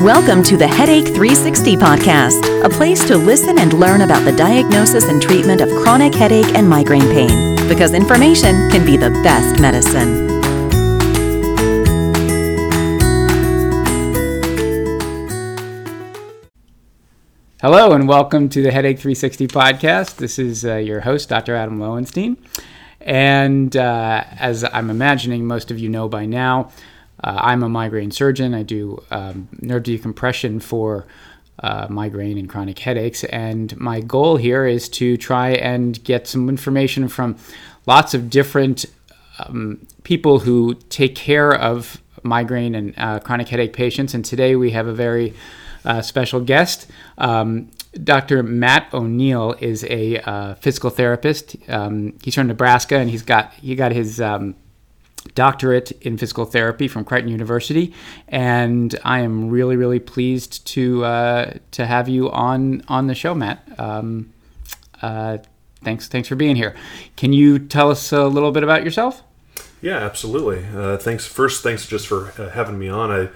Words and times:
Welcome 0.00 0.42
to 0.44 0.56
the 0.56 0.66
Headache 0.66 1.08
360 1.08 1.76
podcast, 1.76 2.64
a 2.64 2.70
place 2.70 3.06
to 3.06 3.18
listen 3.18 3.58
and 3.58 3.70
learn 3.74 4.00
about 4.00 4.24
the 4.24 4.32
diagnosis 4.32 5.10
and 5.10 5.20
treatment 5.20 5.60
of 5.60 5.68
chronic 5.82 6.14
headache 6.14 6.54
and 6.54 6.66
migraine 6.66 7.02
pain, 7.02 7.54
because 7.68 7.92
information 7.92 8.70
can 8.70 8.86
be 8.86 8.96
the 8.96 9.10
best 9.22 9.60
medicine. 9.60 10.26
Hello, 17.60 17.92
and 17.92 18.08
welcome 18.08 18.48
to 18.48 18.62
the 18.62 18.72
Headache 18.72 18.98
360 18.98 19.48
podcast. 19.48 20.16
This 20.16 20.38
is 20.38 20.64
uh, 20.64 20.76
your 20.76 21.00
host, 21.00 21.28
Dr. 21.28 21.54
Adam 21.54 21.78
Lowenstein. 21.78 22.38
And 23.02 23.76
uh, 23.76 24.24
as 24.38 24.64
I'm 24.64 24.88
imagining 24.88 25.46
most 25.46 25.70
of 25.70 25.78
you 25.78 25.90
know 25.90 26.08
by 26.08 26.24
now, 26.24 26.72
uh, 27.22 27.38
I'm 27.42 27.62
a 27.62 27.68
migraine 27.68 28.10
surgeon. 28.10 28.54
I 28.54 28.62
do 28.62 29.02
um, 29.10 29.48
nerve 29.60 29.82
decompression 29.82 30.60
for 30.60 31.06
uh, 31.62 31.86
migraine 31.90 32.38
and 32.38 32.48
chronic 32.48 32.78
headaches. 32.78 33.24
And 33.24 33.76
my 33.78 34.00
goal 34.00 34.36
here 34.36 34.64
is 34.64 34.88
to 34.90 35.16
try 35.16 35.50
and 35.50 36.02
get 36.04 36.26
some 36.26 36.48
information 36.48 37.08
from 37.08 37.36
lots 37.86 38.14
of 38.14 38.30
different 38.30 38.86
um, 39.38 39.86
people 40.02 40.40
who 40.40 40.74
take 40.88 41.14
care 41.14 41.52
of 41.54 42.00
migraine 42.22 42.74
and 42.74 42.94
uh, 42.96 43.20
chronic 43.20 43.48
headache 43.48 43.72
patients. 43.72 44.14
And 44.14 44.24
today 44.24 44.56
we 44.56 44.70
have 44.70 44.86
a 44.86 44.92
very 44.92 45.34
uh, 45.84 46.02
special 46.02 46.40
guest. 46.40 46.86
Um, 47.18 47.70
Dr. 48.04 48.42
Matt 48.42 48.92
O'Neil 48.94 49.54
is 49.60 49.84
a 49.84 50.18
uh, 50.18 50.54
physical 50.54 50.90
therapist. 50.90 51.56
Um, 51.68 52.14
he's 52.22 52.34
from 52.34 52.46
Nebraska, 52.46 52.96
and 52.96 53.10
he's 53.10 53.22
got 53.22 53.52
he 53.54 53.74
got 53.74 53.90
his 53.90 54.20
um, 54.20 54.54
doctorate 55.40 55.90
in 56.02 56.18
physical 56.18 56.44
therapy 56.44 56.86
from 56.86 57.02
Creighton 57.02 57.30
University, 57.30 57.94
and 58.28 58.94
I 59.04 59.20
am 59.20 59.48
really, 59.48 59.74
really 59.74 59.98
pleased 59.98 60.66
to 60.74 61.02
uh, 61.02 61.54
to 61.70 61.86
have 61.86 62.10
you 62.10 62.30
on 62.30 62.82
on 62.88 63.06
the 63.06 63.14
show, 63.14 63.34
Matt. 63.34 63.66
Um, 63.78 64.34
uh, 65.00 65.38
thanks, 65.82 66.08
thanks 66.08 66.28
for 66.28 66.36
being 66.36 66.56
here. 66.56 66.76
Can 67.16 67.32
you 67.32 67.58
tell 67.58 67.90
us 67.90 68.12
a 68.12 68.26
little 68.26 68.52
bit 68.52 68.62
about 68.62 68.84
yourself? 68.84 69.22
Yeah, 69.80 69.96
absolutely. 69.96 70.62
Uh, 70.76 70.98
thanks. 70.98 71.26
First, 71.26 71.62
thanks 71.62 71.86
just 71.86 72.06
for 72.06 72.34
uh, 72.36 72.50
having 72.50 72.78
me 72.78 72.90
on. 72.90 73.10
I 73.10 73.30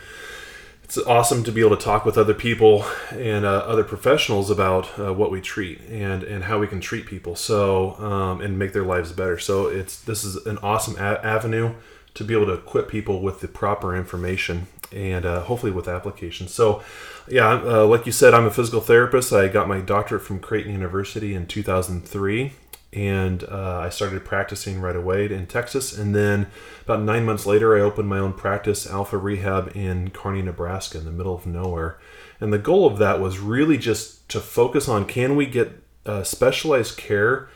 it's 0.97 1.07
awesome 1.09 1.43
to 1.43 1.51
be 1.51 1.61
able 1.61 1.77
to 1.77 1.83
talk 1.83 2.05
with 2.05 2.17
other 2.17 2.35
people 2.35 2.85
and 3.11 3.45
uh, 3.45 3.49
other 3.67 3.83
professionals 3.83 4.49
about 4.49 4.97
uh, 4.99 5.13
what 5.13 5.31
we 5.31 5.41
treat 5.41 5.81
and 5.91 6.23
and 6.23 6.45
how 6.45 6.59
we 6.59 6.69
can 6.69 6.81
treat 6.81 7.05
people 7.07 7.35
so 7.35 7.95
um, 7.95 8.41
and 8.41 8.59
make 8.59 8.73
their 8.73 8.85
lives 8.85 9.11
better. 9.11 9.39
So 9.39 9.67
it's 9.67 10.01
this 10.01 10.23
is 10.23 10.47
an 10.47 10.59
awesome 10.59 10.97
a- 10.97 11.25
avenue 11.25 11.75
to 12.15 12.25
be 12.25 12.33
able 12.33 12.47
to 12.47 12.53
equip 12.53 12.89
people 12.89 13.21
with 13.23 13.41
the 13.41 13.49
proper 13.49 13.97
information 13.97 14.69
and 14.93 15.27
uh, 15.27 15.43
hopefully 15.43 15.73
with 15.73 15.89
applications. 15.89 16.53
So 16.53 16.83
yeah 17.27 17.61
uh, 17.65 17.87
like 17.87 18.05
you 18.05 18.13
said 18.13 18.35
i'm 18.35 18.45
a 18.45 18.51
physical 18.51 18.81
therapist. 18.81 19.33
I 19.33 19.49
got 19.49 19.67
my 19.67 19.81
doctorate 19.81 20.23
from 20.23 20.39
creighton 20.39 20.73
university 20.73 21.35
in 21.35 21.47
2003 21.47 22.53
and 22.95 23.45
uh, 23.45 23.81
I 23.81 23.89
started 23.89 24.25
practicing 24.25 24.81
right 24.81 24.97
away 24.97 25.25
in 25.25 25.47
Texas. 25.47 25.97
And 25.97 26.15
then 26.15 26.47
about 26.85 27.03
nine 27.03 27.25
months 27.25 27.45
later, 27.45 27.77
I 27.77 27.81
opened 27.81 28.09
my 28.09 28.19
own 28.19 28.33
practice, 28.33 28.87
Alpha 28.87 29.19
Rehab, 29.19 29.73
in 29.75 30.11
Kearney, 30.11 30.43
Nebraska, 30.43 30.99
in 30.99 31.05
the 31.05 31.11
middle 31.11 31.35
of 31.35 31.47
nowhere. 31.47 31.99
And 32.41 32.53
the 32.53 32.59
goal 32.59 32.87
of 32.87 32.99
that 32.99 33.21
was 33.21 33.39
really 33.39 33.79
just 33.79 34.29
to 34.31 34.41
focus 34.41 34.89
on 34.89 35.07
can 35.07 35.37
we 35.37 35.47
get 35.47 35.83
uh, 36.07 36.23
specialized 36.23 36.97
care 36.97 37.49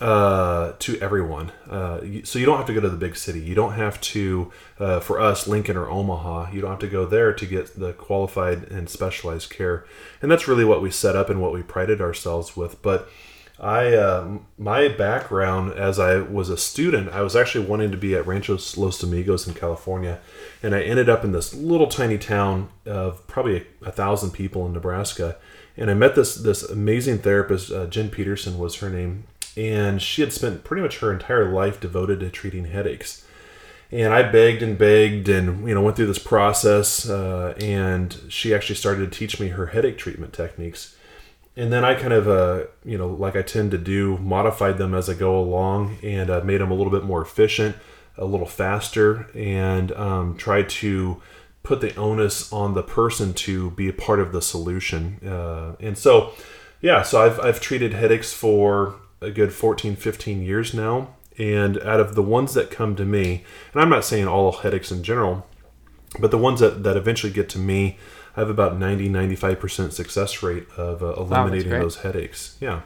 uh, 0.00 0.72
to 0.78 1.00
everyone. 1.00 1.50
Uh, 1.68 2.00
so 2.24 2.38
you 2.38 2.44
don't 2.44 2.58
have 2.58 2.66
to 2.66 2.74
go 2.74 2.80
to 2.80 2.88
the 2.88 2.96
big 2.96 3.16
city. 3.16 3.40
You 3.40 3.54
don't 3.54 3.72
have 3.72 4.00
to, 4.02 4.52
uh, 4.78 5.00
for 5.00 5.20
us, 5.20 5.46
Lincoln 5.46 5.76
or 5.76 5.88
Omaha, 5.88 6.50
you 6.52 6.60
don't 6.60 6.70
have 6.70 6.80
to 6.80 6.88
go 6.88 7.06
there 7.06 7.32
to 7.32 7.46
get 7.46 7.78
the 7.78 7.92
qualified 7.92 8.64
and 8.64 8.90
specialized 8.90 9.50
care. 9.50 9.86
And 10.20 10.30
that's 10.30 10.46
really 10.46 10.64
what 10.64 10.82
we 10.82 10.90
set 10.90 11.16
up 11.16 11.30
and 11.30 11.40
what 11.40 11.52
we 11.52 11.62
prided 11.62 12.00
ourselves 12.00 12.56
with. 12.56 12.82
But 12.82 13.08
I 13.58 13.94
uh, 13.94 14.38
my 14.58 14.88
background 14.88 15.72
as 15.72 15.98
I 15.98 16.18
was 16.18 16.50
a 16.50 16.58
student, 16.58 17.08
I 17.10 17.22
was 17.22 17.34
actually 17.34 17.66
wanting 17.66 17.90
to 17.90 17.96
be 17.96 18.14
at 18.14 18.26
Ranchos 18.26 18.76
Los 18.76 19.02
Amigos 19.02 19.48
in 19.48 19.54
California, 19.54 20.20
and 20.62 20.74
I 20.74 20.82
ended 20.82 21.08
up 21.08 21.24
in 21.24 21.32
this 21.32 21.54
little 21.54 21.86
tiny 21.86 22.18
town 22.18 22.68
of 22.84 23.26
probably 23.26 23.66
a, 23.82 23.88
a 23.88 23.92
thousand 23.92 24.32
people 24.32 24.66
in 24.66 24.74
Nebraska, 24.74 25.36
and 25.76 25.90
I 25.90 25.94
met 25.94 26.14
this 26.14 26.34
this 26.34 26.64
amazing 26.64 27.20
therapist, 27.20 27.72
uh, 27.72 27.86
Jen 27.86 28.10
Peterson 28.10 28.58
was 28.58 28.76
her 28.76 28.90
name, 28.90 29.24
and 29.56 30.02
she 30.02 30.20
had 30.20 30.34
spent 30.34 30.62
pretty 30.62 30.82
much 30.82 30.98
her 30.98 31.10
entire 31.10 31.50
life 31.50 31.80
devoted 31.80 32.20
to 32.20 32.30
treating 32.30 32.66
headaches. 32.66 33.24
And 33.92 34.12
I 34.12 34.24
begged 34.24 34.62
and 34.62 34.76
begged, 34.76 35.30
and 35.30 35.66
you 35.66 35.74
know 35.74 35.80
went 35.80 35.96
through 35.96 36.08
this 36.08 36.18
process, 36.18 37.08
uh, 37.08 37.54
and 37.58 38.20
she 38.28 38.54
actually 38.54 38.76
started 38.76 39.10
to 39.10 39.18
teach 39.18 39.40
me 39.40 39.48
her 39.48 39.68
headache 39.68 39.96
treatment 39.96 40.34
techniques 40.34 40.95
and 41.56 41.72
then 41.72 41.84
I 41.84 41.94
kind 41.94 42.12
of, 42.12 42.28
uh, 42.28 42.64
you 42.84 42.98
know, 42.98 43.08
like 43.08 43.34
I 43.34 43.42
tend 43.42 43.70
to 43.70 43.78
do, 43.78 44.18
modified 44.18 44.76
them 44.76 44.94
as 44.94 45.08
I 45.08 45.14
go 45.14 45.38
along 45.38 45.98
and 46.02 46.28
uh, 46.28 46.42
made 46.44 46.60
them 46.60 46.70
a 46.70 46.74
little 46.74 46.92
bit 46.92 47.04
more 47.04 47.22
efficient, 47.22 47.76
a 48.18 48.26
little 48.26 48.46
faster, 48.46 49.30
and 49.34 49.90
um, 49.92 50.36
tried 50.36 50.68
to 50.68 51.22
put 51.62 51.80
the 51.80 51.96
onus 51.96 52.52
on 52.52 52.74
the 52.74 52.82
person 52.82 53.32
to 53.34 53.70
be 53.70 53.88
a 53.88 53.92
part 53.92 54.20
of 54.20 54.32
the 54.32 54.42
solution. 54.42 55.18
Uh, 55.26 55.74
and 55.80 55.96
so, 55.96 56.32
yeah, 56.82 57.02
so 57.02 57.22
I've, 57.22 57.40
I've 57.40 57.60
treated 57.60 57.94
headaches 57.94 58.34
for 58.34 58.96
a 59.22 59.30
good 59.30 59.52
14, 59.52 59.96
15 59.96 60.42
years 60.42 60.74
now. 60.74 61.14
And 61.38 61.78
out 61.82 62.00
of 62.00 62.14
the 62.14 62.22
ones 62.22 62.54
that 62.54 62.70
come 62.70 62.96
to 62.96 63.04
me, 63.04 63.44
and 63.72 63.82
I'm 63.82 63.90
not 63.90 64.04
saying 64.04 64.28
all 64.28 64.52
headaches 64.52 64.90
in 64.90 65.02
general, 65.02 65.46
but 66.18 66.30
the 66.30 66.38
ones 66.38 66.60
that, 66.60 66.82
that 66.84 66.96
eventually 66.96 67.32
get 67.32 67.48
to 67.50 67.58
me, 67.58 67.98
I 68.36 68.40
have 68.40 68.50
about 68.50 68.78
90 68.78 69.08
95% 69.08 69.92
success 69.92 70.42
rate 70.42 70.66
of 70.76 71.02
uh, 71.02 71.14
eliminating 71.14 71.72
wow, 71.72 71.80
those 71.80 71.96
headaches. 71.96 72.56
Yeah. 72.60 72.82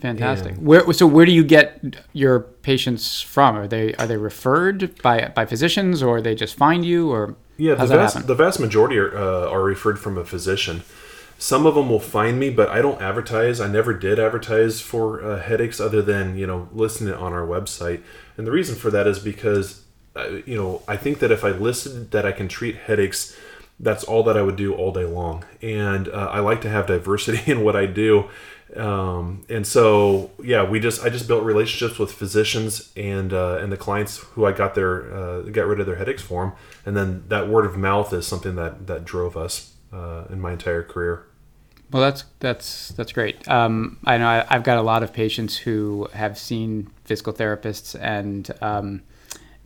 Fantastic. 0.00 0.52
And 0.52 0.66
where 0.66 0.92
so 0.92 1.06
where 1.06 1.24
do 1.24 1.32
you 1.32 1.44
get 1.44 1.80
your 2.12 2.40
patients 2.40 3.20
from? 3.20 3.56
Are 3.56 3.68
they 3.68 3.94
are 3.94 4.06
they 4.06 4.16
referred 4.16 5.00
by 5.02 5.28
by 5.34 5.46
physicians 5.46 6.02
or 6.02 6.20
they 6.20 6.34
just 6.34 6.56
find 6.56 6.84
you 6.84 7.10
or 7.10 7.36
yeah, 7.56 7.74
the 7.74 7.86
vast, 7.86 8.26
the 8.26 8.34
vast 8.34 8.58
majority 8.58 8.98
are, 8.98 9.16
uh, 9.16 9.48
are 9.48 9.62
referred 9.62 9.98
from 9.98 10.18
a 10.18 10.24
physician. 10.24 10.82
Some 11.38 11.66
of 11.66 11.74
them 11.74 11.88
will 11.88 12.00
find 12.00 12.38
me, 12.38 12.50
but 12.50 12.68
I 12.68 12.82
don't 12.82 13.00
advertise. 13.00 13.60
I 13.60 13.68
never 13.68 13.92
did 13.94 14.18
advertise 14.18 14.80
for 14.80 15.22
uh, 15.22 15.40
headaches 15.40 15.80
other 15.80 16.02
than 16.02 16.36
you 16.36 16.46
know 16.46 16.68
listing 16.72 17.08
it 17.08 17.14
on 17.14 17.32
our 17.32 17.46
website. 17.46 18.02
And 18.36 18.46
the 18.46 18.52
reason 18.52 18.74
for 18.74 18.90
that 18.90 19.06
is 19.06 19.18
because 19.18 19.84
uh, 20.16 20.40
you 20.44 20.56
know 20.56 20.82
I 20.88 20.96
think 20.96 21.20
that 21.20 21.30
if 21.30 21.44
I 21.44 21.50
listed 21.50 22.10
that 22.10 22.26
I 22.26 22.32
can 22.32 22.48
treat 22.48 22.76
headaches 22.76 23.36
that's 23.80 24.04
all 24.04 24.22
that 24.24 24.36
I 24.36 24.42
would 24.42 24.56
do 24.56 24.74
all 24.74 24.92
day 24.92 25.04
long. 25.04 25.44
And 25.60 26.08
uh, 26.08 26.28
I 26.30 26.40
like 26.40 26.60
to 26.62 26.70
have 26.70 26.86
diversity 26.86 27.50
in 27.50 27.64
what 27.64 27.76
I 27.76 27.86
do. 27.86 28.28
Um, 28.76 29.44
and 29.48 29.66
so, 29.66 30.30
yeah, 30.42 30.68
we 30.68 30.80
just 30.80 31.04
I 31.04 31.08
just 31.08 31.28
built 31.28 31.44
relationships 31.44 31.98
with 31.98 32.12
physicians 32.12 32.92
and 32.96 33.32
uh, 33.32 33.58
and 33.60 33.70
the 33.70 33.76
clients 33.76 34.18
who 34.18 34.46
I 34.46 34.52
got 34.52 34.74
their 34.74 35.14
uh, 35.14 35.42
got 35.42 35.66
rid 35.66 35.80
of 35.80 35.86
their 35.86 35.96
headaches 35.96 36.22
for 36.22 36.44
them, 36.44 36.54
and 36.84 36.96
then 36.96 37.24
that 37.28 37.48
word 37.48 37.66
of 37.66 37.76
mouth 37.76 38.12
is 38.12 38.26
something 38.26 38.56
that 38.56 38.88
that 38.88 39.04
drove 39.04 39.36
us 39.36 39.74
uh, 39.92 40.24
in 40.30 40.40
my 40.40 40.52
entire 40.52 40.82
career. 40.82 41.26
Well, 41.92 42.02
that's 42.02 42.24
that's 42.40 42.88
that's 42.88 43.12
great. 43.12 43.46
Um, 43.48 43.98
I 44.04 44.18
know 44.18 44.26
I, 44.26 44.54
have 44.54 44.64
got 44.64 44.78
a 44.78 44.82
lot 44.82 45.04
of 45.04 45.12
patients 45.12 45.56
who 45.56 46.08
have 46.12 46.36
seen 46.36 46.90
physical 47.04 47.32
therapists 47.32 47.96
and 48.00 48.50
um, 48.60 49.02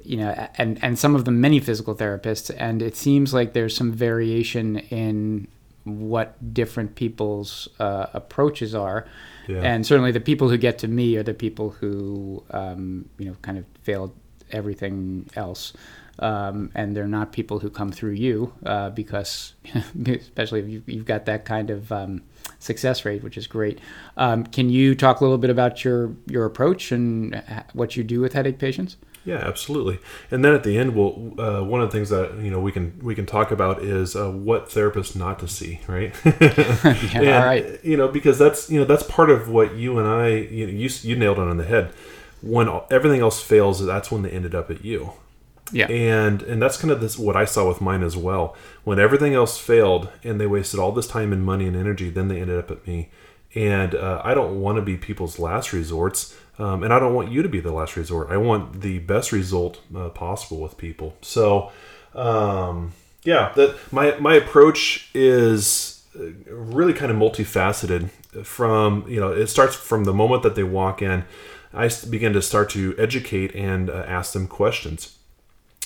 you 0.08 0.16
know, 0.16 0.48
and 0.56 0.82
and 0.82 0.98
some 0.98 1.14
of 1.14 1.26
them 1.26 1.38
many 1.40 1.60
physical 1.60 1.94
therapists, 1.94 2.54
and 2.56 2.80
it 2.80 2.96
seems 2.96 3.34
like 3.34 3.52
there's 3.52 3.76
some 3.76 3.92
variation 3.92 4.78
in 4.78 5.46
what 5.84 6.54
different 6.54 6.94
people's 6.94 7.68
uh, 7.78 8.06
approaches 8.14 8.74
are. 8.74 9.06
Yeah. 9.48 9.60
And 9.60 9.86
certainly, 9.86 10.10
the 10.10 10.20
people 10.20 10.48
who 10.48 10.56
get 10.56 10.78
to 10.78 10.88
me 10.88 11.16
are 11.16 11.22
the 11.22 11.34
people 11.34 11.70
who, 11.70 12.42
um, 12.50 13.10
you 13.18 13.26
know, 13.26 13.36
kind 13.42 13.58
of 13.58 13.66
failed 13.82 14.14
everything 14.50 15.28
else. 15.36 15.74
Um, 16.20 16.72
and 16.74 16.96
they're 16.96 17.06
not 17.06 17.30
people 17.32 17.60
who 17.60 17.70
come 17.70 17.92
through 17.92 18.14
you 18.14 18.52
uh, 18.66 18.90
because, 18.90 19.52
especially 20.06 20.60
if 20.60 20.68
you've, 20.68 20.88
you've, 20.88 21.04
got 21.04 21.26
that 21.26 21.44
kind 21.44 21.70
of 21.70 21.92
um, 21.92 22.22
success 22.58 23.04
rate, 23.04 23.22
which 23.22 23.38
is 23.38 23.46
great. 23.46 23.78
Um, 24.16 24.44
can 24.44 24.68
you 24.68 24.96
talk 24.96 25.20
a 25.20 25.24
little 25.24 25.38
bit 25.38 25.50
about 25.50 25.84
your 25.84 26.16
your 26.26 26.44
approach 26.44 26.90
and 26.90 27.40
what 27.72 27.96
you 27.96 28.02
do 28.02 28.20
with 28.20 28.32
headache 28.32 28.58
patients? 28.58 28.96
Yeah, 29.28 29.46
absolutely. 29.46 29.98
And 30.30 30.42
then 30.42 30.54
at 30.54 30.62
the 30.62 30.78
end, 30.78 30.94
we'll 30.94 31.38
uh, 31.38 31.62
one 31.62 31.82
of 31.82 31.90
the 31.90 31.92
things 31.92 32.08
that 32.08 32.38
you 32.38 32.50
know 32.50 32.60
we 32.60 32.72
can 32.72 32.98
we 33.02 33.14
can 33.14 33.26
talk 33.26 33.50
about 33.50 33.82
is 33.82 34.16
uh, 34.16 34.30
what 34.30 34.70
therapists 34.70 35.14
not 35.14 35.38
to 35.40 35.48
see, 35.48 35.80
right? 35.86 36.14
yeah, 36.24 36.32
and, 37.14 37.28
all 37.28 37.44
right. 37.44 37.84
You 37.84 37.98
know, 37.98 38.08
because 38.08 38.38
that's 38.38 38.70
you 38.70 38.80
know 38.80 38.86
that's 38.86 39.02
part 39.02 39.28
of 39.28 39.50
what 39.50 39.74
you 39.74 39.98
and 39.98 40.08
I 40.08 40.28
you 40.28 40.66
know, 40.66 40.72
you 40.72 40.88
you 41.02 41.14
nailed 41.14 41.38
it 41.38 41.46
on 41.46 41.58
the 41.58 41.66
head. 41.66 41.92
When 42.40 42.70
everything 42.90 43.20
else 43.20 43.42
fails, 43.42 43.84
that's 43.84 44.10
when 44.10 44.22
they 44.22 44.30
ended 44.30 44.54
up 44.54 44.70
at 44.70 44.82
you. 44.82 45.12
Yeah. 45.72 45.88
And 45.88 46.40
and 46.40 46.62
that's 46.62 46.78
kind 46.78 46.90
of 46.90 47.02
this 47.02 47.18
what 47.18 47.36
I 47.36 47.44
saw 47.44 47.68
with 47.68 47.82
mine 47.82 48.02
as 48.02 48.16
well. 48.16 48.56
When 48.84 48.98
everything 48.98 49.34
else 49.34 49.58
failed 49.58 50.08
and 50.24 50.40
they 50.40 50.46
wasted 50.46 50.80
all 50.80 50.92
this 50.92 51.06
time 51.06 51.34
and 51.34 51.44
money 51.44 51.66
and 51.66 51.76
energy, 51.76 52.08
then 52.08 52.28
they 52.28 52.40
ended 52.40 52.58
up 52.58 52.70
at 52.70 52.86
me. 52.86 53.10
And 53.54 53.94
uh, 53.94 54.22
I 54.24 54.32
don't 54.32 54.62
want 54.62 54.76
to 54.76 54.82
be 54.82 54.96
people's 54.96 55.38
last 55.38 55.74
resorts. 55.74 56.34
Um, 56.58 56.82
and 56.82 56.92
I 56.92 56.98
don't 56.98 57.14
want 57.14 57.30
you 57.30 57.42
to 57.42 57.48
be 57.48 57.60
the 57.60 57.72
last 57.72 57.96
resort. 57.96 58.30
I 58.30 58.36
want 58.36 58.80
the 58.80 58.98
best 58.98 59.30
result 59.32 59.80
uh, 59.94 60.08
possible 60.08 60.60
with 60.60 60.76
people. 60.76 61.16
So, 61.22 61.70
um, 62.14 62.92
Yeah, 63.24 63.52
that 63.56 63.76
my 63.92 64.16
my 64.18 64.34
approach 64.34 65.10
is 65.14 66.02
uh, 66.18 66.30
really 66.50 66.92
kind 66.94 67.10
of 67.10 67.16
multifaceted. 67.16 68.10
From 68.44 69.04
you 69.08 69.20
know, 69.20 69.32
it 69.32 69.48
starts 69.48 69.74
from 69.74 70.04
the 70.04 70.12
moment 70.12 70.42
that 70.42 70.54
they 70.54 70.64
walk 70.64 71.02
in. 71.02 71.24
I 71.72 71.90
begin 72.08 72.32
to 72.32 72.42
start 72.42 72.70
to 72.70 72.94
educate 72.98 73.54
and 73.54 73.90
uh, 73.90 74.04
ask 74.06 74.32
them 74.32 74.46
questions. 74.46 75.16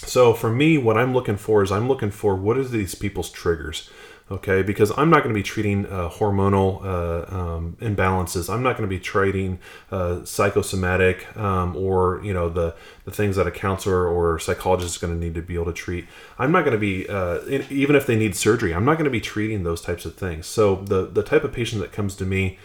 So 0.05 0.35
for 0.35 0.51
me, 0.51 0.79
what 0.79 0.97
I'm 0.97 1.13
looking 1.15 1.37
for 1.37 1.63
is 1.63 1.71
I'm 1.71 1.89
looking 1.89 2.11
for 2.11 2.35
what 2.35 2.57
are 2.57 2.65
these 2.65 2.95
people's 2.95 3.31
triggers, 3.31 3.89
okay? 4.33 4.63
Because 4.63 4.91
I'm 4.97 5.11
not 5.11 5.23
going 5.23 5.35
to 5.35 5.39
be 5.39 5.43
treating 5.43 5.87
uh, 5.87 6.09
hormonal 6.09 6.85
uh, 6.85 7.37
um, 7.37 7.77
imbalances. 7.81 8.53
I'm 8.53 8.63
not 8.63 8.77
going 8.77 8.89
to 8.89 8.95
be 8.95 8.99
treating 8.99 9.59
uh, 9.91 10.25
psychosomatic 10.25 11.37
um, 11.37 11.77
or 11.77 12.21
you 12.25 12.33
know 12.33 12.49
the 12.49 12.75
the 13.05 13.11
things 13.11 13.37
that 13.37 13.47
a 13.47 13.51
counselor 13.51 14.07
or 14.09 14.39
psychologist 14.39 14.97
is 14.97 14.99
going 14.99 15.13
to 15.13 15.19
need 15.19 15.35
to 15.35 15.43
be 15.43 15.55
able 15.55 15.67
to 15.67 15.73
treat. 15.73 16.07
I'm 16.39 16.51
not 16.51 16.65
going 16.65 16.73
to 16.73 16.79
be 16.79 17.09
uh, 17.09 17.41
even 17.71 17.95
if 17.95 18.07
they 18.07 18.17
need 18.17 18.35
surgery. 18.35 18.75
I'm 18.75 18.85
not 18.85 18.95
going 18.95 19.05
to 19.05 19.11
be 19.11 19.21
treating 19.21 19.63
those 19.63 19.81
types 19.81 20.05
of 20.05 20.17
things. 20.17 20.47
So 20.47 20.77
the 20.77 21.07
the 21.07 21.23
type 21.23 21.45
of 21.45 21.53
patient 21.53 21.81
that 21.83 21.93
comes 21.93 22.15
to 22.17 22.25
me 22.25 22.59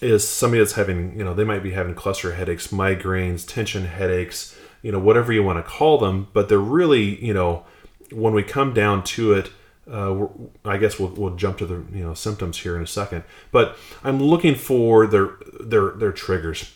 is 0.00 0.28
somebody 0.28 0.60
that's 0.60 0.74
having, 0.74 1.16
you 1.16 1.24
know, 1.24 1.34
they 1.34 1.44
might 1.44 1.62
be 1.62 1.70
having 1.70 1.94
cluster 1.94 2.34
headaches, 2.34 2.68
migraines, 2.68 3.46
tension 3.46 3.86
headaches, 3.86 4.56
you 4.82 4.92
know, 4.92 4.98
whatever 4.98 5.32
you 5.32 5.42
want 5.42 5.56
to 5.56 5.62
call 5.62 5.98
them, 5.98 6.28
but 6.32 6.48
they're 6.48 6.58
really, 6.58 7.24
you 7.24 7.32
know, 7.32 7.64
when 8.12 8.34
we 8.34 8.42
come 8.42 8.74
down 8.74 9.02
to 9.02 9.32
it, 9.32 9.50
uh, 9.90 10.26
I 10.64 10.76
guess 10.78 10.98
we'll, 10.98 11.10
we'll 11.10 11.36
jump 11.36 11.58
to 11.58 11.66
the 11.66 11.84
you 11.96 12.04
know 12.04 12.14
symptoms 12.14 12.58
here 12.58 12.76
in 12.76 12.82
a 12.82 12.86
second. 12.86 13.24
But 13.52 13.76
I'm 14.02 14.22
looking 14.22 14.54
for 14.54 15.06
their 15.06 15.30
their 15.60 15.90
their 15.90 16.12
triggers. 16.12 16.72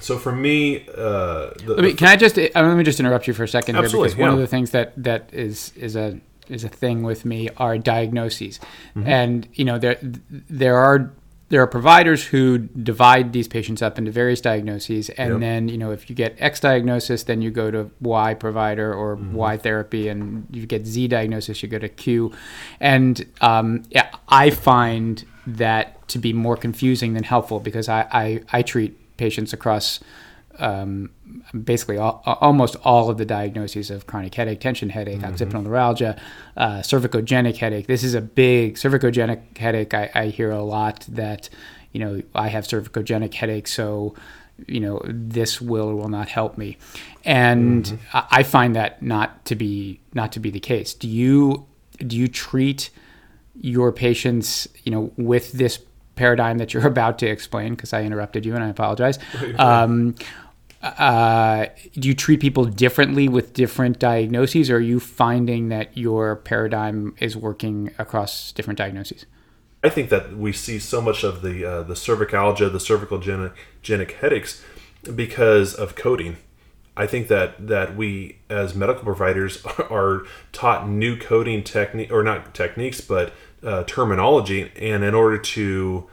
So 0.00 0.16
for 0.18 0.32
me, 0.32 0.88
uh, 0.88 1.50
the, 1.66 1.74
Let 1.76 1.84
me, 1.84 1.92
can 1.92 2.08
I 2.08 2.16
just 2.16 2.38
uh, 2.38 2.48
let 2.54 2.76
me 2.76 2.84
just 2.84 2.98
interrupt 2.98 3.26
you 3.26 3.34
for 3.34 3.44
a 3.44 3.48
second 3.48 3.74
here 3.74 3.84
Absolutely, 3.84 4.08
because 4.08 4.20
one 4.20 4.30
of 4.30 4.38
the 4.38 4.46
things 4.46 4.70
that 4.70 4.94
that 4.96 5.28
is 5.32 5.72
is 5.76 5.96
a 5.96 6.18
is 6.48 6.64
a 6.64 6.68
thing 6.68 7.02
with 7.02 7.24
me 7.24 7.48
are 7.58 7.76
diagnoses, 7.78 8.58
Mm-hmm. 8.96 9.08
and 9.08 9.48
you 9.52 9.64
know 9.64 9.78
there 9.78 9.98
there 10.00 10.76
are 10.76 11.12
there 11.52 11.60
are 11.62 11.66
providers 11.66 12.24
who 12.28 12.56
divide 12.56 13.34
these 13.34 13.46
patients 13.46 13.82
up 13.82 13.98
into 13.98 14.10
various 14.10 14.40
diagnoses, 14.40 15.10
and 15.10 15.32
Yep. 15.32 15.40
then 15.40 15.68
you 15.68 15.76
know 15.76 15.90
if 15.92 16.08
you 16.08 16.16
get 16.16 16.34
X 16.38 16.60
diagnosis, 16.60 17.24
then 17.24 17.42
you 17.42 17.50
go 17.50 17.70
to 17.70 17.90
Y 18.00 18.32
provider 18.32 18.90
or 18.94 19.16
Mm-hmm. 19.18 19.34
Y 19.34 19.56
therapy, 19.58 20.08
and 20.08 20.46
you 20.50 20.64
get 20.64 20.86
Z 20.86 21.08
diagnosis, 21.08 21.62
you 21.62 21.68
go 21.68 21.78
to 21.78 21.90
Q, 21.90 22.32
and 22.80 23.26
um, 23.42 23.82
yeah, 23.90 24.08
I 24.30 24.48
find 24.48 25.24
that 25.46 26.08
to 26.08 26.18
be 26.18 26.32
more 26.32 26.56
confusing 26.56 27.12
than 27.12 27.24
helpful 27.24 27.60
because 27.60 27.86
I 27.86 28.06
I, 28.10 28.40
I 28.50 28.62
treat 28.62 28.96
patients 29.18 29.52
across 29.52 30.00
um, 30.62 31.10
basically 31.64 31.98
all, 31.98 32.22
almost 32.24 32.76
all 32.84 33.10
of 33.10 33.18
the 33.18 33.24
diagnoses 33.24 33.90
of 33.90 34.06
chronic 34.06 34.34
headache, 34.34 34.60
tension 34.60 34.90
headache, 34.90 35.22
occipital 35.24 35.62
neuralgia, 35.62 36.20
uh, 36.56 36.78
cervicogenic 36.78 37.56
headache. 37.56 37.86
This 37.86 38.04
is 38.04 38.14
a 38.14 38.20
big 38.20 38.76
cervicogenic 38.76 39.58
headache. 39.58 39.92
I, 39.92 40.10
I 40.14 40.26
hear 40.26 40.50
a 40.50 40.62
lot 40.62 41.04
that, 41.08 41.48
you 41.92 42.00
know, 42.00 42.22
I 42.34 42.48
have 42.48 42.64
cervicogenic 42.64 43.34
headache, 43.34 43.68
so 43.68 44.14
you 44.68 44.78
know 44.78 45.02
this 45.06 45.60
will 45.60 45.88
or 45.88 45.96
will 45.96 46.08
not 46.08 46.28
help 46.28 46.56
me, 46.56 46.76
and 47.24 47.98
I, 48.12 48.26
I 48.30 48.42
find 48.42 48.76
that 48.76 49.02
not 49.02 49.44
to 49.46 49.56
be 49.56 50.00
not 50.14 50.30
to 50.32 50.40
be 50.40 50.50
the 50.50 50.60
case. 50.60 50.94
Do 50.94 51.08
you 51.08 51.66
do 52.06 52.16
you 52.16 52.28
treat 52.28 52.90
your 53.60 53.92
patients, 53.92 54.68
you 54.84 54.92
know, 54.92 55.12
with 55.16 55.52
this 55.52 55.80
paradigm 56.14 56.58
that 56.58 56.74
you're 56.74 56.86
about 56.96 57.18
to 57.20 57.26
explain, 57.26 57.74
because 57.74 57.92
I 57.92 58.02
interrupted 58.02 58.44
you 58.46 58.54
and 58.54 58.64
I 58.64 58.68
apologize. 58.68 59.18
Um, 59.58 60.14
uh, 60.82 61.66
do 61.94 62.08
you 62.08 62.14
treat 62.14 62.40
people 62.40 62.64
differently 62.64 63.28
with 63.28 63.54
different 63.54 63.98
diagnoses, 63.98 64.68
or 64.68 64.76
are 64.76 64.80
you 64.80 64.98
finding 64.98 65.68
that 65.68 65.96
your 65.96 66.36
paradigm 66.36 67.14
is 67.20 67.36
working 67.36 67.92
across 67.98 68.52
different 68.52 68.78
diagnoses? 68.78 69.26
I 69.84 69.88
think 69.88 70.10
that 70.10 70.36
we 70.36 70.52
see 70.52 70.78
so 70.78 71.00
much 71.00 71.24
of 71.24 71.42
the 71.42 71.64
uh, 71.64 71.82
the 71.82 71.94
cervicalgia, 71.94 72.70
the 72.72 72.80
cervical 72.80 73.18
genic, 73.18 73.52
genic 73.82 74.12
headaches 74.12 74.62
because 75.14 75.74
of 75.74 75.94
coding. 75.94 76.36
I 76.96 77.06
think 77.06 77.28
that 77.28 77.66
that 77.68 77.96
we 77.96 78.38
as 78.50 78.74
medical 78.74 79.04
providers 79.04 79.64
are 79.90 80.24
taught 80.52 80.88
new 80.88 81.16
coding 81.16 81.62
technique 81.62 82.12
or 82.12 82.22
not 82.22 82.54
techniques, 82.54 83.00
but 83.00 83.32
uh, 83.62 83.84
terminology, 83.84 84.72
and 84.76 85.04
in 85.04 85.14
order 85.14 85.38
to 85.38 86.08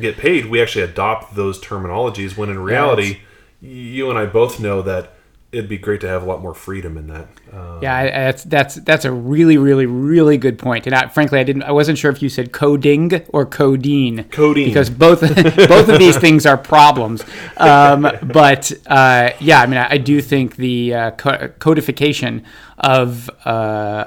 get 0.00 0.16
paid, 0.16 0.46
we 0.46 0.62
actually 0.62 0.84
adopt 0.84 1.34
those 1.34 1.60
terminologies. 1.60 2.36
When 2.36 2.48
in 2.48 2.60
reality, 2.60 3.20
you 3.64 4.10
and 4.10 4.18
I 4.18 4.26
both 4.26 4.60
know 4.60 4.82
that 4.82 5.10
it'd 5.52 5.68
be 5.68 5.78
great 5.78 6.00
to 6.00 6.08
have 6.08 6.20
a 6.22 6.26
lot 6.26 6.42
more 6.42 6.52
freedom 6.52 6.98
in 6.98 7.06
that. 7.06 7.28
Uh, 7.52 7.78
Yeah, 7.80 8.04
that's 8.10 8.42
that's 8.44 8.74
that's 8.76 9.04
a 9.04 9.12
really, 9.12 9.56
really, 9.56 9.86
really 9.86 10.36
good 10.36 10.58
point. 10.58 10.86
And 10.86 10.94
I, 10.94 11.06
frankly, 11.08 11.38
I 11.38 11.44
didn't, 11.44 11.62
I 11.62 11.70
wasn't 11.70 11.96
sure 11.96 12.10
if 12.10 12.20
you 12.22 12.28
said 12.28 12.52
coding 12.52 13.22
or 13.28 13.46
codeine. 13.46 14.24
Codeine. 14.24 14.66
because 14.68 14.90
both 14.90 15.20
both 15.68 15.88
of 15.88 15.98
these 15.98 16.16
things 16.18 16.44
are 16.44 16.58
problems. 16.58 17.24
Um, 17.56 18.02
but 18.22 18.72
uh, 18.88 19.30
yeah, 19.40 19.60
I 19.60 19.66
mean, 19.66 19.78
I, 19.78 19.92
I 19.92 19.98
do 19.98 20.20
think 20.20 20.56
the 20.56 20.94
uh, 20.94 21.10
co- 21.12 21.48
codification 21.60 22.44
of 22.78 23.30
uh, 23.44 24.06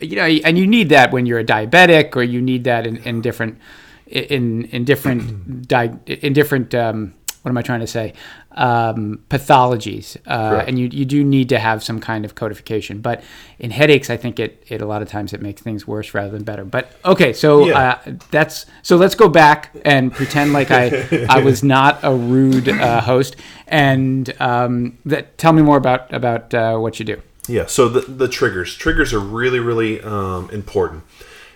you 0.00 0.16
know, 0.16 0.24
and 0.24 0.58
you 0.58 0.66
need 0.66 0.88
that 0.90 1.12
when 1.12 1.26
you're 1.26 1.38
a 1.40 1.44
diabetic, 1.44 2.16
or 2.16 2.22
you 2.22 2.40
need 2.40 2.64
that 2.64 2.86
in, 2.86 2.96
in 2.98 3.20
different 3.20 3.58
in 4.06 4.64
in 4.66 4.84
different 4.84 5.68
di- 5.68 5.98
in 6.06 6.32
different. 6.32 6.74
Um, 6.74 7.14
what 7.42 7.50
am 7.50 7.58
I 7.58 7.62
trying 7.62 7.78
to 7.78 7.86
say? 7.86 8.12
Um, 8.58 9.20
pathologies, 9.28 10.16
uh, 10.26 10.64
and 10.66 10.78
you, 10.78 10.88
you 10.90 11.04
do 11.04 11.22
need 11.22 11.50
to 11.50 11.58
have 11.58 11.84
some 11.84 12.00
kind 12.00 12.24
of 12.24 12.34
codification. 12.34 13.02
But 13.02 13.22
in 13.58 13.70
headaches, 13.70 14.08
I 14.08 14.16
think 14.16 14.40
it, 14.40 14.64
it 14.68 14.80
a 14.80 14.86
lot 14.86 15.02
of 15.02 15.08
times 15.08 15.34
it 15.34 15.42
makes 15.42 15.60
things 15.60 15.86
worse 15.86 16.14
rather 16.14 16.30
than 16.30 16.42
better. 16.42 16.64
But 16.64 16.90
okay, 17.04 17.34
so 17.34 17.66
Yeah. 17.66 18.00
uh, 18.06 18.12
that's 18.30 18.64
so 18.82 18.96
let's 18.96 19.14
go 19.14 19.28
back 19.28 19.74
and 19.84 20.10
pretend 20.10 20.54
like 20.54 20.70
I 20.70 21.26
I 21.28 21.40
was 21.40 21.62
not 21.76 21.98
a 22.02 22.14
rude 22.14 22.68
uh, 22.70 23.02
host, 23.02 23.36
and 23.66 24.32
um, 24.40 24.96
that 25.04 25.36
tell 25.36 25.52
me 25.52 25.60
more 25.62 25.76
about 25.76 26.10
about 26.14 26.54
uh, 26.54 26.78
what 26.78 26.98
you 26.98 27.04
do. 27.04 27.20
Yeah, 27.48 27.66
so 27.66 27.88
the, 27.88 28.00
the 28.00 28.26
triggers. 28.26 28.74
Triggers 28.74 29.12
are 29.12 29.20
really, 29.20 29.60
really 29.60 30.00
um, 30.00 30.50
important. 30.50 31.04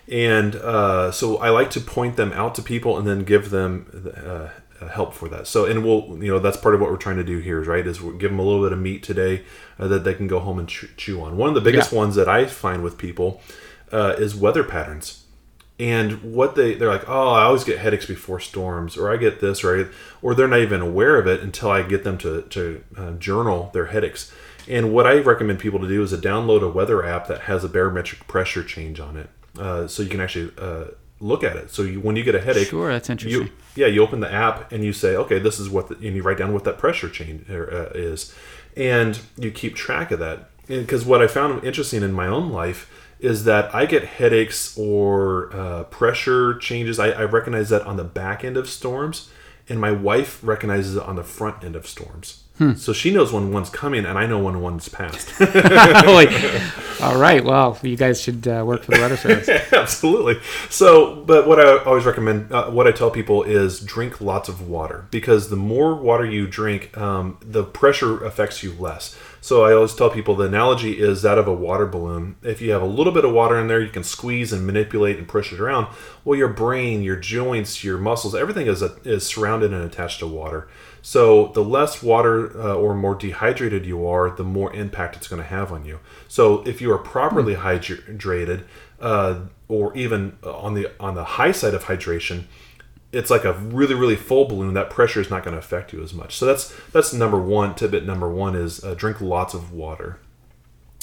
And 0.08 0.56
uh, 0.56 1.12
so 1.12 1.38
I 1.38 1.50
like 1.50 1.70
to 1.70 1.80
point 1.80 2.16
them 2.16 2.32
out 2.32 2.54
to 2.56 2.62
people 2.62 2.98
and 2.98 3.06
then 3.06 3.24
give 3.24 3.50
them 3.50 3.86
uh, 3.94 4.20
uh, 4.28 4.50
help 4.88 5.14
for 5.14 5.28
that. 5.28 5.46
So, 5.46 5.64
and 5.66 5.84
we'll, 5.84 6.22
you 6.22 6.30
know, 6.30 6.38
that's 6.38 6.56
part 6.56 6.74
of 6.74 6.80
what 6.80 6.90
we're 6.90 6.96
trying 6.96 7.16
to 7.18 7.24
do 7.24 7.38
here, 7.38 7.60
is 7.60 7.68
right? 7.68 7.86
Is 7.86 8.00
we'll 8.00 8.16
give 8.16 8.30
them 8.30 8.38
a 8.38 8.42
little 8.42 8.62
bit 8.62 8.72
of 8.72 8.78
meat 8.78 9.02
today 9.02 9.42
uh, 9.78 9.88
that 9.88 10.04
they 10.04 10.14
can 10.14 10.26
go 10.26 10.40
home 10.40 10.58
and 10.58 10.68
chew, 10.68 11.20
on. 11.20 11.36
One 11.36 11.48
of 11.48 11.54
the 11.54 11.60
biggest 11.60 11.92
Yeah. 11.92 11.98
ones 11.98 12.14
that 12.14 12.28
I 12.28 12.46
find 12.46 12.82
with 12.82 12.96
people 12.98 13.40
uh, 13.92 14.14
is 14.18 14.34
weather 14.34 14.64
patterns 14.64 15.24
and 15.78 16.22
what 16.22 16.56
they 16.56 16.74
they're 16.74 16.90
like 16.90 17.08
oh 17.08 17.30
i 17.30 17.42
always 17.42 17.64
get 17.64 17.78
headaches 17.78 18.04
before 18.04 18.38
storms 18.38 18.98
or 18.98 19.10
i 19.10 19.16
get 19.16 19.40
this 19.40 19.64
or 19.64 19.80
I, 19.80 19.86
or 20.20 20.34
they're 20.34 20.46
not 20.46 20.60
even 20.60 20.82
aware 20.82 21.16
of 21.18 21.26
it 21.26 21.40
until 21.40 21.70
i 21.70 21.82
get 21.82 22.04
them 22.04 22.18
to, 22.18 22.42
to 22.42 22.84
uh, 22.98 23.12
journal 23.12 23.70
their 23.72 23.86
headaches 23.86 24.30
and 24.68 24.92
what 24.92 25.06
i 25.06 25.18
recommend 25.18 25.58
people 25.58 25.80
to 25.80 25.88
do 25.88 26.02
is 26.02 26.10
to 26.10 26.18
download 26.18 26.62
a 26.62 26.68
weather 26.68 27.02
app 27.04 27.28
that 27.28 27.42
has 27.42 27.64
a 27.64 27.68
barometric 27.68 28.28
pressure 28.28 28.62
change 28.62 29.00
on 29.00 29.16
it 29.16 29.30
uh, 29.58 29.86
so 29.86 30.02
you 30.02 30.10
can 30.10 30.20
actually 30.20 30.52
uh, 30.58 30.84
look 31.20 31.44
at 31.44 31.56
it 31.56 31.70
so 31.70 31.82
you, 31.82 32.00
when 32.00 32.16
you 32.16 32.22
get 32.24 32.34
a 32.34 32.40
headache 32.40 32.68
Sure, 32.68 32.90
that's 32.90 33.10
interesting. 33.10 33.46
you, 33.46 33.52
yeah 33.76 33.86
you 33.86 34.02
open 34.02 34.20
the 34.20 34.32
app 34.32 34.72
and 34.72 34.82
you 34.84 34.92
say 34.92 35.14
okay 35.16 35.38
this 35.38 35.60
is 35.60 35.68
what 35.68 35.88
the, 35.88 35.94
and 35.96 36.16
you 36.16 36.22
write 36.22 36.38
down 36.38 36.52
what 36.52 36.64
that 36.64 36.78
pressure 36.78 37.08
change 37.08 37.48
uh, 37.50 37.90
is 37.94 38.34
and 38.76 39.20
you 39.36 39.50
keep 39.50 39.74
track 39.74 40.10
of 40.10 40.18
that 40.18 40.50
because 40.66 41.04
what 41.04 41.20
i 41.20 41.26
found 41.26 41.62
interesting 41.62 42.02
in 42.02 42.12
my 42.12 42.26
own 42.26 42.50
life 42.50 42.90
is 43.20 43.44
that 43.44 43.74
I 43.74 43.86
get 43.86 44.04
headaches 44.04 44.76
or 44.78 45.54
uh, 45.54 45.84
pressure 45.84 46.54
changes. 46.58 46.98
I, 46.98 47.10
I 47.10 47.24
recognize 47.24 47.68
that 47.68 47.82
on 47.82 47.96
the 47.96 48.04
back 48.04 48.44
end 48.44 48.56
of 48.56 48.68
storms, 48.68 49.30
and 49.68 49.80
my 49.80 49.92
wife 49.92 50.40
recognizes 50.42 50.96
it 50.96 51.02
on 51.02 51.16
the 51.16 51.22
front 51.22 51.62
end 51.62 51.76
of 51.76 51.86
storms. 51.86 52.44
So 52.76 52.92
she 52.92 53.10
knows 53.10 53.32
when 53.32 53.52
one's 53.52 53.70
coming, 53.70 54.04
and 54.04 54.18
I 54.18 54.26
know 54.26 54.38
when 54.38 54.60
one's 54.60 54.88
passed. 54.88 55.32
All 57.02 57.16
right, 57.16 57.42
well, 57.42 57.78
you 57.82 57.96
guys 57.96 58.20
should 58.20 58.46
uh, 58.46 58.62
work 58.66 58.82
for 58.82 58.90
the 58.90 59.00
weather 59.00 59.16
service. 59.16 59.48
Absolutely. 59.72 60.38
So, 60.68 61.16
but 61.24 61.48
what 61.48 61.58
I 61.58 61.82
always 61.84 62.04
recommend, 62.04 62.52
uh, 62.52 62.70
what 62.70 62.86
I 62.86 62.92
tell 62.92 63.10
people 63.10 63.42
is 63.42 63.80
drink 63.80 64.20
lots 64.20 64.50
of 64.50 64.68
water 64.68 65.06
because 65.10 65.48
the 65.48 65.56
more 65.56 65.94
water 65.94 66.26
you 66.26 66.46
drink, 66.46 66.96
um, 66.98 67.38
the 67.40 67.64
pressure 67.64 68.22
affects 68.22 68.62
you 68.62 68.74
less. 68.74 69.16
So 69.42 69.64
I 69.64 69.72
always 69.72 69.94
tell 69.94 70.10
people 70.10 70.36
the 70.36 70.44
analogy 70.44 71.00
is 71.00 71.22
that 71.22 71.38
of 71.38 71.48
a 71.48 71.54
water 71.54 71.86
balloon. 71.86 72.36
If 72.42 72.60
you 72.60 72.72
have 72.72 72.82
a 72.82 72.86
little 72.86 73.12
bit 73.12 73.24
of 73.24 73.32
water 73.32 73.58
in 73.58 73.68
there, 73.68 73.80
you 73.80 73.88
can 73.88 74.04
squeeze 74.04 74.52
and 74.52 74.66
manipulate 74.66 75.18
and 75.18 75.26
push 75.26 75.52
it 75.52 75.60
around. 75.60 75.88
Well, 76.24 76.38
your 76.38 76.48
brain, 76.48 77.02
your 77.02 77.16
joints, 77.16 77.82
your 77.82 77.96
muscles, 77.98 78.34
everything 78.34 78.66
is 78.66 78.82
is 79.04 79.26
surrounded 79.26 79.72
and 79.72 79.82
attached 79.82 80.18
to 80.20 80.26
water. 80.26 80.68
So 81.02 81.48
the 81.48 81.64
less 81.64 82.02
water 82.02 82.56
uh, 82.60 82.74
or 82.74 82.94
more 82.94 83.14
dehydrated 83.14 83.86
you 83.86 84.06
are, 84.06 84.30
the 84.30 84.44
more 84.44 84.72
impact 84.74 85.16
it's 85.16 85.28
going 85.28 85.42
to 85.42 85.48
have 85.48 85.72
on 85.72 85.84
you. 85.86 86.00
So 86.28 86.62
if 86.66 86.82
you 86.82 86.92
are 86.92 86.98
properly 86.98 87.54
hydrated, 87.54 88.64
uh, 89.00 89.40
or 89.68 89.96
even 89.96 90.36
on 90.44 90.74
the 90.74 90.90
on 91.00 91.14
the 91.14 91.24
high 91.24 91.52
side 91.52 91.74
of 91.74 91.84
hydration, 91.84 92.44
it's 93.12 93.30
like 93.30 93.44
a 93.44 93.52
really 93.54 93.94
really 93.94 94.16
full 94.16 94.46
balloon. 94.46 94.74
That 94.74 94.90
pressure 94.90 95.20
is 95.20 95.30
not 95.30 95.42
going 95.42 95.52
to 95.52 95.58
affect 95.58 95.92
you 95.92 96.02
as 96.02 96.14
much. 96.14 96.36
So 96.36 96.46
that's 96.46 96.74
that's 96.92 97.12
number 97.12 97.40
one 97.40 97.74
tidbit. 97.74 98.04
Number 98.04 98.28
one 98.28 98.54
is 98.54 98.82
uh, 98.84 98.94
drink 98.94 99.20
lots 99.20 99.54
of 99.54 99.72
water. 99.72 100.18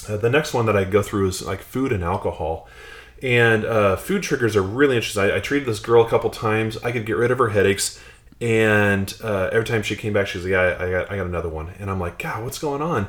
Uh, 0.08 0.18
the 0.18 0.30
next 0.30 0.54
one 0.54 0.66
that 0.68 0.78
I 0.78 0.84
go 0.84 1.02
through 1.02 1.28
is 1.28 1.46
like 1.46 1.62
food 1.62 1.92
and 1.92 2.04
alcohol. 2.04 2.68
And 3.22 3.66
uh, 3.66 3.96
food 3.96 4.22
triggers 4.22 4.56
are 4.56 4.62
really 4.62 4.96
interesting. 4.96 5.24
I, 5.24 5.38
I, 5.38 5.40
treated 5.40 5.68
this 5.68 5.80
girl 5.80 6.06
a 6.06 6.10
couple 6.10 6.30
times. 6.30 6.78
I 6.84 6.92
could 6.92 7.06
get 7.06 7.18
rid 7.18 7.32
of 7.32 7.40
her 7.40 7.50
headaches. 7.50 8.00
And 8.40 9.12
uh, 9.24 9.50
every 9.52 9.66
time 9.66 9.82
she 9.82 9.96
came 9.96 10.14
back, 10.14 10.28
she's 10.28 10.44
like, 10.44 10.52
yeah, 10.52 10.78
I, 10.80 10.92
got, 10.92 11.12
I 11.12 11.18
got 11.18 11.26
another 11.26 11.50
one. 11.50 11.74
And 11.80 11.90
I'm 11.90 12.00
like, 12.00 12.20
God, 12.20 12.44
what's 12.44 12.60
going 12.60 12.84
on? 12.84 13.08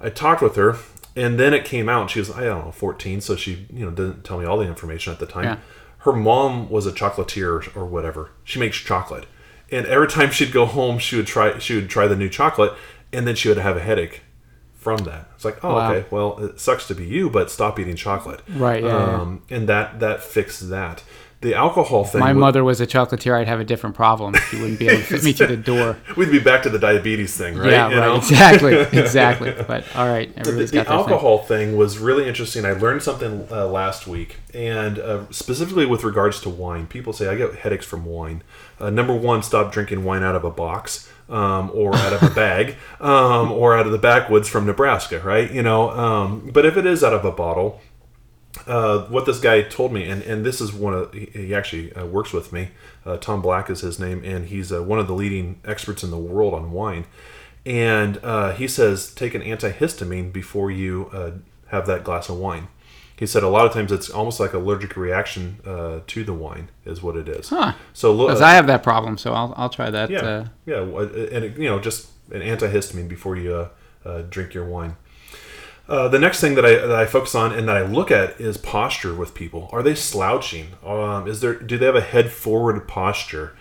I 0.00 0.08
talked 0.08 0.40
with 0.40 0.56
her. 0.56 0.76
And 1.14 1.38
then 1.38 1.52
it 1.52 1.66
came 1.66 1.88
out. 1.88 2.08
She 2.08 2.20
was, 2.20 2.30
I 2.30 2.44
don't 2.44 2.64
know, 2.64 2.72
14. 2.72 3.20
So 3.20 3.36
she, 3.36 3.66
you 3.70 3.84
know, 3.84 3.90
didn't 3.90 4.24
tell 4.24 4.38
me 4.38 4.46
all 4.46 4.56
the 4.56 4.66
information 4.66 5.12
at 5.12 5.18
the 5.18 5.26
time. 5.26 5.44
Yeah. 5.44 5.56
Her 6.00 6.12
mom 6.12 6.68
was 6.70 6.86
a 6.86 6.92
chocolatier 6.92 7.74
or 7.76 7.86
whatever. 7.86 8.30
She 8.44 8.58
makes 8.58 8.76
chocolate. 8.78 9.26
And 9.70 9.86
every 9.86 10.08
time 10.08 10.30
she'd 10.30 10.52
go 10.52 10.66
home, 10.66 10.98
she 10.98 11.16
would 11.16 11.26
try, 11.26 11.58
she 11.58 11.74
would 11.74 11.88
try 11.90 12.06
the 12.06 12.16
new 12.16 12.28
chocolate. 12.28 12.72
And 13.12 13.26
then 13.26 13.34
she 13.34 13.48
would 13.48 13.58
have 13.58 13.76
a 13.76 13.80
headache 13.80 14.22
from 14.74 14.98
that. 15.04 15.28
It's 15.34 15.44
like, 15.44 15.62
oh, 15.62 15.74
Wow. 15.74 15.92
okay, 15.92 16.06
well, 16.10 16.38
it 16.44 16.58
sucks 16.58 16.86
to 16.88 16.94
be 16.94 17.04
you, 17.04 17.28
but 17.28 17.50
stop 17.50 17.78
eating 17.78 17.96
chocolate. 17.96 18.40
Right, 18.48 18.82
yeah, 18.82 18.88
yeah. 18.88 19.20
um, 19.20 19.42
And 19.50 19.68
that 19.68 20.00
that 20.00 20.22
fixed 20.22 20.70
that. 20.70 21.02
The 21.42 21.54
alcohol 21.54 22.04
thing. 22.04 22.20
My 22.20 22.34
wa- 22.34 22.38
mother 22.40 22.62
was 22.62 22.82
a 22.82 22.86
chocolatier. 22.86 23.34
I'd 23.34 23.48
have 23.48 23.60
a 23.60 23.64
different 23.64 23.96
problem. 23.96 24.34
She 24.50 24.56
wouldn't 24.60 24.78
be 24.78 24.88
able 24.88 24.98
to 24.98 25.04
fit 25.06 25.24
me 25.24 25.32
through 25.32 25.46
the 25.46 25.56
door. 25.72 25.96
We'd 26.14 26.30
be 26.30 26.38
back 26.38 26.62
to 26.64 26.68
the 26.68 26.78
diabetes 26.78 27.34
thing, 27.34 27.56
right? 27.56 27.70
yeah, 27.70 27.88
You 27.88 27.98
right. 27.98 28.06
know? 28.08 28.16
Exactly, 28.16 28.74
exactly. 29.00 29.54
But 29.66 29.84
all 29.96 30.06
right, 30.06 30.32
the, 30.34 30.40
everybody's 30.40 30.70
the 30.70 30.76
got 30.76 30.86
their 30.88 30.98
thing. 30.98 31.12
alcohol 31.12 31.38
thing. 31.38 31.76
was 31.78 31.96
really 31.98 32.28
interesting. 32.28 32.66
I 32.66 32.72
learned 32.72 33.02
something 33.02 33.48
uh, 33.50 33.66
last 33.68 34.06
week, 34.06 34.36
and 34.52 34.98
uh, 34.98 35.30
specifically 35.30 35.86
with 35.86 36.04
regards 36.04 36.42
to 36.42 36.50
wine. 36.50 36.86
People 36.86 37.14
say 37.14 37.26
I 37.28 37.36
get 37.36 37.54
headaches 37.54 37.86
from 37.86 38.04
wine. 38.04 38.42
Uh, 38.78 38.90
number 38.90 39.14
one, 39.14 39.42
stop 39.42 39.72
drinking 39.72 40.04
wine 40.04 40.22
out 40.22 40.34
of 40.34 40.44
a 40.44 40.50
box 40.50 41.10
um, 41.30 41.70
or 41.72 41.94
out 41.94 42.12
of 42.12 42.22
a 42.22 42.34
bag 42.34 42.76
um, 43.00 43.50
or 43.50 43.74
out 43.78 43.86
of 43.86 43.92
the 43.92 43.98
backwoods 43.98 44.46
from 44.48 44.66
Nebraska, 44.66 45.20
right? 45.20 45.50
You 45.50 45.62
know, 45.62 45.88
um, 45.90 46.50
but 46.52 46.66
if 46.66 46.76
it 46.76 46.84
is 46.84 47.02
out 47.02 47.14
of 47.14 47.24
a 47.24 47.32
bottle, 47.32 47.80
uh, 48.66 49.04
what 49.06 49.26
this 49.26 49.40
guy 49.40 49.62
told 49.62 49.92
me, 49.92 50.08
and, 50.08 50.22
and 50.22 50.44
this 50.44 50.60
is 50.60 50.72
one 50.72 50.94
of 50.94 51.12
he, 51.14 51.26
he 51.32 51.54
actually 51.54 51.92
uh, 51.94 52.04
works 52.06 52.32
with 52.32 52.52
me. 52.52 52.70
Uh, 53.06 53.16
Tom 53.16 53.40
Black 53.40 53.70
is 53.70 53.80
his 53.80 53.98
name, 53.98 54.22
and 54.24 54.46
he's 54.46 54.72
uh, 54.72 54.82
one 54.82 54.98
of 54.98 55.06
the 55.06 55.14
leading 55.14 55.60
experts 55.64 56.02
in 56.02 56.10
the 56.10 56.18
world 56.18 56.54
on 56.54 56.72
wine. 56.72 57.06
And 57.66 58.18
uh, 58.22 58.52
he 58.52 58.66
says 58.66 59.12
take 59.14 59.34
an 59.34 59.42
antihistamine 59.42 60.32
before 60.32 60.70
you 60.70 61.10
uh, 61.12 61.30
have 61.68 61.86
that 61.86 62.04
glass 62.04 62.28
of 62.28 62.38
wine. 62.38 62.68
He 63.16 63.26
said 63.26 63.42
a 63.42 63.48
lot 63.48 63.66
of 63.66 63.72
times 63.74 63.92
it's 63.92 64.08
almost 64.08 64.40
like 64.40 64.54
allergic 64.54 64.96
reaction 64.96 65.60
uh, 65.66 66.00
to 66.06 66.24
the 66.24 66.32
wine 66.32 66.70
is 66.86 67.02
what 67.02 67.16
it 67.16 67.28
is. 67.28 67.50
Huh. 67.50 67.74
So 67.92 68.16
Because 68.16 68.40
I 68.40 68.52
have 68.52 68.66
that 68.68 68.82
problem, 68.82 69.18
so 69.18 69.34
I'll 69.34 69.52
I'll 69.58 69.68
try 69.68 69.90
that. 69.90 70.08
yeah, 70.10 70.20
Uh, 70.20 70.46
yeah, 70.64 70.80
and 71.30 71.56
you 71.58 71.68
know, 71.68 71.78
just 71.78 72.08
an 72.32 72.40
antihistamine 72.40 73.08
before 73.08 73.36
you 73.36 73.54
uh, 73.54 73.68
uh, 74.08 74.22
drink 74.22 74.54
your 74.54 74.64
wine. 74.64 74.96
Uh, 75.90 76.06
the 76.06 76.20
next 76.20 76.40
thing 76.40 76.54
that 76.54 76.64
I, 76.64 76.74
that 76.76 76.92
I 76.94 77.04
focus 77.04 77.34
on 77.34 77.52
and 77.52 77.68
that 77.68 77.76
I 77.76 77.82
look 77.82 78.12
at 78.12 78.40
is 78.40 78.56
posture 78.56 79.12
with 79.12 79.34
people. 79.34 79.68
Are 79.72 79.82
they 79.82 79.96
slouching? 79.96 80.68
Um, 80.86 81.26
is 81.26 81.40
there 81.40 81.54
do 81.54 81.76
they 81.76 81.86
have 81.86 81.96
a 81.96 82.00
head 82.00 82.30
forward 82.30 82.86
posture? 82.86 83.56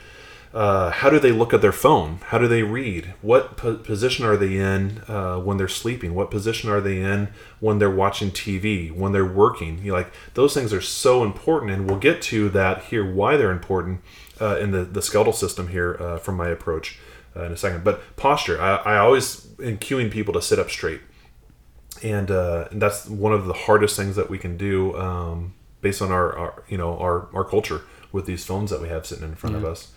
Uh, 0.54 0.92
how 0.92 1.10
do 1.10 1.20
they 1.20 1.32
look 1.32 1.56
at 1.56 1.62
their 1.62 1.72
phone? 1.72 2.20
How 2.26 2.38
do 2.38 2.48
they 2.48 2.62
read? 2.62 3.16
What 3.24 3.58
po- 3.58 3.78
position 3.78 4.26
are 4.26 4.38
they 4.38 4.58
in 4.58 5.02
uh, 5.08 5.40
when 5.40 5.58
they're 5.58 5.68
sleeping? 5.68 6.14
What 6.14 6.30
position 6.30 6.70
are 6.70 6.82
they 6.82 7.02
in 7.02 7.30
when 7.60 7.80
they're 7.80 7.90
watching 7.90 8.30
TV? 8.30 8.92
When 8.96 9.12
they're 9.12 9.26
working? 9.26 9.80
You 9.80 9.92
know, 9.92 9.98
like 9.98 10.14
those 10.36 10.54
things 10.54 10.72
are 10.72 10.82
so 10.82 11.24
important, 11.24 11.72
and 11.72 11.90
we'll 11.90 12.00
get 12.00 12.22
to 12.24 12.50
that 12.50 12.86
here. 12.86 13.12
Why 13.12 13.38
they're 13.38 13.52
important 13.52 14.02
uh, 14.40 14.58
in 14.58 14.70
the 14.70 14.84
the 14.84 15.02
skeletal 15.02 15.34
system 15.34 15.70
here 15.70 15.98
uh, 16.00 16.18
from 16.20 16.38
my 16.38 16.50
approach 16.50 17.00
uh, 17.36 17.46
in 17.46 17.52
a 17.52 17.58
second. 17.58 17.84
But 17.84 18.16
posture, 18.16 18.62
I, 18.62 18.76
I 18.76 18.98
always 18.98 19.48
am 19.64 19.78
cueing 19.78 20.12
people 20.12 20.34
to 20.34 20.42
sit 20.42 20.60
up 20.60 20.70
straight, 20.70 21.02
and, 22.04 22.32
uh, 22.32 22.68
and 22.72 22.82
that's 22.82 23.08
one 23.08 23.34
of 23.34 23.46
the 23.46 23.54
hardest 23.54 23.96
things 23.96 24.16
that 24.16 24.30
we 24.30 24.38
can 24.38 24.58
do 24.58 24.96
um, 24.98 25.54
based 25.82 26.02
on 26.02 26.12
our, 26.12 26.36
our 26.38 26.64
you 26.68 26.78
know 26.78 26.98
our 26.98 27.28
our 27.34 27.44
culture 27.44 27.82
with 28.12 28.26
these 28.26 28.46
phones 28.46 28.72
that 28.72 28.82
we 28.82 28.90
have 28.90 29.06
sitting 29.06 29.26
in 29.26 29.36
front 29.36 29.56
of 29.56 29.66
us. 29.66 29.92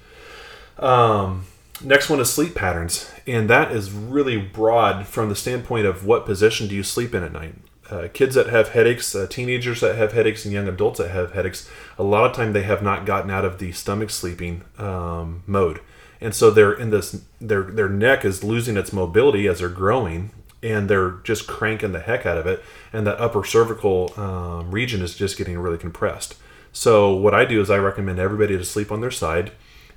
Um, 0.79 1.47
next 1.83 2.09
one 2.09 2.21
is 2.21 2.33
sleep 2.33 2.55
patterns, 2.55 3.11
and 3.27 3.49
that 3.49 3.73
is 3.73 3.91
really 3.91 4.37
broad 4.37 5.07
from 5.07 5.29
the 5.29 5.37
standpoint 5.37 5.87
of 5.87 6.05
what 6.05 6.27
position 6.27 6.69
do 6.69 6.75
you 6.75 6.83
sleep 6.83 7.15
in 7.15 7.23
at 7.23 7.33
night. 7.33 7.55
Uh, 7.91 8.09
kids 8.13 8.35
that 8.35 8.47
have 8.47 8.71
headaches, 8.71 9.15
uh, 9.15 9.27
teenagers 9.29 9.81
that 9.81 9.97
have 9.97 10.13
headaches, 10.13 10.45
and 10.45 10.55
young 10.55 10.69
adults 10.69 10.99
that 10.99 11.11
have 11.11 11.33
headaches, 11.33 11.69
a 11.99 12.03
lot 12.03 12.25
of 12.25 12.35
time 12.35 12.53
they 12.53 12.63
have 12.63 12.83
not 12.83 13.05
gotten 13.05 13.31
out 13.31 13.45
of 13.45 13.59
the 13.59 13.73
stomach 13.73 14.09
sleeping 14.09 14.63
um, 14.79 15.43
mode, 15.47 15.81
and 16.21 16.35
so 16.35 16.51
they're 16.51 16.73
in 16.73 16.91
this. 16.91 17.23
Their 17.41 17.65
their 17.65 17.89
neck 17.89 18.25
is 18.25 18.45
losing 18.45 18.77
its 18.77 18.93
mobility 18.93 19.47
as 19.47 19.59
they're 19.59 19.69
growing, 19.69 20.31
and 20.63 20.89
they're 20.89 21.13
just 21.25 21.47
cranking 21.47 21.93
the 21.93 22.01
heck 22.01 22.25
out 22.25 22.39
of 22.39 22.47
it, 22.47 22.63
and 22.93 23.07
that 23.07 23.21
upper 23.21 23.45
cervical 23.45 24.13
um, 24.17 24.71
region 24.71 25.03
is 25.03 25.15
just 25.15 25.37
getting 25.37 25.59
really 25.59 25.79
compressed. 25.79 26.37
So 26.73 27.15
what 27.15 27.35
I 27.35 27.45
do 27.45 27.61
is 27.61 27.71
I 27.71 27.79
recommend 27.79 28.19
everybody 28.19 28.57
to 28.57 28.65
sleep 28.65 28.91
on 28.91 29.01
their 29.01 29.11
side 29.11 29.53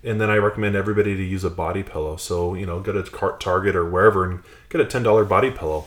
and 0.05 0.21
then 0.21 0.29
I 0.29 0.37
recommend 0.37 0.75
everybody 0.75 1.15
to 1.15 1.23
use 1.23 1.43
a 1.43 1.49
body 1.49 1.83
pillow. 1.83 2.15
So 2.15 2.53
you 2.53 2.65
know, 2.65 2.79
go 2.79 2.93
to 2.93 3.03
Target 3.39 3.75
or 3.75 3.89
wherever 3.89 4.23
and 4.29 4.43
get 4.69 4.79
a 4.79 4.85
ten 4.85 5.03
dollar 5.03 5.25
body 5.25 5.51
pillow. 5.51 5.85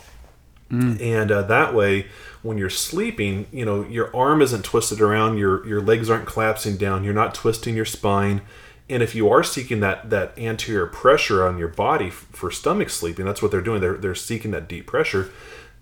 And 1.00 1.30
uh, 1.32 1.42
that 1.42 1.72
way, 1.72 2.08
when 2.42 2.58
you're 2.58 2.68
sleeping, 2.68 3.46
you 3.52 3.64
know 3.64 3.84
your 3.84 4.14
arm 4.14 4.42
isn't 4.42 4.64
twisted 4.64 5.00
around, 5.00 5.38
your 5.38 5.66
your 5.66 5.80
legs 5.80 6.10
aren't 6.10 6.26
collapsing 6.26 6.76
down, 6.76 7.04
you're 7.04 7.14
not 7.14 7.34
twisting 7.34 7.76
your 7.76 7.84
spine. 7.84 8.42
And 8.90 9.02
if 9.02 9.14
you 9.14 9.28
are 9.30 9.44
seeking 9.44 9.80
that 9.80 10.10
that 10.10 10.38
anterior 10.38 10.86
pressure 10.86 11.46
on 11.46 11.58
your 11.58 11.68
body 11.68 12.10
for 12.10 12.50
stomach 12.50 12.90
sleeping, 12.90 13.26
that's 13.26 13.42
what 13.42 13.50
they're 13.50 13.60
doing. 13.60 13.80
They're 13.80 13.96
they're 13.96 14.14
seeking 14.14 14.50
that 14.52 14.68
deep 14.68 14.86
pressure. 14.86 15.30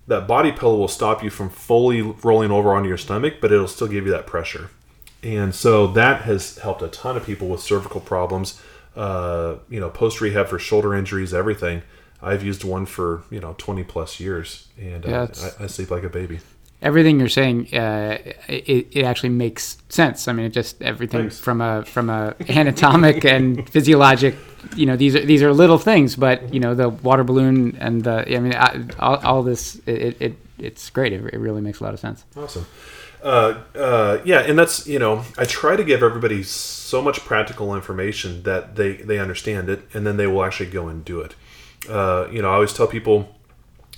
That 0.09 0.29
body 0.29 0.53
pillow 0.53 0.77
will 0.77 0.89
stop 0.89 1.23
you 1.25 1.31
from 1.31 1.51
fully 1.51 2.01
rolling 2.01 2.51
over 2.53 2.73
onto 2.73 2.89
your 2.89 2.99
stomach, 2.99 3.35
but 3.41 3.51
it'll 3.53 3.67
still 3.67 3.89
give 3.89 4.07
you 4.07 4.13
that 4.13 4.27
pressure 4.27 4.71
and 5.27 5.55
so 5.55 5.89
that 5.89 6.23
has 6.23 6.59
helped 6.59 6.83
a 6.83 6.89
ton 6.89 7.17
of 7.17 7.25
people 7.27 7.49
with 7.49 7.61
cervical 7.61 8.01
problems 8.01 8.61
uh, 8.95 9.57
you 9.69 9.81
know 9.81 9.91
post 9.91 10.21
rehab 10.21 10.49
for 10.49 10.59
shoulder 10.59 10.95
injuries 10.95 11.35
everything 11.35 11.83
i've 12.23 12.43
used 12.43 12.65
one 12.65 12.87
for 12.87 13.23
you 13.31 13.41
know 13.41 13.55
20 13.59 13.83
plus 13.85 14.21
years 14.21 14.69
and 14.81 15.05
Yeah, 15.05 15.23
uh, 15.23 15.51
I, 15.61 15.65
I 15.65 15.67
sleep 15.67 15.91
like 15.91 16.05
a 16.05 16.09
baby 16.09 16.41
everything 16.87 17.19
you're 17.19 17.29
saying, 17.29 17.75
uh, 17.75 18.19
it, 18.49 18.87
it 18.93 19.05
actually 19.05 19.31
makes 19.31 19.79
sense. 19.89 20.29
I 20.29 20.33
mean, 20.33 20.47
it 20.47 20.51
just 20.51 20.81
everything 20.81 21.23
Thanks. 21.23 21.41
from 21.41 21.61
a 21.61 21.85
from 21.85 22.09
a 22.09 22.35
anatomic 22.49 23.25
and 23.25 23.69
physiologic. 23.75 24.37
You 24.75 24.87
know, 24.87 24.97
these 24.97 25.15
are 25.17 25.25
these 25.25 25.43
are 25.43 25.53
little 25.53 25.79
things, 25.79 26.17
but 26.17 26.55
you 26.55 26.61
know, 26.61 26.75
the 26.75 26.89
water 26.89 27.25
balloon 27.25 27.77
and 27.79 28.05
the. 28.05 28.35
I 28.35 28.39
mean, 28.39 28.55
I, 28.55 28.85
all, 28.99 29.17
all 29.17 29.43
this, 29.43 29.81
it, 29.87 30.17
it 30.21 30.37
it's 30.59 30.89
great. 30.91 31.13
It, 31.13 31.25
it 31.35 31.39
really 31.39 31.61
makes 31.61 31.81
a 31.81 31.85
lot 31.85 31.95
of 31.95 32.01
sense. 32.01 32.25
awesome 32.37 32.67
uh, 33.23 33.61
uh, 33.75 34.21
yeah 34.25 34.41
and 34.41 34.59
that's 34.59 34.87
you 34.87 34.99
know 34.99 35.25
i 35.37 35.45
try 35.45 35.75
to 35.75 35.83
give 35.83 36.03
everybody 36.03 36.43
so 36.43 37.03
much 37.03 37.21
practical 37.21 37.75
information 37.75 38.43
that 38.45 38.77
they 38.77 38.97
they 38.99 39.19
understand 39.19 39.69
it 39.69 39.83
and 39.93 40.07
then 40.07 40.17
they 40.17 40.27
will 40.27 40.45
actually 40.45 40.71
go 40.71 40.87
and 40.89 41.05
do 41.05 41.21
it 41.21 41.35
uh, 41.89 42.29
you 42.31 42.41
know 42.41 42.51
i 42.51 42.55
always 42.55 42.73
tell 42.73 42.87
people 42.87 43.36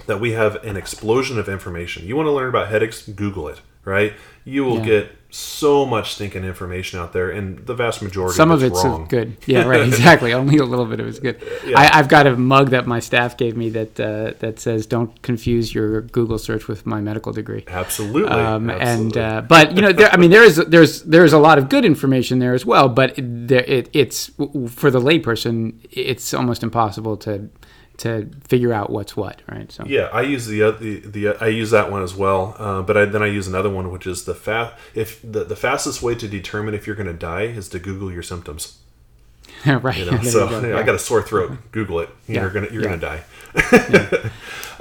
that 0.07 0.21
we 0.21 0.33
have 0.33 0.57
an 0.65 0.77
explosion 0.77 1.39
of 1.39 1.49
information. 1.49 2.07
You 2.07 2.17
want 2.17 2.27
to 2.27 2.33
learn 2.33 2.49
about 2.49 2.69
headaches? 2.69 3.07
Google 3.09 3.49
it, 3.49 3.61
right? 3.85 4.15
You 4.45 4.65
will 4.65 4.79
Yeah. 4.79 4.85
get 4.87 5.13
so 5.31 5.85
much 5.85 6.15
stinking 6.15 6.43
information 6.43 6.99
out 6.99 7.13
there, 7.13 7.29
and 7.29 7.59
the 7.67 7.75
vast 7.75 8.01
majority 8.01 8.35
Some 8.35 8.51
of 8.51 8.63
of 8.63 8.73
it's 8.73 8.83
wrong. 8.83 9.07
good. 9.11 9.37
Yeah, 9.45 9.65
right. 9.67 9.83
Exactly. 9.87 10.33
Only 10.33 10.57
a 10.57 10.65
little 10.65 10.87
bit 10.87 11.01
of 11.01 11.07
it's 11.07 11.19
good. 11.19 11.37
Yeah. 11.67 11.79
I, 11.79 11.99
I've 11.99 12.09
got 12.09 12.27
a 12.27 12.35
mug 12.35 12.71
that 12.71 12.87
my 12.87 12.99
staff 12.99 13.37
gave 13.37 13.55
me 13.55 13.69
that 13.71 14.01
uh, 14.01 14.33
that 14.39 14.59
says, 14.59 14.87
"Don't 14.87 15.21
confuse 15.21 15.75
your 15.75 16.01
Google 16.01 16.39
search 16.39 16.67
with 16.67 16.87
my 16.87 17.03
medical 17.03 17.31
degree." 17.35 17.65
Absolutely. 17.69 18.33
um, 18.33 18.71
and 18.71 19.19
uh, 19.19 19.43
but 19.47 19.77
you 19.77 19.83
know 19.83 19.93
there, 19.93 20.11
i 20.11 20.17
mean 20.17 20.31
there 20.31 20.45
is 20.45 20.57
there's 20.57 21.03
there's 21.03 21.35
a 21.35 21.39
lot 21.39 21.59
of 21.59 21.69
good 21.69 21.85
information 21.85 22.39
there 22.39 22.55
as 22.55 22.65
well 22.65 22.89
but 22.89 23.19
it, 23.19 23.51
it, 23.53 23.91
it's 23.93 24.31
for 24.71 24.91
the 24.91 25.01
layperson 25.01 25.75
it's 25.91 26.33
almost 26.33 26.63
impossible 26.63 27.19
to 27.19 27.51
to 27.99 28.29
figure 28.45 28.73
out 28.73 28.91
what's 28.91 29.17
what 29.17 29.43
right 29.51 29.71
so 29.71 29.85
yeah, 29.87 30.09
I 30.13 30.23
use 30.23 30.47
the, 30.47 30.71
the 30.71 31.01
the 31.01 31.29
I 31.41 31.49
use 31.49 31.71
that 31.71 31.91
one 31.91 32.03
as 32.03 32.15
well. 32.15 32.55
Uh, 32.59 32.83
but 32.83 32.97
I, 32.97 33.05
then 33.05 33.23
I 33.23 33.27
use 33.27 33.47
another 33.47 33.71
one, 33.71 33.91
which 33.91 34.07
is 34.07 34.25
the 34.25 34.35
fa- 34.35 34.77
if 34.95 35.21
the, 35.23 35.45
the 35.45 35.57
fastest 35.57 36.01
way 36.03 36.15
to 36.15 36.27
determine 36.29 36.75
if 36.75 36.87
you're 36.87 36.97
going 36.97 37.09
to 37.09 37.13
die 37.13 37.43
is 37.43 37.69
to 37.71 37.79
Google 37.79 38.13
your 38.13 38.23
symptoms. 38.23 38.79
right 39.67 39.97
You 39.97 40.05
know, 40.05 40.11
There 40.13 40.23
you 40.23 40.31
so 40.31 40.49
go, 40.49 40.69
yeah. 40.69 40.79
I 40.79 40.83
got 40.83 40.95
a 40.95 40.99
sore 40.99 41.23
throat. 41.23 41.59
Google 41.73 42.01
it. 42.01 42.11
Yeah, 42.27 42.43
You're 42.43 42.51
gonna 42.51 42.69
you're 42.71 42.83
yeah. 42.83 42.97
gonna 42.97 43.23
die. 43.55 44.31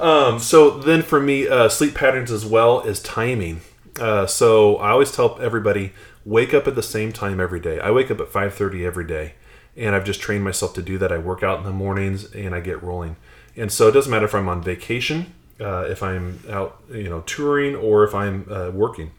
um, 0.00 0.38
so 0.38 0.78
then 0.78 1.02
for 1.02 1.20
me, 1.20 1.48
uh, 1.48 1.68
sleep 1.68 1.94
patterns 1.94 2.30
as 2.30 2.46
well 2.46 2.80
is 2.80 3.02
timing. 3.02 3.60
Uh, 3.98 4.26
so 4.26 4.76
I 4.76 4.90
always 4.90 5.10
tell 5.10 5.38
everybody 5.40 5.92
wake 6.24 6.54
up 6.54 6.68
at 6.68 6.74
the 6.76 6.82
same 6.82 7.12
time 7.12 7.40
every 7.40 7.58
day. 7.60 7.80
I 7.80 7.90
wake 7.90 8.10
up 8.10 8.20
at 8.20 8.28
five 8.28 8.54
thirty 8.54 8.84
every 8.86 9.04
day, 9.06 9.34
and 9.76 9.94
I've 9.94 10.04
just 10.04 10.20
trained 10.20 10.44
myself 10.44 10.74
to 10.74 10.82
do 10.82 10.98
that. 10.98 11.12
I 11.12 11.18
work 11.18 11.42
out 11.42 11.58
in 11.58 11.64
the 11.64 11.72
mornings 11.72 12.32
and 12.34 12.54
I 12.54 12.60
get 12.60 12.82
rolling. 12.82 13.16
And 13.56 13.70
so 13.72 13.88
it 13.88 13.92
doesn't 13.92 14.10
matter 14.10 14.24
if 14.26 14.34
I'm 14.34 14.48
on 14.48 14.62
vacation, 14.62 15.34
uh, 15.60 15.86
if 15.88 16.02
I'm 16.02 16.40
out, 16.48 16.82
you 16.90 17.08
know, 17.08 17.20
touring, 17.22 17.74
or 17.74 18.04
if 18.04 18.14
I'm 18.14 18.46
uh, 18.50 18.70
working. 18.70 19.10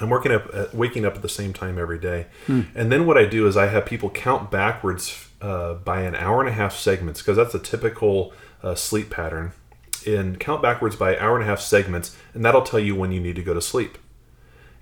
I'm 0.00 0.08
working 0.08 0.32
up, 0.32 0.48
uh, 0.52 0.66
waking 0.72 1.04
up 1.04 1.14
at 1.16 1.22
the 1.22 1.28
same 1.28 1.52
time 1.52 1.78
every 1.78 1.98
day. 1.98 2.26
and 2.74 2.90
then 2.90 3.06
what 3.06 3.18
I 3.18 3.26
do 3.26 3.46
is 3.46 3.56
I 3.56 3.66
have 3.66 3.84
people 3.86 4.10
count 4.10 4.50
backwards 4.50 5.28
uh, 5.40 5.74
by 5.74 6.02
an 6.02 6.14
hour 6.14 6.40
and 6.40 6.48
a 6.48 6.52
half 6.52 6.74
segments 6.74 7.20
because 7.20 7.36
that's 7.36 7.54
a 7.54 7.58
typical 7.58 8.32
uh, 8.62 8.74
sleep 8.74 9.10
pattern. 9.10 9.52
and 10.06 10.40
count 10.40 10.62
backwards 10.62 10.96
by 10.96 11.16
hour 11.18 11.34
and 11.36 11.44
a 11.44 11.46
half 11.46 11.60
segments, 11.60 12.16
and 12.34 12.44
that'll 12.44 12.62
tell 12.62 12.80
you 12.80 12.96
when 12.96 13.12
you 13.12 13.20
need 13.20 13.36
to 13.36 13.42
go 13.42 13.54
to 13.54 13.60
sleep. 13.60 13.98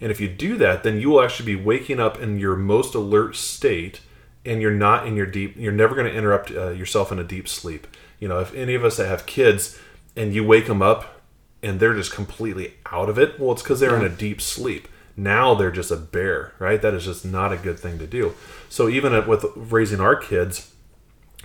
And 0.00 0.10
if 0.10 0.20
you 0.20 0.28
do 0.28 0.56
that, 0.56 0.82
then 0.82 0.98
you 0.98 1.10
will 1.10 1.20
actually 1.22 1.54
be 1.54 1.62
waking 1.62 2.00
up 2.00 2.18
in 2.18 2.38
your 2.38 2.56
most 2.56 2.94
alert 2.94 3.36
state, 3.36 4.00
and 4.44 4.60
you're 4.60 4.70
not 4.70 5.06
in 5.06 5.16
your 5.16 5.26
deep. 5.26 5.56
You're 5.56 5.72
never 5.72 5.94
going 5.94 6.06
to 6.06 6.16
interrupt 6.16 6.50
uh, 6.50 6.70
yourself 6.70 7.12
in 7.12 7.18
a 7.18 7.24
deep 7.24 7.48
sleep. 7.48 7.86
You 8.18 8.28
know, 8.28 8.40
if 8.40 8.54
any 8.54 8.74
of 8.74 8.84
us 8.84 8.96
that 8.96 9.06
have 9.06 9.26
kids, 9.26 9.78
and 10.16 10.34
you 10.34 10.44
wake 10.44 10.66
them 10.66 10.82
up, 10.82 11.20
and 11.62 11.78
they're 11.78 11.94
just 11.94 12.12
completely 12.12 12.74
out 12.90 13.08
of 13.08 13.18
it, 13.18 13.38
well, 13.38 13.52
it's 13.52 13.62
because 13.62 13.80
they're 13.80 13.96
in 13.96 14.04
a 14.04 14.08
deep 14.08 14.40
sleep. 14.40 14.88
Now 15.16 15.54
they're 15.54 15.70
just 15.70 15.90
a 15.90 15.96
bear, 15.96 16.54
right? 16.58 16.80
That 16.80 16.94
is 16.94 17.04
just 17.04 17.24
not 17.24 17.52
a 17.52 17.56
good 17.56 17.78
thing 17.78 17.98
to 17.98 18.06
do. 18.06 18.34
So 18.68 18.88
even 18.88 19.26
with 19.26 19.44
raising 19.54 20.00
our 20.00 20.16
kids, 20.16 20.72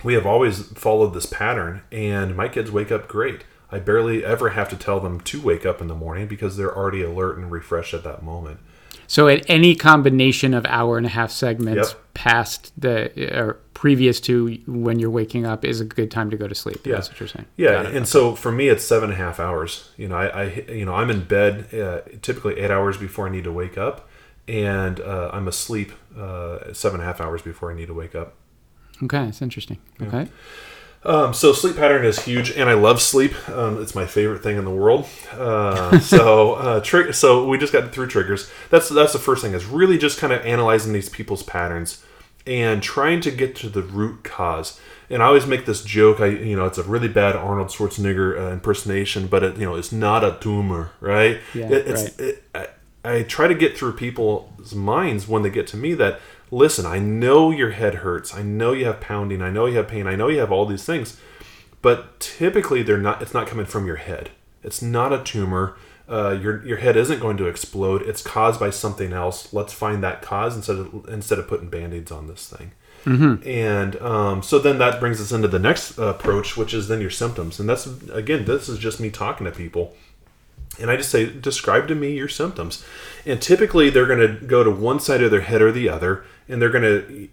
we 0.02 0.14
have 0.14 0.26
always 0.26 0.68
followed 0.68 1.14
this 1.14 1.26
pattern, 1.26 1.82
and 1.92 2.36
my 2.36 2.48
kids 2.48 2.70
wake 2.70 2.90
up 2.90 3.08
great. 3.08 3.44
I 3.70 3.78
barely 3.78 4.24
ever 4.24 4.50
have 4.50 4.68
to 4.70 4.76
tell 4.76 5.00
them 5.00 5.20
to 5.20 5.40
wake 5.40 5.66
up 5.66 5.80
in 5.80 5.88
the 5.88 5.94
morning 5.94 6.28
because 6.28 6.56
they're 6.56 6.74
already 6.74 7.02
alert 7.02 7.36
and 7.36 7.50
refreshed 7.50 7.94
at 7.94 8.04
that 8.04 8.22
moment. 8.22 8.60
So 9.06 9.28
at 9.28 9.48
any 9.48 9.74
combination 9.74 10.54
of 10.54 10.66
hour 10.66 10.96
and 10.96 11.06
a 11.06 11.10
half 11.10 11.30
segments 11.30 11.90
Yep. 11.90 12.02
past 12.14 12.72
the 12.80 13.38
or 13.38 13.58
previous 13.74 14.20
to 14.20 14.58
when 14.66 14.98
you're 14.98 15.10
waking 15.10 15.44
up 15.44 15.64
is 15.64 15.80
a 15.80 15.84
good 15.84 16.10
time 16.10 16.30
to 16.30 16.36
go 16.36 16.48
to 16.48 16.54
sleep. 16.54 16.86
Yeah. 16.86 16.94
That's 16.94 17.08
what 17.10 17.20
you're 17.20 17.28
saying. 17.28 17.46
Yeah, 17.56 17.86
and 17.86 18.08
so 18.08 18.34
for 18.34 18.50
me, 18.50 18.68
it's 18.68 18.82
seven 18.82 19.10
and 19.10 19.20
a 19.20 19.22
half 19.22 19.38
hours. 19.38 19.90
You 19.96 20.08
know, 20.08 20.16
I, 20.16 20.26
I 20.26 20.44
you 20.68 20.84
know 20.84 20.94
I'm 20.94 21.10
in 21.10 21.24
bed 21.24 21.72
uh, 21.74 22.00
typically 22.22 22.58
eight 22.58 22.70
hours 22.70 22.96
before 22.96 23.28
I 23.28 23.30
need 23.30 23.44
to 23.44 23.52
wake 23.52 23.76
up, 23.76 24.08
and 24.48 24.98
uh, 25.00 25.30
I'm 25.32 25.46
asleep 25.46 25.92
uh, 26.18 26.72
seven 26.72 27.00
and 27.00 27.02
a 27.02 27.12
half 27.12 27.20
hours 27.20 27.42
before 27.42 27.70
I 27.70 27.74
need 27.74 27.86
to 27.86 27.94
wake 27.94 28.14
up. 28.14 28.34
Okay, 29.02 29.26
that's 29.26 29.42
interesting. 29.42 29.78
Okay. 30.00 30.28
Um, 31.06 31.32
so 31.32 31.52
sleep 31.52 31.76
pattern 31.76 32.04
is 32.04 32.18
huge, 32.24 32.50
and 32.50 32.68
I 32.68 32.74
love 32.74 33.00
sleep. 33.00 33.32
Um, 33.48 33.80
it's 33.80 33.94
my 33.94 34.06
favorite 34.06 34.42
thing 34.42 34.56
in 34.56 34.64
the 34.64 34.70
world. 34.72 35.06
Uh, 35.32 35.98
so 36.00 36.54
uh, 36.54 36.80
tri- 36.80 37.12
so 37.12 37.46
we 37.48 37.58
just 37.58 37.72
got 37.72 37.92
through 37.92 38.08
triggers. 38.08 38.50
That's 38.70 38.88
that's 38.88 39.12
the 39.12 39.18
first 39.20 39.42
thing 39.42 39.52
is 39.54 39.64
really 39.66 39.98
just 39.98 40.18
kind 40.18 40.32
of 40.32 40.44
analyzing 40.44 40.92
these 40.92 41.08
people's 41.08 41.42
patterns 41.44 42.04
and 42.46 42.82
trying 42.82 43.20
to 43.22 43.30
get 43.30 43.54
to 43.56 43.68
the 43.68 43.82
root 43.82 44.24
cause. 44.24 44.80
And 45.08 45.22
I 45.22 45.26
always 45.26 45.46
make 45.46 45.66
this 45.66 45.84
joke. 45.84 46.20
I 46.20 46.26
you 46.26 46.56
know 46.56 46.66
it's 46.66 46.78
a 46.78 46.82
really 46.82 47.08
bad 47.08 47.36
Arnold 47.36 47.68
Schwarzenegger 47.68 48.38
uh, 48.40 48.52
impersonation, 48.52 49.28
but 49.28 49.44
it 49.44 49.56
you 49.58 49.64
know 49.64 49.76
it's 49.76 49.92
not 49.92 50.24
a 50.24 50.36
tumor, 50.40 50.90
right? 51.00 51.38
Yeah, 51.54 51.66
It- 51.70 51.86
it's, 51.86 52.02
right. 52.02 52.20
it, 52.20 52.42
I, 52.54 52.68
I 53.04 53.22
try 53.22 53.46
to 53.46 53.54
get 53.54 53.78
through 53.78 53.92
people's 53.92 54.74
minds 54.74 55.28
when 55.28 55.42
they 55.42 55.50
get 55.50 55.68
to 55.68 55.76
me 55.76 55.94
that 55.94 56.18
listen, 56.50 56.86
I 56.86 56.98
know 56.98 57.50
your 57.50 57.70
head 57.70 57.96
hurts. 57.96 58.34
I 58.34 58.42
know 58.42 58.72
you 58.72 58.86
have 58.86 59.00
pounding. 59.00 59.42
I 59.42 59.50
know 59.50 59.66
you 59.66 59.76
have 59.76 59.88
pain. 59.88 60.06
I 60.06 60.16
know 60.16 60.28
you 60.28 60.38
have 60.38 60.52
all 60.52 60.66
these 60.66 60.84
things, 60.84 61.18
but 61.82 62.20
typically 62.20 62.82
they're 62.82 62.98
not. 62.98 63.22
It's 63.22 63.34
not 63.34 63.46
coming 63.46 63.66
from 63.66 63.86
your 63.86 63.96
head. 63.96 64.30
It's 64.62 64.82
not 64.82 65.12
a 65.12 65.22
tumor. 65.22 65.76
Uh, 66.08 66.38
your 66.40 66.64
your 66.64 66.76
head 66.78 66.96
isn't 66.96 67.20
going 67.20 67.36
to 67.36 67.46
explode. 67.46 68.02
It's 68.02 68.22
caused 68.22 68.60
by 68.60 68.70
something 68.70 69.12
else. 69.12 69.52
Let's 69.52 69.72
find 69.72 70.02
that 70.04 70.22
cause 70.22 70.54
instead 70.56 70.76
of 70.76 71.08
instead 71.08 71.38
of 71.38 71.48
putting 71.48 71.68
band-aids 71.68 72.12
on 72.12 72.28
this 72.28 72.48
thing. 72.48 72.72
And 73.44 73.96
um, 74.02 74.42
so 74.42 74.58
then 74.58 74.78
that 74.78 74.98
brings 74.98 75.20
us 75.20 75.30
into 75.30 75.46
the 75.48 75.60
next 75.60 75.96
approach, 75.98 76.56
which 76.56 76.74
is 76.74 76.88
then 76.88 77.00
your 77.00 77.10
symptoms. 77.10 77.60
And 77.60 77.68
that's 77.68 77.86
again, 78.12 78.44
this 78.44 78.68
is 78.68 78.78
just 78.78 78.98
me 79.00 79.10
talking 79.10 79.44
to 79.44 79.52
people 79.52 79.94
and 80.80 80.90
I 80.90 80.96
just 80.96 81.10
say, 81.10 81.26
describe 81.26 81.88
to 81.88 81.94
me 81.94 82.12
your 82.12 82.28
symptoms. 82.28 82.84
And 83.24 83.40
typically, 83.40 83.90
they're 83.90 84.06
going 84.06 84.20
to 84.20 84.46
go 84.46 84.62
to 84.62 84.70
one 84.70 85.00
side 85.00 85.22
of 85.22 85.30
their 85.30 85.40
head 85.40 85.62
or 85.62 85.72
the 85.72 85.88
other, 85.88 86.24
and 86.48 86.62
they're 86.62 86.70
going 86.70 86.82
to, 86.82 87.28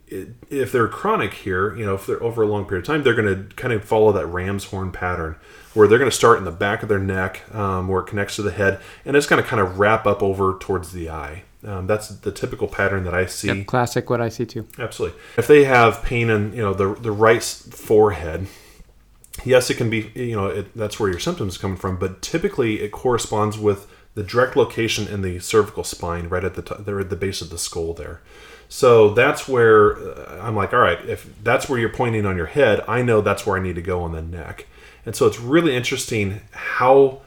if 0.49 0.71
they're 0.71 0.87
chronic 0.87 1.33
here, 1.33 1.75
you 1.75 1.85
know, 1.85 1.95
if 1.95 2.07
they're 2.07 2.21
over 2.23 2.41
a 2.41 2.47
long 2.47 2.65
period 2.65 2.83
of 2.83 2.87
time, 2.87 3.03
they're 3.03 3.13
going 3.13 3.47
to 3.49 3.55
kind 3.55 3.73
of 3.73 3.83
follow 3.83 4.11
that 4.11 4.25
ram's 4.25 4.65
horn 4.65 4.91
pattern, 4.91 5.35
where 5.73 5.87
they're 5.87 5.99
going 5.99 6.09
to 6.09 6.15
start 6.15 6.39
in 6.39 6.45
the 6.45 6.51
back 6.51 6.81
of 6.83 6.89
their 6.89 6.99
neck, 6.99 7.43
um, 7.53 7.87
where 7.87 8.01
it 8.01 8.07
connects 8.07 8.37
to 8.37 8.41
the 8.41 8.51
head, 8.51 8.79
and 9.05 9.15
it's 9.15 9.27
going 9.27 9.41
to 9.41 9.47
kind 9.47 9.61
of 9.61 9.77
wrap 9.77 10.07
up 10.07 10.23
over 10.23 10.57
towards 10.59 10.91
the 10.91 11.09
eye. 11.09 11.43
Um, 11.65 11.87
that's 11.87 12.09
the 12.09 12.31
typical 12.31 12.67
pattern 12.67 13.05
that 13.05 13.13
I 13.13 13.25
see. 13.25 13.47
Yep, 13.47 13.67
classic 13.67 14.09
what 14.09 14.19
I 14.19 14.29
see 14.29 14.45
too. 14.45 14.67
Absolutely. 14.77 15.17
If 15.37 15.47
they 15.47 15.63
have 15.63 16.03
pain 16.03 16.29
in 16.29 16.53
you 16.53 16.61
know 16.61 16.73
the 16.73 16.93
the 16.93 17.11
right 17.11 17.41
forehead, 17.41 18.47
yes, 19.43 19.69
it 19.69 19.75
can 19.75 19.89
be 19.89 20.11
you 20.15 20.35
know 20.35 20.47
it, 20.47 20.75
that's 20.75 20.99
where 20.99 21.09
your 21.09 21.19
symptoms 21.19 21.57
coming 21.57 21.77
from. 21.77 21.97
But 21.97 22.21
typically, 22.21 22.81
it 22.81 22.91
corresponds 22.91 23.57
with 23.57 23.87
the 24.15 24.23
direct 24.23 24.55
location 24.55 25.07
in 25.07 25.21
the 25.21 25.39
cervical 25.39 25.83
spine, 25.83 26.29
right 26.29 26.43
at 26.43 26.55
the 26.55 26.61
top, 26.61 26.85
there 26.85 26.99
at 26.99 27.09
the 27.09 27.15
base 27.15 27.41
of 27.41 27.49
the 27.49 27.57
skull 27.57 27.93
there. 27.93 28.21
So 28.69 29.13
that's 29.13 29.47
where 29.47 29.97
uh, 29.97 30.39
I'm 30.41 30.55
like, 30.55 30.73
all 30.73 30.79
right, 30.79 31.03
if 31.07 31.29
that's 31.43 31.69
where 31.69 31.79
you're 31.79 31.89
pointing 31.89 32.25
on 32.25 32.37
your 32.37 32.47
head, 32.47 32.81
I 32.87 33.01
know 33.01 33.21
that's 33.21 33.45
where 33.45 33.57
I 33.57 33.61
need 33.61 33.75
to 33.75 33.81
go 33.81 34.01
on 34.01 34.11
the 34.11 34.21
neck. 34.21 34.67
And 35.05 35.15
so 35.15 35.27
it's 35.27 35.39
really 35.39 35.75
interesting 35.75 36.41
how 36.51 37.21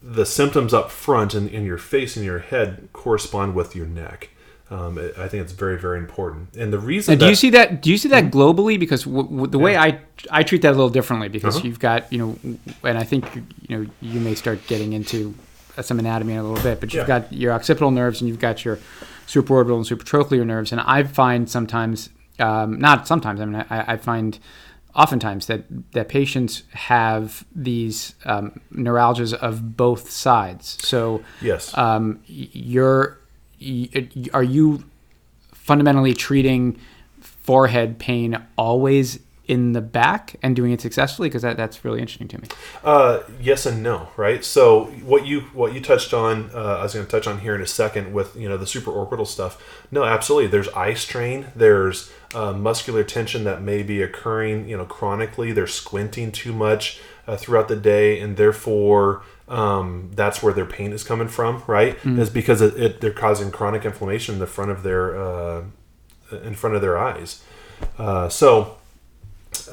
the 0.00 0.24
symptoms 0.24 0.72
up 0.72 0.90
front 0.90 1.34
in, 1.34 1.48
in 1.48 1.64
your 1.64 1.78
face 1.78 2.16
and 2.16 2.24
your 2.24 2.38
head 2.38 2.88
correspond 2.92 3.54
with 3.54 3.74
your 3.74 3.86
neck. 3.86 4.30
Um, 4.70 4.98
it- 4.98 5.14
I 5.18 5.28
think 5.28 5.42
it's 5.44 5.52
very, 5.52 5.78
very 5.78 5.98
important. 5.98 6.54
And 6.56 6.70
the 6.72 6.78
reason 6.78 7.12
Now, 7.14 7.18
do 7.18 7.24
that- 7.24 7.30
you 7.30 7.36
see 7.36 7.50
that? 7.50 7.80
Do 7.82 7.90
you 7.90 7.96
see 7.96 8.08
that 8.10 8.30
globally? 8.30 8.78
Because 8.78 9.04
w- 9.04 9.22
w- 9.24 9.46
the 9.46 9.58
way 9.58 9.76
I 9.76 10.00
I 10.30 10.42
treat 10.42 10.60
that 10.62 10.70
a 10.70 10.76
little 10.76 10.90
differently 10.90 11.28
because 11.28 11.56
Uh-huh. 11.56 11.66
you've 11.66 11.78
got 11.80 12.12
you 12.12 12.18
know, 12.18 12.38
and 12.84 12.98
I 12.98 13.04
think 13.04 13.24
you 13.68 13.78
know 13.78 13.86
you 14.02 14.20
may 14.20 14.34
start 14.34 14.58
getting 14.66 14.92
into 14.92 15.34
some 15.80 15.98
anatomy 15.98 16.32
in 16.34 16.38
a 16.40 16.42
little 16.42 16.62
bit, 16.62 16.80
but 16.80 16.92
you've 16.92 17.08
Yeah. 17.08 17.20
got 17.20 17.32
your 17.32 17.52
occipital 17.52 17.90
nerves 17.90 18.20
and 18.20 18.28
you've 18.28 18.40
got 18.40 18.64
your 18.64 18.78
supraorbital 19.26 19.76
and 19.76 19.84
supratrochlear 19.86 20.44
nerves, 20.44 20.72
and 20.72 20.80
I 20.80 21.02
find 21.04 21.48
sometimes, 21.48 22.08
um, 22.38 22.78
not 22.80 23.06
sometimes, 23.06 23.40
I 23.40 23.44
mean 23.44 23.64
I, 23.70 23.92
I 23.92 23.96
find 23.96 24.38
oftentimes 24.94 25.46
that 25.46 25.64
that 25.92 26.08
patients 26.08 26.62
have 26.72 27.44
these 27.54 28.14
um, 28.26 28.60
neuralgias 28.74 29.32
of 29.34 29.76
both 29.76 30.10
sides. 30.10 30.76
So 30.82 31.22
Yes. 31.40 31.76
um, 31.78 32.18
y- 32.28 32.48
you're 32.52 33.06
y- 33.10 33.17
are 34.32 34.42
you 34.42 34.84
fundamentally 35.52 36.14
treating 36.14 36.78
forehead 37.20 37.98
pain 37.98 38.40
always 38.56 39.20
in 39.46 39.72
the 39.72 39.80
back 39.80 40.36
and 40.42 40.54
doing 40.54 40.72
it 40.72 40.80
successfully 40.80 41.28
because 41.28 41.40
that, 41.40 41.56
that's 41.56 41.82
really 41.82 42.00
interesting 42.00 42.28
to 42.28 42.38
me 42.38 42.46
Uh, 42.84 43.20
yes 43.40 43.64
and 43.64 43.82
no, 43.82 44.08
right? 44.16 44.44
So 44.44 44.84
what 45.04 45.26
you 45.26 45.40
what 45.52 45.72
you 45.72 45.80
touched 45.80 46.12
on, 46.14 46.50
uh, 46.54 46.76
I 46.78 46.82
was 46.82 46.94
going 46.94 47.06
to 47.06 47.10
touch 47.10 47.26
on 47.26 47.40
here 47.40 47.54
in 47.54 47.62
a 47.62 47.66
second 47.66 48.12
with 48.12 48.36
you 48.36 48.48
know 48.48 48.56
the 48.56 48.66
supraorbital 48.66 49.26
stuff. 49.26 49.82
No, 49.90 50.04
absolutely. 50.04 50.48
There's 50.48 50.68
eye 50.68 50.94
strain. 50.94 51.46
There's 51.56 52.12
uh, 52.34 52.52
muscular 52.52 53.02
tension 53.04 53.44
that 53.44 53.62
may 53.62 53.82
be 53.82 54.02
occurring, 54.02 54.68
you 54.68 54.76
know, 54.76 54.84
chronically. 54.84 55.52
They're 55.52 55.66
squinting 55.66 56.30
too 56.30 56.52
much 56.52 57.00
uh, 57.26 57.36
throughout 57.36 57.68
the 57.68 57.76
day, 57.76 58.20
and 58.20 58.36
therefore 58.36 59.22
um, 59.48 60.10
that's 60.14 60.42
where 60.42 60.52
their 60.52 60.66
pain 60.66 60.92
is 60.92 61.04
coming 61.04 61.28
from, 61.28 61.62
right? 61.66 61.96
Is 62.18 62.30
because 62.30 62.60
it, 62.60 62.76
it, 62.80 63.00
they're 63.00 63.12
causing 63.12 63.50
chronic 63.50 63.84
inflammation 63.84 64.34
in 64.34 64.38
the 64.40 64.46
front 64.46 64.70
of 64.70 64.82
their 64.82 65.16
uh, 65.16 65.64
in 66.42 66.54
front 66.54 66.76
of 66.76 66.82
their 66.82 66.98
eyes. 66.98 67.42
Uh, 67.96 68.28
so 68.28 68.76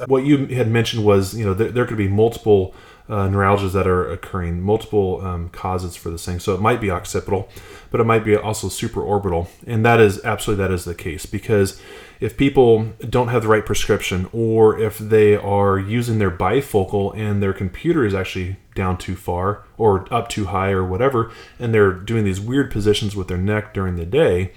what 0.06 0.24
you 0.24 0.46
had 0.46 0.68
mentioned 0.68 1.04
was 1.04 1.34
you 1.34 1.44
know 1.44 1.54
there, 1.54 1.70
there 1.70 1.86
could 1.86 1.96
be 1.96 2.08
multiple 2.08 2.74
uh, 3.08 3.28
neuralgias 3.28 3.72
that 3.72 3.86
are 3.86 4.10
occurring 4.10 4.60
multiple 4.60 5.20
um, 5.24 5.48
causes 5.50 5.94
for 5.96 6.10
this 6.10 6.24
thing 6.24 6.38
so 6.38 6.54
it 6.54 6.60
might 6.60 6.80
be 6.80 6.90
occipital 6.90 7.48
but 7.90 8.00
it 8.00 8.04
might 8.04 8.24
be 8.24 8.34
also 8.34 8.68
supraorbital 8.68 9.48
and 9.66 9.84
that 9.84 10.00
is 10.00 10.22
absolutely 10.24 10.62
that 10.64 10.72
is 10.72 10.84
the 10.84 10.94
case 10.94 11.24
because 11.26 11.80
if 12.20 12.36
people 12.36 12.92
don't 13.08 13.28
have 13.28 13.42
the 13.42 13.48
right 13.48 13.64
prescription 13.66 14.28
or 14.32 14.78
if 14.78 14.98
they 14.98 15.36
are 15.36 15.78
using 15.78 16.18
their 16.18 16.30
bifocal 16.30 17.14
and 17.16 17.42
their 17.42 17.52
computer 17.52 18.04
is 18.04 18.14
actually 18.14 18.56
down 18.74 18.96
too 18.96 19.14
far 19.16 19.64
or 19.78 20.06
up 20.12 20.28
too 20.28 20.46
high 20.46 20.70
or 20.70 20.84
whatever 20.84 21.30
and 21.58 21.72
they're 21.74 21.92
doing 21.92 22.24
these 22.24 22.40
weird 22.40 22.70
positions 22.70 23.14
with 23.16 23.28
their 23.28 23.36
neck 23.38 23.72
during 23.74 23.96
the 23.96 24.06
day 24.06 24.52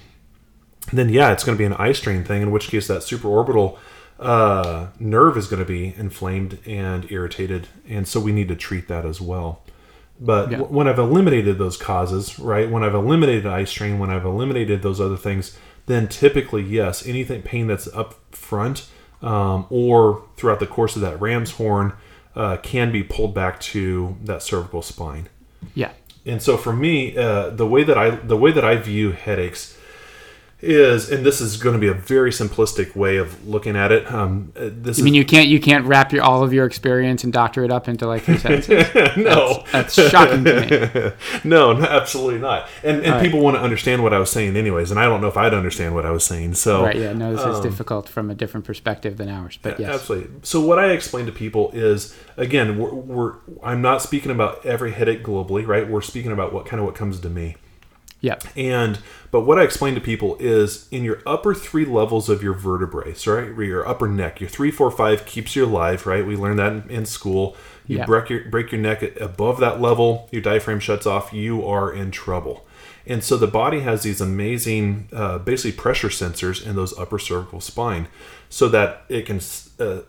then 0.93 1.10
yeah, 1.10 1.32
it's 1.32 1.43
going 1.43 1.56
to 1.56 1.60
be 1.60 1.65
an 1.65 1.74
eye 1.74 1.91
strain 1.91 2.24
thing. 2.24 2.41
In 2.41 2.50
which 2.52 2.69
case, 2.69 2.88
that 2.88 3.02
supraorbital 3.02 3.78
uh, 4.19 4.88
nerve 5.00 5.38
is 5.38 5.45
going 5.48 5.60
to 5.60 5.65
be 5.67 5.93
inflamed 5.98 6.58
and 6.65 7.06
irritated, 7.12 7.67
and 7.88 8.08
so 8.08 8.19
we 8.19 8.32
need 8.32 8.48
to 8.48 8.56
treat 8.56 8.88
that 8.88 9.06
as 9.06 9.22
well. 9.22 9.62
But 10.19 10.50
Yeah. 10.52 10.58
w- 10.60 10.76
when 10.76 10.88
I've 10.88 10.98
eliminated 10.98 11.60
those 11.60 11.78
causes, 11.78 12.39
right? 12.39 12.69
When 12.72 12.82
I've 12.84 12.95
eliminated 12.95 13.45
eye 13.45 13.65
strain, 13.65 14.00
when 14.00 14.10
I've 14.10 14.26
eliminated 14.26 14.82
those 14.82 15.00
other 15.00 15.17
things, 15.17 15.56
then 15.89 16.08
typically 16.08 16.62
yes, 16.62 17.06
anything 17.08 17.41
pain 17.41 17.65
that's 17.67 17.88
up 17.88 18.13
front 18.34 18.88
um, 19.21 19.65
or 19.69 20.23
throughout 20.38 20.60
the 20.60 20.67
course 20.67 20.95
of 20.95 21.02
that 21.02 21.19
ram's 21.19 21.52
horn 21.52 21.93
uh, 22.36 22.58
can 22.58 22.91
be 22.91 23.04
pulled 23.04 23.34
back 23.34 23.60
to 23.60 24.15
that 24.23 24.43
cervical 24.43 24.84
spine. 24.84 25.28
Yeah. 25.73 25.91
And 26.25 26.41
so 26.41 26.58
for 26.58 26.71
me 26.71 27.17
uh, 27.17 27.49
the 27.49 27.65
way 27.65 27.84
that 27.84 27.97
i 27.97 28.12
the 28.12 28.38
way 28.38 28.52
that 28.52 28.63
i 28.63 28.75
view 28.75 29.12
headaches 29.12 29.78
is, 30.62 31.10
and 31.10 31.26
this 31.26 31.39
is 31.39 31.58
going 31.58 31.74
to 31.74 31.80
be 31.80 31.88
a 31.88 31.93
very 31.93 32.32
simplistic 32.32 32.95
way 32.95 33.17
of 33.17 33.48
looking 33.48 33.78
at 33.78 33.91
it. 33.91 34.12
Um, 34.12 34.52
uh, 34.58 34.69
this 34.72 35.00
I 35.00 35.04
mean, 35.04 35.13
you 35.13 35.24
can't 35.24 35.48
you 35.48 35.60
can't 35.60 35.86
wrap 35.86 36.12
your 36.12 36.24
all 36.24 36.43
of 36.43 36.52
your 36.52 36.65
experience 36.65 37.24
and 37.24 37.32
doctor 37.32 37.63
it 37.63 37.72
up 37.72 37.88
into 37.88 38.06
like 38.06 38.24
three 38.24 38.38
sentences. 38.39 38.88
no, 39.15 39.63
That's 39.72 39.93
shocking 39.93 40.43
to 40.43 40.62
me. 40.62 41.12
no, 41.50 41.74
no, 41.74 41.86
absolutely 41.86 42.39
not. 42.39 42.67
And 42.84 43.06
and 43.06 43.24
people 43.24 43.39
want 43.39 43.56
to 43.56 43.62
understand 43.62 44.04
what 44.04 44.13
I 44.13 44.19
was 44.19 44.30
saying, 44.30 44.58
anyways. 44.58 44.91
And 44.91 45.00
I 45.00 45.06
don't 45.06 45.22
know 45.22 45.28
if 45.30 45.38
I'd 45.38 45.54
understand 45.54 45.95
what 45.95 46.06
I 46.06 46.12
was 46.12 46.26
saying. 46.26 46.56
So 46.56 46.84
Right? 46.84 46.95
Yeah. 46.95 47.13
No, 47.13 47.36
this 47.36 47.45
is 47.45 47.62
difficult 47.62 48.10
from 48.10 48.30
a 48.30 48.36
different 48.36 48.65
perspective 48.65 49.17
than 49.17 49.30
ours. 49.30 49.60
But 49.62 49.80
yes. 49.80 49.93
Absolutely. 49.93 50.39
So 50.43 50.60
what 50.60 50.78
I 50.78 50.91
explain 50.91 51.26
to 51.28 51.32
people 51.32 51.72
is 51.72 52.17
again, 52.36 52.78
we're, 52.78 52.93
we're 52.93 53.36
I'm 53.63 53.82
not 53.82 54.02
speaking 54.02 54.32
about 54.32 54.65
every 54.65 54.91
headache 54.91 55.24
globally, 55.24 55.65
right? 55.65 55.88
We're 55.88 56.02
speaking 56.02 56.32
about 56.32 56.52
what 56.52 56.65
kind 56.65 56.82
of 56.82 56.86
what 56.86 56.95
comes 56.95 57.19
to 57.22 57.30
me. 57.30 57.56
Yep. 58.21 58.43
And 58.58 58.99
but 59.32 59.41
what 59.41 59.58
I 59.60 59.63
explain 59.63 59.95
to 59.95 60.01
people 60.01 60.36
is 60.39 60.88
in 60.91 61.03
your 61.03 61.21
upper 61.25 61.53
three 61.53 61.86
levels 61.86 62.27
of 62.29 62.43
your 62.43 62.53
vertebrae, 62.53 63.13
so 63.13 63.36
right, 63.36 63.67
your 63.67 63.88
upper 63.88 64.08
neck, 64.08 64.41
your 64.41 64.49
three, 64.49 64.71
four, 64.71 64.91
five 64.91 65.25
keeps 65.25 65.55
you 65.55 65.65
alive, 65.65 66.05
right? 66.05 66.25
We 66.25 66.36
learned 66.36 66.60
that 66.60 66.73
in, 66.73 66.89
in 66.89 67.05
school. 67.05 67.55
You 67.88 67.99
Yeah. 67.99 68.05
break 68.05 68.29
your 68.29 68.43
break 68.49 68.71
your 68.71 68.82
neck 68.82 69.19
above 69.21 69.60
that 69.62 69.79
level, 69.79 70.27
your 70.32 70.41
diaphragm 70.41 70.79
shuts 70.79 71.05
off, 71.05 71.32
you 71.34 71.65
are 71.65 71.91
in 71.93 72.12
trouble. 72.12 72.65
And 73.08 73.23
so 73.23 73.38
the 73.38 73.47
body 73.47 73.79
has 73.79 74.03
these 74.03 74.21
amazing, 74.21 75.10
uh, 75.13 75.39
basically 75.39 75.71
pressure 75.71 76.10
sensors 76.10 76.63
in 76.63 76.75
those 76.75 76.95
upper 76.99 77.17
cervical 77.17 77.62
spine, 77.62 78.08
so 78.49 78.67
that 78.69 79.05
it 79.10 79.25
can 79.25 79.39
uh, 79.79 80.01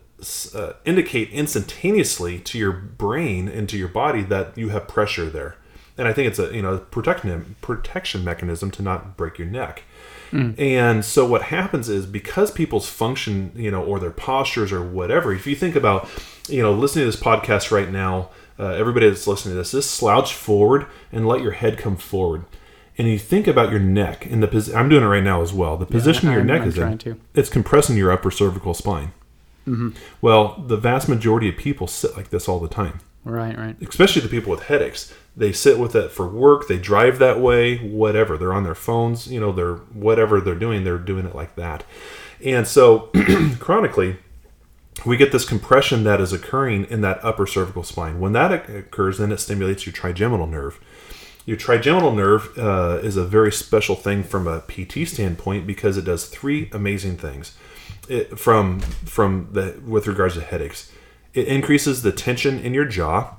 uh, 0.54 0.72
indicate 0.84 1.30
instantaneously 1.30 2.38
to 2.40 2.58
your 2.58 2.72
brain 2.72 3.48
and 3.48 3.68
to 3.70 3.78
your 3.78 3.88
body 3.88 4.22
that 4.24 4.58
you 4.58 4.68
have 4.70 4.86
pressure 4.88 5.30
there. 5.30 5.56
And 6.00 6.08
I 6.08 6.12
think 6.12 6.28
it's 6.28 6.38
a 6.38 6.52
you 6.54 6.62
know 6.62 6.78
protection 6.78 7.54
protection 7.60 8.24
mechanism 8.24 8.70
to 8.72 8.82
not 8.82 9.16
break 9.16 9.38
your 9.38 9.46
neck. 9.48 9.84
And 10.32 11.04
so 11.04 11.26
what 11.26 11.42
happens 11.42 11.88
is 11.88 12.06
because 12.06 12.52
people's 12.52 12.88
function, 12.88 13.50
you 13.56 13.68
know, 13.68 13.82
or 13.82 13.98
their 13.98 14.12
postures 14.12 14.70
or 14.70 14.80
whatever, 14.80 15.32
if 15.34 15.44
you 15.44 15.56
think 15.56 15.74
about, 15.74 16.08
you 16.48 16.62
know, 16.62 16.72
listening 16.72 17.02
to 17.02 17.10
this 17.10 17.20
podcast 17.20 17.72
right 17.72 17.90
now, 17.90 18.30
uh, 18.56 18.68
everybody 18.68 19.08
that's 19.08 19.26
listening 19.26 19.54
to 19.54 19.58
this, 19.58 19.72
just 19.72 19.90
slouch 19.90 20.32
forward 20.32 20.86
and 21.10 21.26
let 21.26 21.42
your 21.42 21.50
head 21.50 21.78
come 21.78 21.96
forward. 21.96 22.44
And 22.96 23.08
you 23.08 23.18
think 23.18 23.48
about 23.48 23.72
your 23.72 23.80
neck 23.80 24.24
in 24.24 24.38
the 24.38 24.46
position. 24.46 24.78
I'm 24.78 24.88
doing 24.88 25.02
it 25.02 25.06
right 25.08 25.24
now 25.24 25.42
as 25.42 25.52
well. 25.52 25.76
The 25.76 25.84
position 25.86 26.28
your 26.28 26.38
I'm- 26.38 26.46
neck 26.46 26.62
I'm 26.62 26.68
is 26.68 26.78
in, 26.78 26.98
to. 26.98 27.16
it's 27.34 27.50
compressing 27.50 27.96
your 27.96 28.12
upper 28.12 28.30
cervical 28.30 28.72
spine. 28.72 29.10
Well, 30.20 30.62
the 30.64 30.76
vast 30.76 31.08
majority 31.08 31.48
of 31.48 31.56
people 31.56 31.88
sit 31.88 32.16
like 32.16 32.30
this 32.30 32.48
all 32.48 32.60
the 32.60 32.68
time 32.68 33.00
Right. 33.24 33.56
Right. 33.58 33.76
especially 33.82 34.22
the 34.22 34.28
people 34.28 34.50
with 34.52 34.62
headaches. 34.64 35.12
They 35.40 35.52
sit 35.52 35.78
with 35.78 35.96
it 35.96 36.10
for 36.10 36.28
work, 36.28 36.68
they 36.68 36.76
drive 36.76 37.18
that 37.18 37.40
way, 37.40 37.78
whatever. 37.78 38.36
They're 38.36 38.52
on 38.52 38.64
their 38.64 38.74
phones, 38.74 39.26
you 39.26 39.40
know, 39.40 39.52
they're 39.52 39.76
whatever 39.76 40.38
they're 40.38 40.54
doing, 40.54 40.84
they're 40.84 40.98
doing 40.98 41.24
it 41.24 41.34
like 41.34 41.56
that. 41.56 41.82
And 42.44 42.68
so 42.68 43.10
chronically, 43.58 44.18
we 45.06 45.16
get 45.16 45.32
this 45.32 45.46
compression 45.46 46.04
that 46.04 46.20
is 46.20 46.34
occurring 46.34 46.84
in 46.90 47.00
that 47.00 47.24
upper 47.24 47.46
cervical 47.46 47.82
spine. 47.84 48.20
When 48.20 48.32
that 48.32 48.52
occurs, 48.68 49.16
then 49.16 49.32
it 49.32 49.38
stimulates 49.38 49.86
your 49.86 49.94
trigeminal 49.94 50.46
nerve. 50.46 50.78
Your 51.46 51.56
trigeminal 51.56 52.12
nerve 52.12 52.50
uh, 52.58 53.00
is 53.02 53.16
a 53.16 53.24
very 53.24 53.50
special 53.50 53.96
thing 53.96 54.22
from 54.22 54.46
a 54.46 54.60
PT 54.60 55.08
standpoint 55.08 55.66
because 55.66 55.96
it 55.96 56.04
does 56.04 56.26
three 56.26 56.68
amazing 56.72 57.16
things. 57.16 57.56
It, 58.10 58.38
from 58.38 58.80
from 58.80 59.48
the 59.52 59.80
with 59.86 60.06
regards 60.06 60.34
to 60.34 60.42
headaches, 60.42 60.92
it 61.32 61.48
increases 61.48 62.02
the 62.02 62.12
tension 62.12 62.58
in 62.58 62.74
your 62.74 62.84
jaw. 62.84 63.36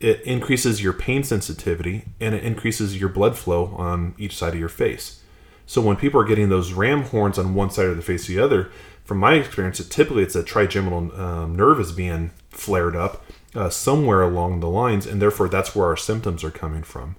It 0.00 0.22
increases 0.22 0.82
your 0.82 0.94
pain 0.94 1.22
sensitivity 1.22 2.06
and 2.18 2.34
it 2.34 2.42
increases 2.42 2.98
your 2.98 3.10
blood 3.10 3.36
flow 3.36 3.74
on 3.76 4.14
each 4.18 4.36
side 4.36 4.54
of 4.54 4.60
your 4.60 4.68
face. 4.70 5.22
So 5.66 5.80
when 5.80 5.96
people 5.96 6.20
are 6.20 6.24
getting 6.24 6.48
those 6.48 6.72
ram 6.72 7.02
horns 7.04 7.38
on 7.38 7.54
one 7.54 7.70
side 7.70 7.86
of 7.86 7.96
the 7.96 8.02
face 8.02 8.28
or 8.28 8.32
the 8.32 8.42
other, 8.42 8.70
from 9.04 9.18
my 9.18 9.34
experience, 9.34 9.78
it 9.78 9.90
typically 9.90 10.22
it's 10.22 10.34
a 10.34 10.42
trigeminal 10.42 11.12
um, 11.20 11.54
nerve 11.54 11.80
is 11.80 11.92
being 11.92 12.30
flared 12.48 12.96
up 12.96 13.24
uh, 13.54 13.68
somewhere 13.68 14.22
along 14.22 14.60
the 14.60 14.68
lines, 14.68 15.06
and 15.06 15.20
therefore 15.20 15.48
that's 15.48 15.74
where 15.74 15.86
our 15.86 15.96
symptoms 15.96 16.44
are 16.44 16.50
coming 16.50 16.82
from. 16.82 17.16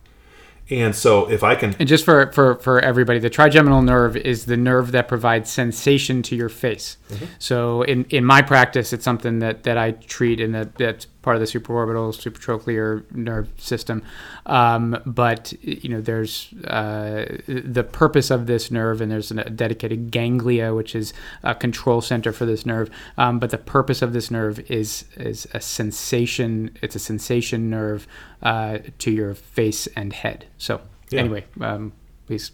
And 0.71 0.95
so 0.95 1.29
if 1.29 1.43
I 1.43 1.55
can 1.55 1.75
And 1.79 1.87
just 1.87 2.05
for, 2.05 2.31
for, 2.31 2.55
for 2.55 2.79
everybody, 2.79 3.19
the 3.19 3.29
trigeminal 3.29 3.81
nerve 3.81 4.15
is 4.15 4.45
the 4.45 4.55
nerve 4.55 4.93
that 4.93 5.09
provides 5.09 5.51
sensation 5.51 6.23
to 6.23 6.35
your 6.35 6.49
face. 6.49 6.97
Mm-hmm. 7.09 7.25
So 7.39 7.81
in, 7.83 8.05
in 8.05 8.23
my 8.23 8.41
practice, 8.41 8.93
it's 8.93 9.03
something 9.03 9.39
that, 9.39 9.63
that 9.63 9.77
I 9.77 9.91
treat 9.91 10.39
and 10.39 10.55
that, 10.55 10.75
that's 10.75 11.07
part 11.21 11.35
of 11.35 11.39
the 11.39 11.45
supraorbital 11.45 12.15
supratrochlear 12.15 13.09
nerve 13.11 13.49
system. 13.57 14.01
Um, 14.45 14.97
but 15.05 15.53
you 15.61 15.89
know, 15.89 16.01
there's 16.01 16.53
uh, 16.65 17.25
the 17.47 17.83
purpose 17.83 18.31
of 18.31 18.47
this 18.47 18.71
nerve, 18.71 19.01
and 19.01 19.11
there's 19.11 19.31
a 19.31 19.49
dedicated 19.49 20.11
ganglia, 20.11 20.73
which 20.73 20.95
is 20.95 21.13
a 21.43 21.53
control 21.53 22.01
center 22.01 22.31
for 22.31 22.45
this 22.45 22.65
nerve. 22.65 22.89
Um, 23.17 23.39
but 23.39 23.51
the 23.51 23.57
purpose 23.57 24.01
of 24.01 24.13
this 24.13 24.31
nerve 24.31 24.59
is 24.71 25.05
is 25.15 25.47
a 25.53 25.61
sensation. 25.61 26.77
It's 26.81 26.95
a 26.95 26.99
sensation 26.99 27.69
nerve 27.69 28.07
uh, 28.41 28.79
to 28.99 29.11
your 29.11 29.33
face 29.33 29.87
and 29.95 30.13
head. 30.13 30.45
So 30.57 30.81
Yeah. 31.09 31.21
anyway, 31.21 31.45
um, 31.59 31.93
please 32.27 32.51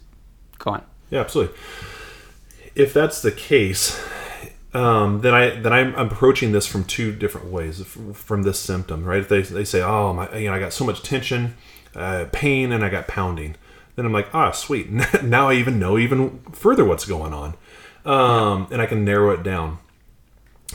go 0.58 0.72
on. 0.72 0.82
Yeah, 1.10 1.20
absolutely. 1.20 1.56
If 2.74 2.92
that's 2.92 3.22
the 3.22 3.32
case, 3.32 4.00
um, 4.74 5.22
then 5.22 5.34
I 5.34 5.50
then 5.60 5.72
I'm 5.72 5.94
approaching 5.94 6.52
this 6.52 6.66
from 6.66 6.84
two 6.84 7.12
different 7.12 7.48
ways 7.48 7.82
from 8.14 8.42
this 8.42 8.58
symptom, 8.60 9.04
right? 9.04 9.20
If 9.20 9.28
they, 9.28 9.42
they 9.42 9.64
say, 9.64 9.82
oh 9.82 10.12
my, 10.12 10.36
you 10.36 10.48
know, 10.48 10.54
I 10.54 10.58
got 10.58 10.72
so 10.72 10.84
much 10.84 11.02
tension, 11.02 11.54
uh, 11.94 12.26
pain, 12.32 12.70
and 12.72 12.84
I 12.84 12.88
got 12.90 13.08
pounding, 13.08 13.56
then 13.96 14.04
I'm 14.04 14.12
like, 14.12 14.28
ah, 14.34 14.50
sweet. 14.50 14.90
now 15.22 15.48
I 15.48 15.54
even 15.54 15.78
know 15.78 15.98
even 15.98 16.40
further 16.52 16.84
what's 16.84 17.06
going 17.06 17.32
on, 17.32 17.54
um, 18.04 18.68
and 18.70 18.82
I 18.82 18.86
can 18.86 19.04
narrow 19.04 19.30
it 19.30 19.42
down. 19.42 19.78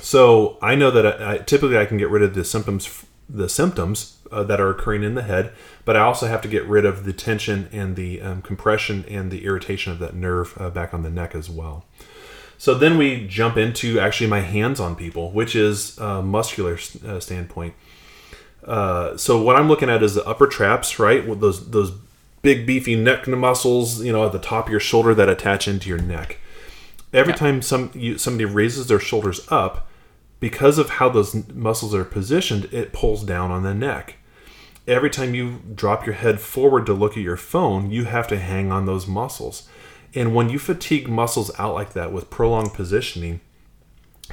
So 0.02 0.58
I 0.62 0.74
know 0.76 0.90
that 0.90 1.06
I, 1.06 1.34
I, 1.34 1.38
typically 1.38 1.78
I 1.78 1.86
can 1.86 1.98
get 1.98 2.10
rid 2.10 2.24
of 2.24 2.34
the 2.34 2.44
symptoms, 2.44 3.06
the 3.30 3.48
symptoms 3.48 4.13
uh, 4.34 4.44
that 4.44 4.60
are 4.60 4.70
occurring 4.70 5.04
in 5.04 5.16
the 5.16 5.22
head, 5.22 5.52
but 5.86 5.96
I 5.96 6.02
also 6.02 6.28
have 6.28 6.42
to 6.42 6.48
get 6.48 6.66
rid 6.66 6.86
of 6.86 7.06
the 7.06 7.14
tension 7.14 7.70
and 7.72 7.96
the 7.96 8.22
um, 8.22 8.42
compression 8.42 9.06
and 9.08 9.32
the 9.32 9.46
irritation 9.46 9.94
of 9.94 10.00
that 10.00 10.14
nerve 10.16 10.58
uh, 10.60 10.70
back 10.70 10.94
on 10.94 11.04
the 11.04 11.10
neck 11.10 11.36
as 11.36 11.50
well. 11.50 11.86
So 12.58 12.74
then 12.74 12.98
we 12.98 13.28
jump 13.28 13.58
into 13.58 14.00
actually 14.00 14.30
my 14.30 14.42
hands 14.42 14.80
on 14.80 14.96
people, 14.96 15.32
which 15.32 15.56
is 15.56 15.98
a 15.98 16.22
muscular 16.22 16.78
uh, 17.06 17.20
standpoint. 17.20 17.74
Uh, 18.66 19.18
so 19.18 19.42
what 19.42 19.56
I'm 19.58 19.68
looking 19.68 19.90
at 19.90 20.02
is 20.02 20.16
the 20.16 20.26
upper 20.26 20.48
traps, 20.48 20.98
right? 20.98 21.28
With 21.28 21.42
those 21.42 21.70
those 21.72 21.92
big 22.42 22.66
beefy 22.66 22.96
neck 22.96 23.28
muscles, 23.28 24.02
you 24.04 24.12
know, 24.14 24.26
at 24.26 24.32
the 24.32 24.40
top 24.40 24.66
of 24.66 24.72
your 24.72 24.80
shoulder 24.80 25.14
that 25.16 25.30
attach 25.30 25.68
into 25.68 25.90
your 25.90 26.00
neck. 26.02 26.38
Every 27.12 27.34
Yeah. 27.34 27.38
time 27.38 27.62
some 27.62 27.92
you, 27.94 28.18
somebody 28.18 28.46
raises 28.46 28.88
their 28.88 29.00
shoulders 29.00 29.46
up, 29.50 29.88
because 30.40 30.78
of 30.78 30.90
how 30.92 31.10
those 31.10 31.34
muscles 31.54 31.94
are 31.94 32.04
positioned, 32.04 32.68
it 32.74 32.92
pulls 32.92 33.24
down 33.24 33.52
on 33.52 33.64
the 33.64 33.74
neck. 33.74 34.16
Every 34.86 35.10
time 35.10 35.34
you 35.34 35.62
drop 35.74 36.06
your 36.06 36.16
head 36.16 36.42
forward 36.42 36.86
to 36.88 36.94
look 36.94 37.14
at 37.14 37.24
your 37.24 37.38
phone, 37.38 37.90
you 37.90 38.04
have 38.06 38.28
to 38.28 38.40
hang 38.40 38.72
on 38.72 38.86
those 38.86 39.08
muscles. 39.08 39.70
And 40.14 40.36
when 40.36 40.50
you 40.50 40.60
fatigue 40.60 41.08
muscles 41.08 41.52
out 41.58 41.74
like 41.74 41.94
that 41.94 42.12
with 42.12 42.30
prolonged 42.30 42.74
positioning, 42.74 43.40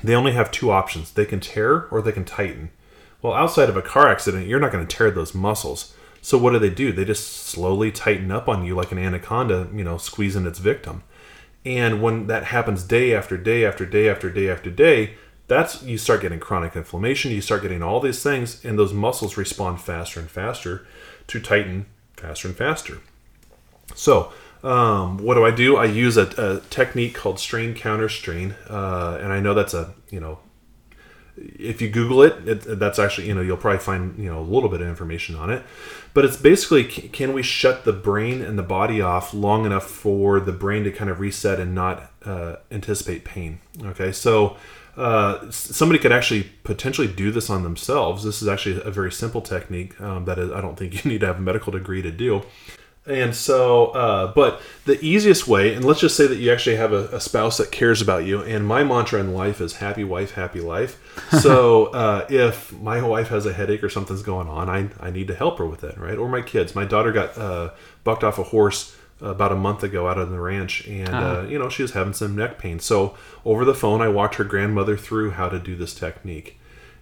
they 0.03 0.15
only 0.15 0.33
have 0.33 0.51
two 0.51 0.71
options. 0.71 1.13
They 1.13 1.25
can 1.25 1.41
tear 1.41 1.87
or 1.91 2.03
they 2.03 2.13
can 2.13 2.25
tighten. 2.25 2.71
Well, 3.23 3.35
outside 3.35 3.69
of 3.69 3.77
a 3.77 3.83
car 3.83 4.09
accident, 4.09 4.49
you're 4.49 4.61
not 4.61 4.73
going 4.73 4.87
to 4.87 4.97
tear 4.97 5.11
those 5.11 5.35
muscles. 5.35 5.95
So 6.21 6.37
what 6.37 6.51
do 6.51 6.59
they 6.59 6.71
do? 6.71 6.93
They 6.93 7.05
just 7.05 7.29
slowly 7.29 7.93
tighten 7.93 8.31
up 8.31 8.49
on 8.49 8.65
you 8.65 8.75
like 8.75 8.93
an 8.93 8.99
anaconda, 8.99 9.69
you 9.73 9.85
know, 9.85 9.99
squeezing 9.99 10.47
its 10.47 10.59
victim. 10.59 11.03
And 11.65 12.03
when 12.03 12.27
that 12.27 12.45
happens 12.45 12.83
day 12.83 13.15
after 13.15 13.37
day 13.37 13.65
after 13.65 13.87
day 13.87 14.09
after 14.09 14.31
day 14.31 14.49
after 14.49 14.71
day, 14.71 15.15
that's 15.51 15.83
you 15.83 15.99
start 15.99 16.23
getting 16.23 16.39
chronic 16.39 16.77
inflammation, 16.77 17.33
you 17.33 17.41
start 17.41 17.63
getting 17.63 17.83
all 17.83 17.99
these 17.99 18.23
things 18.23 18.65
and 18.65 18.79
those 18.79 18.95
muscles 18.95 19.37
respond 19.37 19.81
faster 19.81 20.21
and 20.21 20.31
faster 20.31 20.87
to 21.27 21.41
tighten 21.41 21.87
faster 22.17 22.47
and 22.47 22.57
faster. 22.57 22.99
So, 23.97 24.33
um, 24.63 25.19
what 25.19 25.35
do 25.35 25.45
I 25.45 25.51
do? 25.51 25.77
I 25.77 25.87
use 25.87 26.17
a, 26.17 26.29
a 26.39 26.61
technique 26.71 27.15
called 27.15 27.41
strain 27.41 27.75
counter 27.75 28.09
strain, 28.09 28.55
uh, 28.69 29.19
and 29.21 29.33
I 29.33 29.41
know 29.41 29.53
that's 29.53 29.75
a 29.75 29.93
you 30.09 30.21
know, 30.21 30.39
if 31.37 31.83
you 31.83 31.91
Google 31.91 32.23
it, 32.23 32.49
it, 32.49 32.79
that's 32.79 33.01
actually 33.01 33.27
you 33.27 33.35
know 33.35 33.41
you'll 33.41 33.57
probably 33.57 33.81
find 33.81 34.17
you 34.17 34.31
know 34.31 34.39
a 34.39 34.47
little 34.55 34.69
bit 34.69 34.81
of 34.81 34.87
information 34.87 35.35
on 35.35 35.51
it, 35.51 35.65
but 36.15 36.25
it's 36.25 36.37
basically 36.37 36.85
can 36.85 37.33
we 37.33 37.43
shut 37.43 37.85
the 37.85 37.93
brain 37.93 38.41
and 38.41 38.57
the 38.57 38.63
body 38.63 39.01
off 39.01 39.35
long 39.35 39.67
enough 39.67 39.91
for 39.91 40.39
the 40.39 40.53
brain 40.53 40.85
to 40.85 40.93
kind 40.93 41.11
of 41.11 41.19
reset 41.19 41.59
and 41.59 41.75
not 41.75 42.13
uh, 42.25 42.57
anticipate 42.71 43.25
pain? 43.25 43.59
Okay, 43.83 44.13
so. 44.13 44.57
Uh, 44.97 45.51
somebody 45.51 45.99
could 45.99 46.13
actually 46.13 46.45
potentially 46.65 47.09
do 47.09 47.31
this 47.31 47.49
on 47.49 47.63
themselves. 47.63 48.25
This 48.25 48.43
is 48.43 48.49
actually 48.49 48.83
a 48.83 48.91
very 48.91 49.13
simple 49.13 49.41
technique 49.41 50.01
um, 50.01 50.25
that 50.25 50.39
is, 50.39 50.51
I 50.51 50.61
don't 50.61 50.77
think 50.77 50.93
you 51.05 51.11
need 51.11 51.21
to 51.21 51.27
have 51.27 51.39
a 51.39 51.43
medical 51.43 51.73
degree 51.73 52.03
to 52.03 52.11
do. 52.11 52.43
And 53.07 53.35
so, 53.35 53.87
uh, 53.87 54.33
but 54.35 54.61
the 54.85 55.03
easiest 55.03 55.49
way, 55.49 55.75
and 55.75 55.85
let's 55.85 56.01
just 56.01 56.17
say 56.17 56.27
that 56.27 56.37
you 56.37 56.53
actually 56.53 56.77
have 56.77 56.93
a, 56.93 57.09
a 57.09 57.21
spouse 57.21 57.57
that 57.57 57.73
cares 57.73 58.03
about 58.03 58.27
you. 58.27 58.43
And 58.43 58.67
my 58.67 58.85
mantra 58.85 59.21
in 59.21 59.33
life 59.33 59.61
is 59.61 59.77
happy 59.77 60.05
wife, 60.05 60.33
happy 60.33 60.61
life. 60.61 60.99
So 61.41 61.87
uh, 61.87 62.27
if 62.29 62.73
my 62.81 63.01
wife 63.03 63.29
has 63.29 63.47
a 63.47 63.53
headache 63.53 63.85
or 63.85 63.89
something's 63.89 64.23
going 64.23 64.49
on, 64.49 64.69
I, 64.69 64.89
I 65.01 65.11
need 65.11 65.29
to 65.29 65.35
help 65.35 65.59
her 65.59 65.67
with 65.67 65.85
it, 65.85 65.97
right? 65.97 66.19
Or 66.19 66.29
my 66.29 66.43
kids. 66.43 66.75
My 66.75 66.85
daughter 66.85 67.13
got 67.13 67.39
uh, 67.39 67.71
bucked 68.05 68.25
off 68.25 68.39
a 68.39 68.43
horse 68.43 68.97
about 69.21 69.53
a 69.53 69.57
month 69.57 69.83
ago 69.83 70.09
out 70.09 70.19
on 70.19 70.31
the 70.31 70.41
ranch, 70.41 70.87
and 70.87 71.09
Ah. 71.13 71.39
uh, 71.41 71.43
you 71.43 71.59
know 71.59 71.69
she 71.69 71.83
was 71.83 71.93
having 71.93 72.13
some 72.13 72.35
neck 72.37 72.59
pain. 72.59 72.79
So 72.81 73.15
over 73.45 73.65
the 73.65 73.75
phone, 73.75 74.01
I 74.01 74.09
walked 74.09 74.37
her 74.37 74.45
grandmother 74.45 74.97
through 74.97 75.31
how 75.33 75.49
to 75.49 75.59
do 75.59 75.77
this 75.77 75.95
technique, 75.95 76.59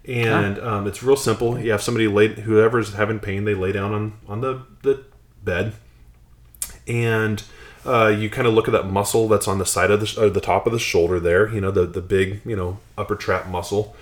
and 0.07 0.59
um, 0.61 0.87
it's 0.87 1.03
real 1.03 1.17
simple. 1.17 1.59
You 1.59 1.71
have 1.73 1.83
somebody 1.83 2.09
lay, 2.09 2.29
whoever's 2.29 2.95
having 2.95 3.19
pain, 3.21 3.45
they 3.45 3.55
lay 3.55 3.73
down 3.73 3.93
on 3.95 4.13
on 4.29 4.41
the 4.41 4.63
the 4.83 5.05
bed, 5.45 5.75
and 6.87 7.43
uh, 7.87 8.09
you 8.09 8.29
kind 8.29 8.47
of 8.47 8.55
look 8.55 8.69
at 8.69 8.73
that 8.73 8.87
muscle 8.87 9.29
that's 9.29 9.49
on 9.49 9.59
the 9.59 9.67
side 9.67 9.91
of 9.91 10.01
the 10.01 10.31
the 10.31 10.41
top 10.41 10.67
of 10.67 10.73
the 10.73 10.79
shoulder 10.79 11.21
there. 11.21 11.49
You 11.49 11.61
know 11.61 11.71
the 11.71 11.87
the 11.87 12.01
big 12.03 12.41
you 12.45 12.57
know 12.57 12.79
upper 12.97 13.15
trap 13.17 13.47
muscle, 13.49 13.95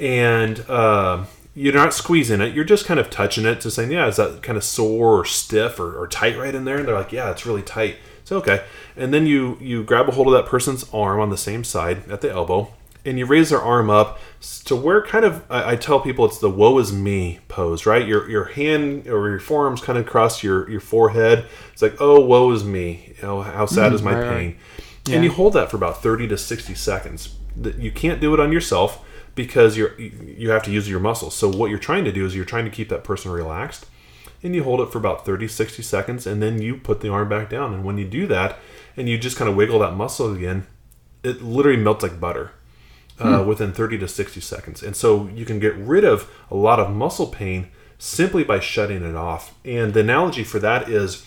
and 0.00 0.60
uh, 0.68 1.24
you're 1.56 1.72
not 1.72 1.94
squeezing 1.94 2.42
it. 2.42 2.54
You're 2.54 2.66
just 2.66 2.84
kind 2.84 3.00
of 3.00 3.08
touching 3.08 3.46
it 3.46 3.62
to 3.62 3.70
saying, 3.70 3.90
yeah, 3.90 4.06
is 4.06 4.16
that 4.16 4.42
kind 4.42 4.58
of 4.58 4.62
sore 4.62 5.20
or 5.20 5.24
stiff 5.24 5.80
or, 5.80 5.98
or 5.98 6.06
tight 6.06 6.36
right 6.36 6.54
in 6.54 6.66
there? 6.66 6.76
And 6.76 6.86
they're 6.86 6.94
like, 6.94 7.12
yeah, 7.12 7.30
it's 7.30 7.46
really 7.46 7.62
tight. 7.62 7.96
So 8.24 8.36
okay, 8.38 8.64
and 8.96 9.14
then 9.14 9.26
you 9.26 9.56
you 9.60 9.82
grab 9.82 10.08
a 10.08 10.12
hold 10.12 10.26
of 10.26 10.34
that 10.34 10.46
person's 10.46 10.84
arm 10.92 11.20
on 11.20 11.30
the 11.30 11.36
same 11.36 11.64
side 11.64 12.10
at 12.10 12.20
the 12.20 12.30
elbow, 12.30 12.74
and 13.04 13.18
you 13.18 13.24
raise 13.24 13.50
their 13.50 13.62
arm 13.62 13.88
up 13.88 14.18
to 14.64 14.74
where 14.74 15.00
kind 15.00 15.24
of 15.24 15.44
I, 15.48 15.72
I 15.72 15.76
tell 15.76 16.00
people 16.00 16.24
it's 16.24 16.38
the 16.38 16.50
"woe 16.50 16.76
is 16.78 16.92
me" 16.92 17.38
pose, 17.46 17.86
right? 17.86 18.06
Your 18.06 18.28
your 18.28 18.46
hand 18.46 19.06
or 19.06 19.30
your 19.30 19.38
forearms 19.38 19.80
kind 19.80 19.96
of 19.96 20.04
across 20.04 20.42
your 20.42 20.68
your 20.68 20.80
forehead. 20.80 21.46
It's 21.72 21.82
like, 21.82 22.00
oh, 22.00 22.20
woe 22.20 22.50
is 22.50 22.64
me. 22.64 23.14
You 23.16 23.22
know, 23.22 23.42
how 23.42 23.64
sad 23.64 23.92
mm, 23.92 23.94
is 23.94 24.02
my 24.02 24.14
right, 24.14 24.22
right. 24.22 24.36
pain? 24.36 24.56
Yeah. 25.06 25.14
And 25.14 25.24
you 25.24 25.30
hold 25.30 25.52
that 25.52 25.70
for 25.70 25.76
about 25.76 26.02
thirty 26.02 26.26
to 26.26 26.36
sixty 26.36 26.74
seconds. 26.74 27.36
That 27.56 27.78
you 27.78 27.92
can't 27.92 28.20
do 28.20 28.34
it 28.34 28.40
on 28.40 28.50
yourself 28.50 29.05
because 29.36 29.76
you're 29.76 29.96
you 30.00 30.50
have 30.50 30.64
to 30.64 30.72
use 30.72 30.88
your 30.88 30.98
muscles. 30.98 31.34
So 31.36 31.48
what 31.48 31.70
you're 31.70 31.78
trying 31.78 32.04
to 32.04 32.12
do 32.12 32.26
is 32.26 32.34
you're 32.34 32.44
trying 32.44 32.64
to 32.64 32.70
keep 32.70 32.88
that 32.88 33.04
person 33.04 33.30
relaxed 33.30 33.86
and 34.42 34.52
you 34.52 34.64
hold 34.64 34.80
it 34.80 34.90
for 34.90 34.98
about 34.98 35.24
30 35.24 35.46
60 35.46 35.82
seconds 35.82 36.26
and 36.26 36.42
then 36.42 36.60
you 36.60 36.76
put 36.76 37.00
the 37.00 37.08
arm 37.08 37.28
back 37.28 37.48
down. 37.48 37.72
And 37.72 37.84
when 37.84 37.98
you 37.98 38.04
do 38.04 38.26
that 38.26 38.58
and 38.96 39.08
you 39.08 39.16
just 39.16 39.36
kind 39.36 39.48
of 39.48 39.54
wiggle 39.54 39.78
that 39.78 39.94
muscle 39.94 40.32
again 40.32 40.66
it 41.22 41.42
literally 41.42 41.78
melts 41.78 42.02
like 42.02 42.20
butter 42.20 42.52
uh, 43.18 43.42
within 43.46 43.72
30 43.72 43.98
to 43.98 44.08
60 44.08 44.40
seconds. 44.40 44.82
And 44.82 44.94
so 44.94 45.26
you 45.28 45.44
can 45.44 45.58
get 45.58 45.74
rid 45.74 46.04
of 46.04 46.30
a 46.50 46.54
lot 46.54 46.78
of 46.78 46.94
muscle 46.94 47.26
pain 47.26 47.68
simply 47.98 48.44
by 48.44 48.60
shutting 48.60 49.02
it 49.02 49.16
off. 49.16 49.54
And 49.64 49.94
the 49.94 50.00
analogy 50.00 50.44
for 50.44 50.58
that 50.60 50.88
is 50.88 51.26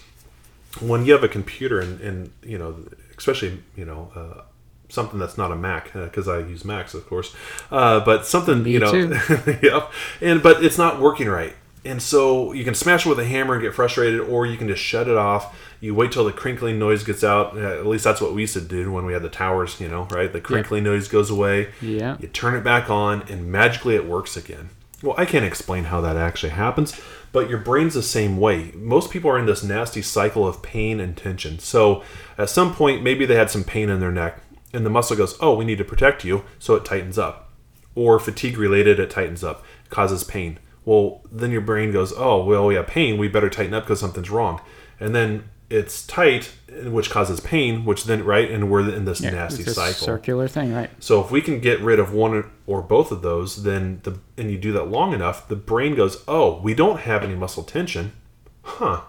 when 0.79 1.05
you 1.05 1.13
have 1.13 1.23
a 1.23 1.27
computer 1.27 1.79
and, 1.79 1.99
and 1.99 2.31
you 2.43 2.57
know 2.57 2.85
especially 3.17 3.61
you 3.75 3.85
know 3.85 4.11
uh, 4.15 4.41
something 4.89 5.19
that's 5.19 5.37
not 5.37 5.51
a 5.51 5.55
mac 5.55 5.93
because 5.93 6.27
i 6.27 6.39
use 6.39 6.65
macs 6.65 6.93
of 6.93 7.07
course. 7.07 7.35
Uh, 7.71 7.99
but 8.03 8.25
something 8.25 8.65
you 8.65 8.79
know 8.79 8.91
yep. 9.61 9.91
And 10.21 10.43
but 10.43 10.63
it's 10.63 10.77
not 10.77 10.99
working 10.99 11.27
right. 11.29 11.55
And 11.85 12.01
so 12.01 12.51
you 12.51 12.65
can 12.65 12.75
smash 12.75 13.05
it 13.05 13.09
with 13.09 13.19
a 13.19 13.25
hammer 13.25 13.53
and 13.53 13.63
get 13.63 13.73
frustrated 13.73 14.19
or 14.19 14.45
you 14.45 14.57
can 14.57 14.67
just 14.67 14.81
shut 14.81 15.07
it 15.07 15.15
off. 15.15 15.57
You 15.79 15.95
wait 15.95 16.11
till 16.11 16.25
the 16.25 16.33
crinkling 16.33 16.77
noise 16.77 17.03
gets 17.03 17.23
out. 17.23 17.57
Uh, 17.57 17.79
at 17.79 17.85
least 17.85 18.03
that's 18.03 18.19
what 18.19 18.33
we 18.33 18.41
used 18.41 18.53
to 18.55 18.61
do 18.61 18.91
when 18.91 19.05
we 19.05 19.13
had 19.13 19.21
the 19.21 19.29
towers 19.29 19.79
you 19.79 19.87
know 19.87 20.07
right? 20.11 20.31
The 20.31 20.41
crinkling 20.41 20.83
noise 20.83 21.07
goes 21.07 21.29
away. 21.29 21.69
Yeah. 21.81 22.17
you 22.19 22.27
turn 22.27 22.55
it 22.55 22.63
back 22.63 22.89
on 22.89 23.23
and 23.29 23.51
magically 23.51 23.95
it 23.95 24.05
works 24.05 24.35
again. 24.35 24.69
Well 25.01 25.15
i 25.17 25.25
can't 25.25 25.45
explain 25.45 25.85
how 25.85 26.01
that 26.01 26.17
actually 26.17 26.49
happens 26.49 26.99
but 27.31 27.49
your 27.49 27.59
brain's 27.59 27.93
the 27.93 28.03
same 28.03 28.37
way. 28.37 28.71
Most 28.73 29.11
people 29.11 29.29
are 29.29 29.37
in 29.37 29.45
this 29.45 29.63
nasty 29.63 30.01
cycle 30.01 30.47
of 30.47 30.61
pain 30.61 30.99
and 30.99 31.15
tension. 31.15 31.59
So 31.59 32.03
at 32.37 32.49
some 32.49 32.73
point 32.73 33.03
maybe 33.03 33.25
they 33.25 33.35
had 33.35 33.51
some 33.51 33.63
pain 33.63 33.89
in 33.89 33.99
their 33.99 34.11
neck 34.11 34.41
and 34.73 34.85
the 34.85 34.89
muscle 34.89 35.15
goes 35.15 35.35
oh 35.39 35.55
we 35.55 35.65
need 35.65 35.77
to 35.77 35.83
protect 35.85 36.23
you 36.23 36.43
so 36.57 36.75
it 36.75 36.85
tightens 36.85 37.17
up 37.17 37.49
or 37.95 38.19
fatigue 38.19 38.57
related 38.57 38.99
it 38.99 39.09
tightens 39.09 39.43
up 39.43 39.63
causes 39.89 40.23
pain 40.23 40.59
well 40.85 41.21
then 41.31 41.51
your 41.51 41.61
brain 41.61 41.91
goes 41.91 42.13
oh 42.15 42.43
well 42.43 42.65
we 42.67 42.75
have 42.75 42.87
pain 42.87 43.17
we 43.17 43.27
better 43.27 43.49
tighten 43.49 43.73
up 43.73 43.83
because 43.83 43.99
something's 43.99 44.29
wrong 44.29 44.61
and 44.99 45.15
then 45.15 45.43
it's 45.69 46.05
tight 46.07 46.51
which 46.85 47.09
causes 47.11 47.39
pain 47.39 47.85
which 47.85 48.05
then 48.05 48.23
right 48.23 48.49
and 48.49 48.71
we're 48.71 48.89
in 48.89 49.05
this 49.05 49.21
nasty 49.21 49.61
it's 49.61 49.71
a 49.71 49.75
cycle 49.75 49.93
circular 49.93 50.47
thing, 50.47 50.73
right? 50.73 50.89
so 50.99 51.23
if 51.23 51.29
we 51.29 51.41
can 51.41 51.59
get 51.59 51.79
rid 51.81 51.99
of 51.99 52.11
one 52.11 52.49
or 52.65 52.81
both 52.81 53.11
of 53.11 53.21
those, 53.21 53.63
then 53.63 53.99
the 54.03 54.19
and 54.37 54.51
you 54.51 54.57
do 54.57 54.71
that 54.71 54.85
long 54.85 55.13
enough, 55.13 55.47
the 55.47 55.55
brain 55.55 55.95
goes, 55.95 56.23
"Oh, 56.27 56.59
we 56.61 56.73
don't 56.73 57.01
have 57.01 57.23
any 57.23 57.35
muscle 57.35 57.63
tension, 57.63 58.13
huh?" 58.61 59.01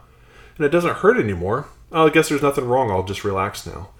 And 0.57 0.67
it 0.67 0.71
doesn't 0.71 0.97
hurt 0.97 1.19
anymore. 1.19 1.69
Oh, 1.93 2.07
I 2.07 2.11
guess 2.11 2.29
there's 2.29 2.43
nothing 2.43 2.67
wrong. 2.67 2.91
I'll 2.91 3.05
just 3.05 3.25
relax 3.25 3.67
now, 3.67 3.91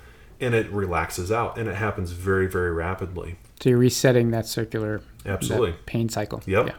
and 0.41 0.55
it 0.55 0.71
relaxes 0.71 1.31
out, 1.31 1.59
and 1.59 1.69
it 1.69 1.77
happens 1.77 2.13
very, 2.13 2.47
very 2.47 2.73
rapidly. 2.73 3.37
So 3.61 3.71
you're 3.71 3.79
resetting 3.79 4.31
that 4.31 4.47
circular 4.47 5.03
that 5.25 5.33
Absolutely. 5.33 5.75
pain 5.87 6.09
cycle. 6.09 6.43
Yep. 6.47 6.67
Yeah. 6.67 6.75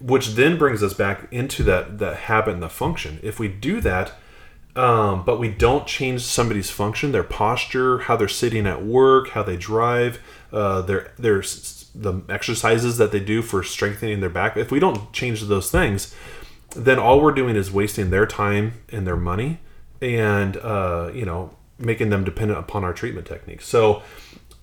Which 0.00 0.28
then 0.34 0.58
brings 0.58 0.82
us 0.82 0.92
back 0.92 1.28
into 1.30 1.62
that 1.64 1.98
that 1.98 2.16
habit 2.16 2.54
and 2.54 2.62
the 2.62 2.68
function. 2.68 3.18
If 3.22 3.38
we 3.38 3.48
do 3.48 3.80
that, 3.80 4.12
um, 4.76 5.24
but 5.24 5.40
we 5.40 5.48
don't 5.48 5.86
change 5.86 6.20
somebody's 6.20 6.70
function, 6.70 7.12
their 7.12 7.22
posture, 7.22 8.00
how 8.00 8.16
they're 8.16 8.28
sitting 8.28 8.66
at 8.66 8.84
work, 8.84 9.30
how 9.30 9.42
they 9.42 9.56
drive, 9.56 10.20
uh, 10.52 10.82
their 10.82 11.12
their 11.18 11.42
the 11.94 12.22
exercises 12.28 12.98
that 12.98 13.10
they 13.10 13.20
do 13.20 13.40
for 13.40 13.62
strengthening 13.62 14.20
their 14.20 14.28
back. 14.28 14.58
If 14.58 14.70
we 14.70 14.78
don't 14.78 15.10
change 15.14 15.40
those 15.44 15.70
things, 15.70 16.14
then 16.74 16.98
all 16.98 17.22
we're 17.22 17.32
doing 17.32 17.56
is 17.56 17.72
wasting 17.72 18.10
their 18.10 18.26
time 18.26 18.74
and 18.90 19.06
their 19.06 19.16
money, 19.16 19.60
and 20.02 20.58
uh, 20.58 21.10
you 21.14 21.24
know 21.24 21.56
making 21.78 22.10
them 22.10 22.24
dependent 22.24 22.58
upon 22.58 22.84
our 22.84 22.92
treatment 22.92 23.26
techniques. 23.26 23.66
So 23.66 24.02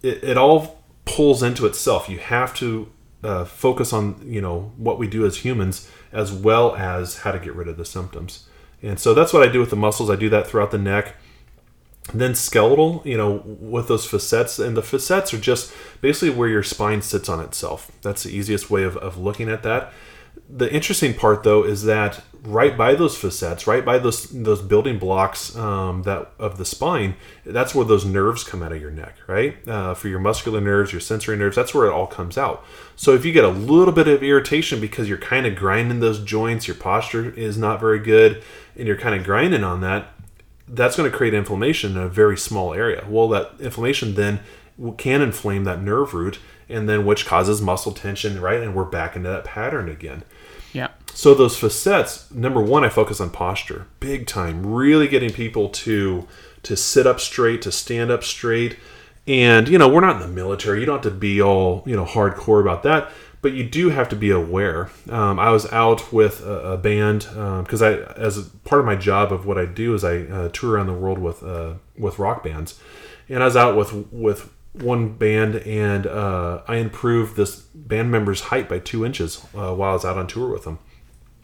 it, 0.02 0.24
it 0.24 0.38
all 0.38 0.84
pulls 1.06 1.44
into 1.44 1.66
itself. 1.66 2.10
You 2.10 2.20
have 2.20 2.54
to 2.56 2.92
uh, 3.24 3.46
focus 3.46 3.94
on 3.94 4.22
you 4.26 4.42
know 4.42 4.74
what 4.78 5.00
we 5.00 5.08
do 5.08 5.26
as 5.26 5.38
humans 5.38 5.90
as 6.12 6.32
well 6.32 6.76
as 6.76 7.20
how 7.20 7.32
to 7.32 7.40
get 7.40 7.56
rid 7.56 7.68
of 7.68 7.78
the 7.78 7.86
symptoms. 7.86 8.48
And 8.82 9.00
so 9.00 9.14
that's 9.14 9.34
what 9.34 9.48
I 9.48 9.52
do 9.52 9.60
with 9.60 9.70
the 9.70 9.76
muscles. 9.76 10.10
I 10.10 10.16
do 10.16 10.30
that 10.30 10.46
throughout 10.46 10.72
the 10.72 10.78
neck. 10.78 11.16
Then 12.14 12.36
skeletal, 12.36 13.02
you 13.06 13.16
know, 13.16 13.42
with 13.46 13.88
those 13.88 14.06
facets, 14.06 14.60
and 14.60 14.76
the 14.76 14.82
facets 14.82 15.34
are 15.34 15.40
just 15.40 15.74
basically 16.02 16.32
where 16.32 16.50
your 16.50 16.62
spine 16.62 17.02
sits 17.02 17.30
on 17.30 17.40
itself. 17.40 17.90
That's 18.02 18.24
the 18.24 18.36
easiest 18.36 18.70
way 18.70 18.84
of, 18.84 18.98
of 18.98 19.18
looking 19.18 19.48
at 19.50 19.64
that. 19.64 19.94
The 20.50 20.72
interesting 20.72 21.14
part, 21.14 21.44
though, 21.44 21.64
is 21.64 21.84
that 21.84 22.22
right 22.44 22.78
by 22.78 22.94
those 22.94 23.18
facets, 23.18 23.66
right 23.66 23.84
by 23.84 23.98
those 23.98 24.30
those 24.30 24.62
building 24.62 25.00
blocks 25.00 25.56
um, 25.56 26.04
that 26.04 26.32
of 26.38 26.58
the 26.58 26.66
spine, 26.66 27.16
that's 27.46 27.74
where 27.74 27.86
those 27.86 28.06
nerves 28.06 28.44
come 28.44 28.62
out 28.62 28.72
of 28.72 28.82
your 28.82 28.92
neck, 28.92 29.16
right? 29.28 29.66
Uh, 29.68 29.94
for 29.94 30.10
your 30.10 30.20
muscular 30.20 30.62
nerves, 30.62 30.92
your 30.92 31.02
sensory 31.02 31.38
nerves, 31.38 31.56
that's 31.56 31.74
where 31.74 31.88
it 31.88 31.92
all 31.92 32.08
comes 32.08 32.38
out. 32.38 32.64
So 32.96 33.14
if 33.14 33.26
you 33.26 33.32
get 33.32 33.46
a 33.46 33.50
little 33.50 33.94
bit 33.94 34.08
of 34.08 34.22
irritation 34.22 34.80
because 34.82 35.08
you're 35.10 35.18
kind 35.18 35.46
of 35.46 35.56
grinding 35.56 36.02
those 36.02 36.24
joints, 36.24 36.68
your 36.68 36.76
posture 36.76 37.32
is 37.32 37.58
not 37.58 37.80
very 37.80 38.00
good, 38.00 38.44
and 38.76 38.88
you're 38.88 38.98
kind 38.98 39.16
of 39.16 39.24
grinding 39.24 39.64
on 39.64 39.82
that, 39.82 40.10
that's 40.68 40.96
going 40.96 41.10
to 41.10 41.18
create 41.18 41.34
inflammation 41.34 41.94
in 41.94 41.98
a 41.98 42.10
very 42.10 42.38
small 42.38 42.74
area. 42.74 43.06
Well, 43.08 43.30
that 43.30 43.54
inflammation 43.60 44.16
then 44.16 44.42
can 44.98 45.22
inflame 45.22 45.64
that 45.64 45.82
nerve 45.82 46.14
root, 46.14 46.40
and 46.74 46.90
then 46.90 47.06
which 47.06 47.26
causes 47.26 47.62
muscle 47.62 47.92
tension, 47.92 48.42
right? 48.42 48.62
And 48.62 48.76
we're 48.76 48.84
back 48.84 49.16
into 49.16 49.30
that 49.30 49.46
pattern 49.46 49.88
again. 49.88 50.24
Yeah. 50.74 50.90
So 51.14 51.36
those 51.36 51.56
facets, 51.56 52.30
number 52.32 52.62
one, 52.62 52.84
I 52.84 52.90
focus 52.90 53.22
on 53.22 53.30
posture, 53.30 53.86
big 54.00 54.26
time. 54.26 54.66
Really 54.66 55.08
getting 55.08 55.32
people 55.32 55.70
to 55.70 56.28
to 56.64 56.76
sit 56.76 57.06
up 57.06 57.20
straight, 57.20 57.62
to 57.62 57.72
stand 57.72 58.10
up 58.10 58.24
straight, 58.24 58.78
and 59.28 59.68
you 59.68 59.78
know 59.78 59.88
we're 59.88 60.02
not 60.02 60.16
in 60.16 60.22
the 60.22 60.28
military. 60.28 60.80
You 60.80 60.86
don't 60.88 61.04
have 61.04 61.14
to 61.14 61.18
be 61.18 61.42
all 61.42 61.84
you 61.86 61.96
know 61.96 62.06
hardcore 62.06 62.60
about 62.60 62.82
that, 62.84 63.12
but 63.44 63.54
you 63.54 63.64
do 63.64 63.90
have 63.90 64.10
to 64.10 64.16
be 64.16 64.32
aware. 64.32 64.90
Um, 65.08 65.38
I 65.38 65.52
was 65.52 65.72
out 65.72 66.12
with 66.12 66.42
a, 66.42 66.72
a 66.74 66.78
band 66.78 67.28
because 67.64 67.84
I, 67.84 67.94
as 67.94 68.40
a 68.40 68.44
part 68.66 68.80
of 68.80 68.86
my 68.86 68.96
job 68.96 69.32
of 69.32 69.46
what 69.46 69.60
I 69.60 69.66
do, 69.66 69.94
is 69.94 70.04
I 70.04 70.22
uh, 70.22 70.50
tour 70.50 70.72
around 70.72 70.88
the 70.88 70.94
world 70.94 71.20
with 71.20 71.44
uh, 71.44 71.76
with 71.96 72.18
rock 72.18 72.44
bands, 72.44 72.80
and 73.30 73.44
I 73.44 73.46
was 73.46 73.56
out 73.56 73.78
with 73.78 73.94
with 74.12 74.50
one 74.74 75.14
band 75.14 75.56
and 75.58 76.08
uh, 76.08 76.62
I 76.68 76.78
improved 76.78 77.36
this 77.36 77.56
band 77.56 78.12
member's 78.12 78.42
height 78.42 78.68
by 78.68 78.80
two 78.80 79.06
inches 79.06 79.46
uh, 79.56 79.74
while 79.74 79.92
I 79.92 79.94
was 79.94 80.06
out 80.06 80.18
on 80.18 80.28
tour 80.28 80.50
with 80.50 80.64
them. 80.64 80.80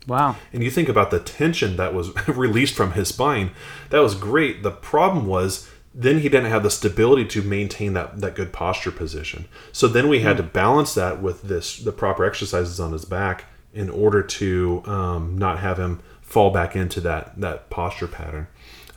Wow. 0.08 0.36
And 0.52 0.64
you 0.64 0.72
think 0.72 0.90
about 0.90 1.12
the 1.12 1.20
tension 1.20 1.78
that 1.78 1.94
was 1.94 2.12
released 2.28 2.76
from 2.76 2.94
his 2.94 3.10
spine, 3.10 3.52
that 3.92 4.00
was 4.00 4.16
great. 4.16 4.64
The 4.64 4.72
problem 4.72 5.28
was 5.28 5.70
then 5.94 6.20
he 6.20 6.30
didn't 6.30 6.50
have 6.50 6.64
the 6.64 6.72
stability 6.72 7.26
to 7.26 7.42
maintain 7.42 7.94
that, 7.94 8.20
that 8.22 8.36
good 8.36 8.54
posture 8.54 8.92
position. 8.92 9.46
So 9.72 9.88
then 9.88 10.08
we 10.08 10.20
had 10.20 10.38
to 10.38 10.44
balance 10.44 10.94
that 10.96 11.22
with 11.22 11.44
this 11.44 11.78
the 11.78 11.92
proper 11.92 12.26
exercises 12.26 12.80
on 12.80 12.94
his 12.94 13.06
back 13.06 13.46
in 13.74 13.90
order 13.90 14.24
to 14.24 14.84
um, 14.86 15.38
not 15.38 15.60
have 15.60 15.78
him 15.78 16.00
fall 16.22 16.52
back 16.52 16.76
into 16.76 17.02
that 17.02 17.40
that 17.40 17.70
posture 17.70 18.08
pattern. 18.08 18.48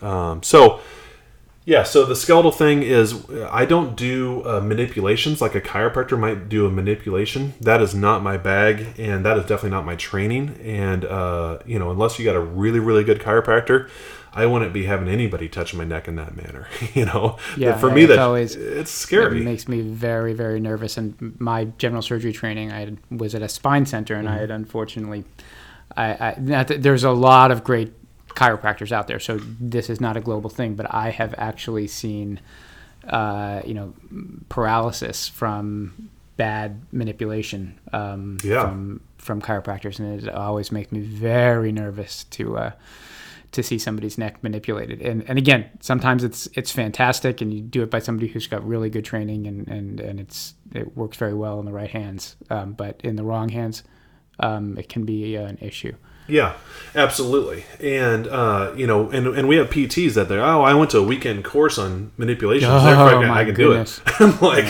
Um, 0.00 0.42
so 0.42 0.80
yeah, 1.64 1.83
so 1.85 2.05
the 2.05 2.16
skeletal 2.16 2.51
thing 2.53 2.83
is 2.83 3.29
I 3.51 3.64
don't 3.64 3.94
do 3.96 4.42
uh, 4.44 4.61
manipulations 4.61 5.40
like 5.40 5.55
a 5.55 5.61
chiropractor 5.61 6.18
might 6.18 6.48
do 6.48 6.66
a 6.66 6.70
manipulation. 6.70 7.55
That 7.61 7.81
is 7.81 7.94
not 7.94 8.22
my 8.22 8.37
bag, 8.37 8.98
and 8.98 9.25
that 9.25 9.37
is 9.38 9.42
definitely 9.44 9.70
not 9.70 9.87
my 9.87 9.94
training. 9.96 10.59
And 10.62 11.05
uh, 11.05 11.59
you 11.64 11.79
know, 11.79 11.90
unless 11.90 12.18
you 12.18 12.25
got 12.25 12.37
a 12.37 12.40
really 12.40 12.81
really 12.81 13.05
good 13.05 13.20
chiropractor, 13.20 13.88
I 14.35 14.46
wouldn't 14.46 14.72
be 14.72 14.87
having 14.87 15.09
anybody 15.09 15.48
touch 15.48 15.72
my 15.75 15.85
neck 15.85 16.09
in 16.09 16.16
that 16.16 16.35
manner. 16.37 16.66
You 16.94 17.05
know, 17.07 17.38
Yeah, 17.57 17.77
for 17.77 17.88
yeah, 17.88 17.94
me 17.94 18.03
it's 18.03 18.09
that 18.11 18.18
always- 18.18 18.57
it's 18.57 18.90
scary. 18.90 19.40
It 19.40 19.44
makes 19.44 19.68
me 19.68 19.81
very, 19.83 20.33
very 20.35 20.59
nervous. 20.59 20.96
And 20.96 21.38
my 21.40 21.66
general 21.79 22.03
surgery 22.03 22.33
training, 22.33 22.72
I 22.72 22.81
had, 22.81 22.98
was 23.11 23.35
at 23.35 23.42
a 23.42 23.48
spine 23.48 23.87
center, 23.87 24.14
and 24.14 24.29
I 24.29 24.33
Mm-hmm. 24.33 24.40
had 24.40 24.51
unfortunately, 24.51 25.25
I, 25.96 26.35
I 26.57 26.64
there's 26.64 27.05
a 27.05 27.12
lot 27.12 27.51
of 27.53 27.62
great 27.62 27.92
chiropractors 28.34 28.92
out 28.92 29.06
there. 29.06 29.20
So 29.20 29.38
this 29.60 29.88
is 29.90 30.00
not 30.00 30.16
a 30.16 30.20
global 30.20 30.50
thing, 30.50 30.74
but 30.74 30.86
I 30.92 31.10
have 31.10 31.34
actually 31.38 31.86
seen, 31.88 32.40
uh, 33.08 33.62
you 33.64 33.74
know, 33.74 33.94
paralysis 34.48 35.28
from 35.28 36.10
bad 36.36 36.80
manipulation 36.92 37.78
um, 37.92 38.38
Yeah. 38.42 38.62
from 38.62 39.00
from 39.18 39.40
chiropractors, 39.40 40.00
and 40.00 40.20
it 40.20 40.28
always 40.28 40.72
makes 40.72 40.90
me 40.90 41.00
very 41.00 41.72
nervous 41.72 42.24
to. 42.24 42.58
Uh, 42.58 42.70
to 43.52 43.62
see 43.62 43.78
somebody's 43.78 44.16
neck 44.16 44.42
manipulated, 44.42 45.02
and 45.02 45.28
and 45.28 45.36
again, 45.38 45.66
sometimes 45.80 46.24
it's 46.24 46.48
it's 46.54 46.72
fantastic, 46.72 47.42
and 47.42 47.52
you 47.52 47.60
do 47.60 47.82
it 47.82 47.90
by 47.90 47.98
somebody 47.98 48.26
who's 48.28 48.46
got 48.46 48.66
really 48.66 48.88
good 48.88 49.04
training, 49.04 49.46
and 49.46 49.68
and 49.68 50.00
and 50.00 50.18
it's 50.18 50.54
it 50.74 50.96
works 50.96 51.18
very 51.18 51.34
well 51.34 51.60
in 51.60 51.66
the 51.66 51.72
right 51.72 51.90
hands, 51.90 52.34
um, 52.48 52.72
but 52.72 52.98
in 53.04 53.16
the 53.16 53.22
wrong 53.22 53.50
hands, 53.50 53.82
um, 54.40 54.78
it 54.78 54.88
can 54.88 55.04
be 55.04 55.36
an 55.36 55.58
issue. 55.60 55.94
Yeah, 56.28 56.54
absolutely. 56.94 57.64
And 57.80 58.26
uh, 58.26 58.72
you 58.76 58.87
know, 58.87 59.11
and 59.11 59.26
and 59.26 59.48
we 59.48 59.56
have 59.56 59.70
PTs 59.70 60.14
that 60.14 60.28
they're 60.28 60.44
oh, 60.44 60.62
I 60.62 60.74
went 60.74 60.90
to 60.92 60.98
a 60.98 61.02
weekend 61.02 61.44
course 61.44 61.78
on 61.78 62.12
manipulation. 62.16 62.68
Oh, 62.70 62.76
I 62.76 63.12
can, 63.12 63.30
I 63.30 63.44
can 63.44 63.54
goodness. 63.54 63.98
do 63.98 64.02
it. 64.06 64.20
I'm 64.20 64.40
like, 64.40 64.64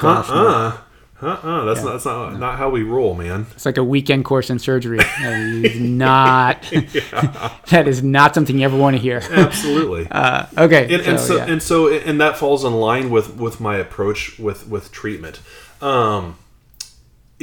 Gosh, 0.00 0.28
uh, 0.30 0.78
uh, 1.22 1.26
uh, 1.26 1.64
that's 1.66 1.82
not 1.84 1.92
that's 1.92 2.04
not 2.04 2.38
not 2.38 2.58
how 2.58 2.68
we 2.68 2.82
roll, 2.82 3.14
man. 3.14 3.46
It's 3.52 3.64
like 3.64 3.76
a 3.76 3.84
weekend 3.84 4.24
course 4.24 4.50
in 4.50 4.58
surgery. 4.58 4.98
That 5.22 5.64
is 5.64 5.80
not 5.80 6.62
that 7.68 7.86
is 7.86 8.02
not 8.02 8.34
something 8.34 8.58
you 8.58 8.64
ever 8.64 8.76
want 8.76 8.96
to 8.96 9.00
hear. 9.00 9.22
Absolutely. 9.30 10.08
Uh, 10.10 10.46
okay, 10.58 10.92
and, 10.92 11.02
and 11.02 11.20
so, 11.20 11.26
so 11.26 11.36
yeah. 11.36 11.46
and 11.46 11.62
so 11.62 11.88
and 11.92 12.20
that 12.20 12.36
falls 12.36 12.64
in 12.64 12.72
line 12.72 13.10
with 13.10 13.36
with 13.36 13.60
my 13.60 13.76
approach 13.76 14.36
with 14.38 14.66
with 14.68 14.90
treatment 14.90 15.40
um 15.80 16.36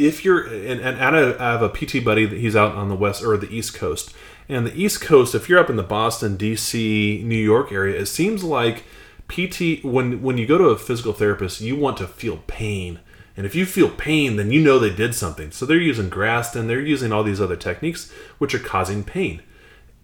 if 0.07 0.23
you're 0.23 0.41
and, 0.41 0.81
and 0.81 1.01
I 1.01 1.19
have- 1.19 1.61
a 1.61 1.69
pt 1.69 2.03
buddy 2.03 2.25
that 2.25 2.39
he's 2.39 2.55
out 2.55 2.75
on 2.75 2.89
the 2.89 2.95
west 2.95 3.23
or 3.23 3.37
the 3.37 3.53
east 3.53 3.73
coast. 3.73 4.13
And 4.47 4.65
the 4.65 4.75
east 4.75 5.01
coast 5.01 5.35
if 5.35 5.47
you're 5.47 5.59
up 5.59 5.69
in 5.69 5.75
the 5.75 5.83
boston 5.83 6.37
dc 6.37 6.73
new 7.23 7.35
york 7.35 7.71
area 7.71 7.99
it 7.99 8.07
seems 8.07 8.43
like 8.43 8.83
pt 9.27 9.83
when 9.83 10.21
when 10.21 10.37
you 10.37 10.47
go 10.47 10.57
to 10.57 10.65
a 10.65 10.77
physical 10.77 11.13
therapist 11.13 11.61
you 11.61 11.75
want 11.75 11.97
to 11.97 12.07
feel 12.07 12.37
pain. 12.47 12.99
And 13.37 13.45
if 13.45 13.55
you 13.55 13.65
feel 13.65 13.89
pain 13.89 14.37
then 14.37 14.51
you 14.51 14.61
know 14.61 14.79
they 14.79 14.89
did 14.93 15.13
something. 15.13 15.51
So 15.51 15.65
they're 15.65 15.77
using 15.77 16.09
graston 16.09 16.67
they're 16.67 16.79
using 16.81 17.11
all 17.11 17.23
these 17.23 17.41
other 17.41 17.55
techniques 17.55 18.11
which 18.37 18.55
are 18.55 18.59
causing 18.59 19.03
pain. 19.03 19.41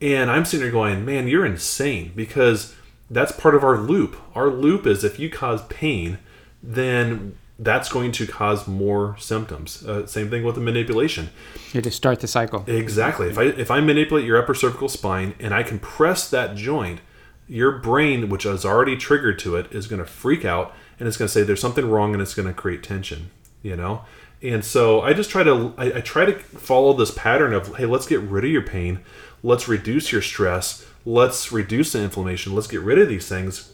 And 0.01 0.29
I'm 0.29 0.45
sitting 0.45 0.63
there 0.63 0.71
going, 0.71 1.05
man, 1.05 1.27
you're 1.27 1.45
insane 1.45 2.11
because 2.15 2.75
that's 3.09 3.31
part 3.31 3.55
of 3.55 3.63
our 3.63 3.77
loop. 3.77 4.17
Our 4.35 4.49
loop 4.49 4.85
is 4.85 5.03
if 5.03 5.19
you 5.19 5.29
cause 5.29 5.65
pain, 5.67 6.19
then 6.61 7.37
that's 7.57 7.87
going 7.87 8.11
to 8.11 8.27
cause 8.27 8.67
more 8.67 9.15
symptoms. 9.17 9.85
Uh, 9.85 10.05
same 10.05 10.29
thing 10.29 10.43
with 10.43 10.55
the 10.55 10.61
manipulation. 10.61 11.29
you 11.67 11.73
have 11.75 11.83
to 11.83 11.91
start 11.91 12.19
the 12.19 12.27
cycle. 12.27 12.63
Exactly. 12.67 13.29
If 13.29 13.37
I 13.37 13.43
if 13.43 13.71
I 13.71 13.79
manipulate 13.79 14.25
your 14.25 14.37
upper 14.37 14.53
cervical 14.53 14.89
spine 14.89 15.35
and 15.39 15.53
I 15.53 15.63
compress 15.63 16.29
that 16.29 16.55
joint, 16.55 16.99
your 17.47 17.71
brain, 17.71 18.29
which 18.29 18.45
is 18.45 18.65
already 18.65 18.97
triggered 18.97 19.39
to 19.39 19.55
it, 19.55 19.71
is 19.71 19.87
going 19.87 19.99
to 19.99 20.05
freak 20.05 20.43
out 20.43 20.73
and 20.99 21.07
it's 21.07 21.17
going 21.17 21.27
to 21.27 21.33
say 21.33 21.43
there's 21.43 21.61
something 21.61 21.89
wrong 21.89 22.13
and 22.13 22.21
it's 22.21 22.33
going 22.33 22.47
to 22.47 22.53
create 22.53 22.83
tension. 22.83 23.31
You 23.61 23.75
know. 23.75 24.03
And 24.41 24.63
so 24.63 25.01
I 25.01 25.13
just 25.13 25.29
try 25.29 25.43
to 25.43 25.73
I, 25.77 25.97
I 25.97 26.01
try 26.01 26.25
to 26.25 26.33
follow 26.33 26.93
this 26.93 27.11
pattern 27.11 27.53
of 27.53 27.77
hey, 27.77 27.85
let's 27.85 28.05
get 28.05 28.19
rid 28.19 28.43
of 28.43 28.51
your 28.51 28.61
pain, 28.61 28.99
let's 29.43 29.67
reduce 29.67 30.11
your 30.11 30.21
stress, 30.21 30.85
let's 31.05 31.51
reduce 31.51 31.93
the 31.93 32.03
inflammation, 32.03 32.53
let's 32.53 32.67
get 32.67 32.81
rid 32.81 32.99
of 32.99 33.07
these 33.07 33.29
things, 33.29 33.73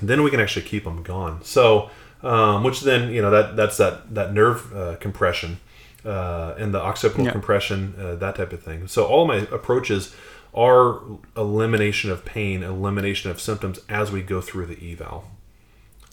then 0.00 0.22
we 0.22 0.30
can 0.30 0.40
actually 0.40 0.66
keep 0.66 0.84
them 0.84 1.02
gone. 1.02 1.42
So, 1.42 1.90
um, 2.22 2.62
which 2.64 2.80
then 2.82 3.10
you 3.12 3.22
know 3.22 3.30
that 3.30 3.56
that's 3.56 3.76
that 3.78 4.14
that 4.14 4.32
nerve 4.32 4.74
uh, 4.76 4.96
compression 4.96 5.58
uh, 6.04 6.54
and 6.58 6.72
the 6.74 6.80
occipital 6.80 7.26
Yeah. 7.26 7.32
compression, 7.32 7.94
uh, 8.00 8.14
that 8.16 8.36
type 8.36 8.52
of 8.52 8.62
thing. 8.62 8.88
So 8.88 9.04
all 9.04 9.26
my 9.26 9.36
approaches 9.52 10.14
are 10.54 11.00
elimination 11.36 12.10
of 12.10 12.24
pain, 12.24 12.62
elimination 12.62 13.30
of 13.30 13.40
symptoms 13.40 13.80
as 13.88 14.10
we 14.12 14.22
go 14.22 14.40
through 14.40 14.66
the 14.66 14.92
eval. 14.92 15.24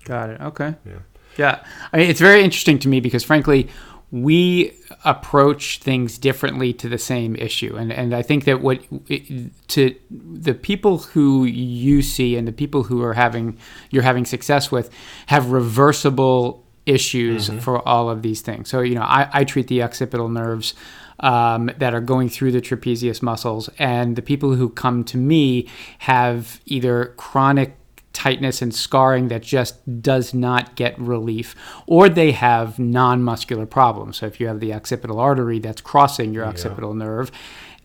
Got 0.06 0.30
it. 0.30 0.42
Okay. 0.42 0.76
Yeah. 0.86 0.94
Yeah. 1.38 1.64
I 1.92 1.98
mean, 1.98 2.10
it's 2.10 2.20
very 2.22 2.44
interesting 2.44 2.80
to 2.80 2.88
me 2.88 3.00
because, 3.00 3.24
frankly, 3.24 3.68
we 4.12 4.74
approach 5.06 5.80
things 5.80 6.18
differently 6.18 6.74
to 6.74 6.90
the 6.90 6.98
same 6.98 7.36
issue, 7.36 7.76
and 7.76 7.92
and 7.92 8.14
I 8.14 8.22
think 8.24 8.46
that 8.46 8.62
what 8.62 8.82
to 9.68 9.96
the 10.10 10.54
people 10.54 11.00
who 11.00 11.46
you 11.46 12.02
see 12.02 12.36
and 12.36 12.48
the 12.48 12.52
people 12.52 12.84
who 12.84 13.04
are 13.04 13.14
having 13.14 13.58
you're 13.92 14.04
having 14.04 14.26
success 14.26 14.72
with 14.72 14.90
have 15.28 15.52
reversible 15.52 16.66
issues 16.86 17.50
for 17.62 17.88
all 17.88 18.10
of 18.10 18.24
these 18.24 18.42
things. 18.42 18.68
So 18.70 18.82
you 18.82 18.96
know, 18.96 19.04
I, 19.04 19.30
I 19.32 19.44
treat 19.44 19.68
the 19.68 19.84
occipital 19.84 20.30
nerves. 20.30 20.74
Um, 21.22 21.70
that 21.80 21.94
are 21.94 22.00
going 22.00 22.30
through 22.30 22.54
the 22.54 22.62
trapezius 22.62 23.22
muscles, 23.22 23.70
and 23.78 24.16
the 24.16 24.22
people 24.22 24.56
who 24.56 24.70
come 24.70 25.04
to 25.04 25.18
me 25.18 25.68
have 25.98 26.62
either 26.66 27.14
chronic 27.18 27.76
tightness 28.20 28.62
and 28.62 28.76
scarring 28.76 29.30
that 29.30 29.42
just 29.42 30.02
does 30.02 30.34
not 30.34 30.76
get 30.76 31.00
relief, 31.00 31.56
or 31.88 32.10
they 32.10 32.34
have 32.34 32.78
non 32.78 33.24
muscular 33.24 33.66
problems. 33.66 34.18
So 34.18 34.26
if 34.26 34.42
you 34.42 34.48
have 34.48 34.60
the 34.60 34.74
occipital 34.74 35.20
artery 35.20 35.60
that's 35.60 35.80
crossing 35.80 36.34
your 36.34 36.46
occipital 36.46 36.94
nerve, 36.94 37.32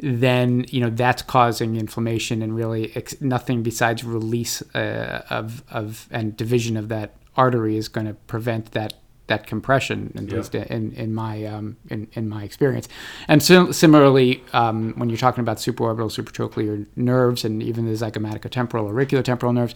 then 0.00 0.64
you 0.68 0.80
know 0.80 0.90
that's 0.90 1.22
causing 1.22 1.76
inflammation 1.76 2.42
and 2.42 2.56
really 2.56 2.90
ex- 2.96 3.20
nothing 3.20 3.62
besides 3.62 4.02
release 4.02 4.60
uh, 4.74 5.24
of 5.30 5.62
of 5.70 6.08
and 6.10 6.36
division 6.36 6.76
of 6.76 6.88
that 6.88 7.14
artery 7.36 7.76
is 7.76 7.86
going 7.88 8.06
to 8.06 8.14
prevent 8.14 8.72
that 8.72 8.94
that 9.26 9.46
compression 9.46 10.12
at 10.16 10.24
Yeah. 10.24 10.36
least 10.36 10.54
in 10.54 10.92
in 10.92 11.14
my 11.14 11.44
um, 11.46 11.76
in, 11.88 12.08
in 12.12 12.28
my 12.28 12.42
experience 12.44 12.88
and 13.28 13.42
sim- 13.42 13.72
similarly 13.72 14.42
um, 14.52 14.92
when 14.96 15.08
you're 15.08 15.18
talking 15.18 15.40
about 15.40 15.56
supraorbital 15.58 16.10
supratrochlear 16.10 16.86
nerves 16.96 17.44
and 17.44 17.62
even 17.62 17.86
the 17.86 17.92
zygomatic-temporal 17.92 18.86
auriculotemporal 18.88 19.54
nerves 19.54 19.74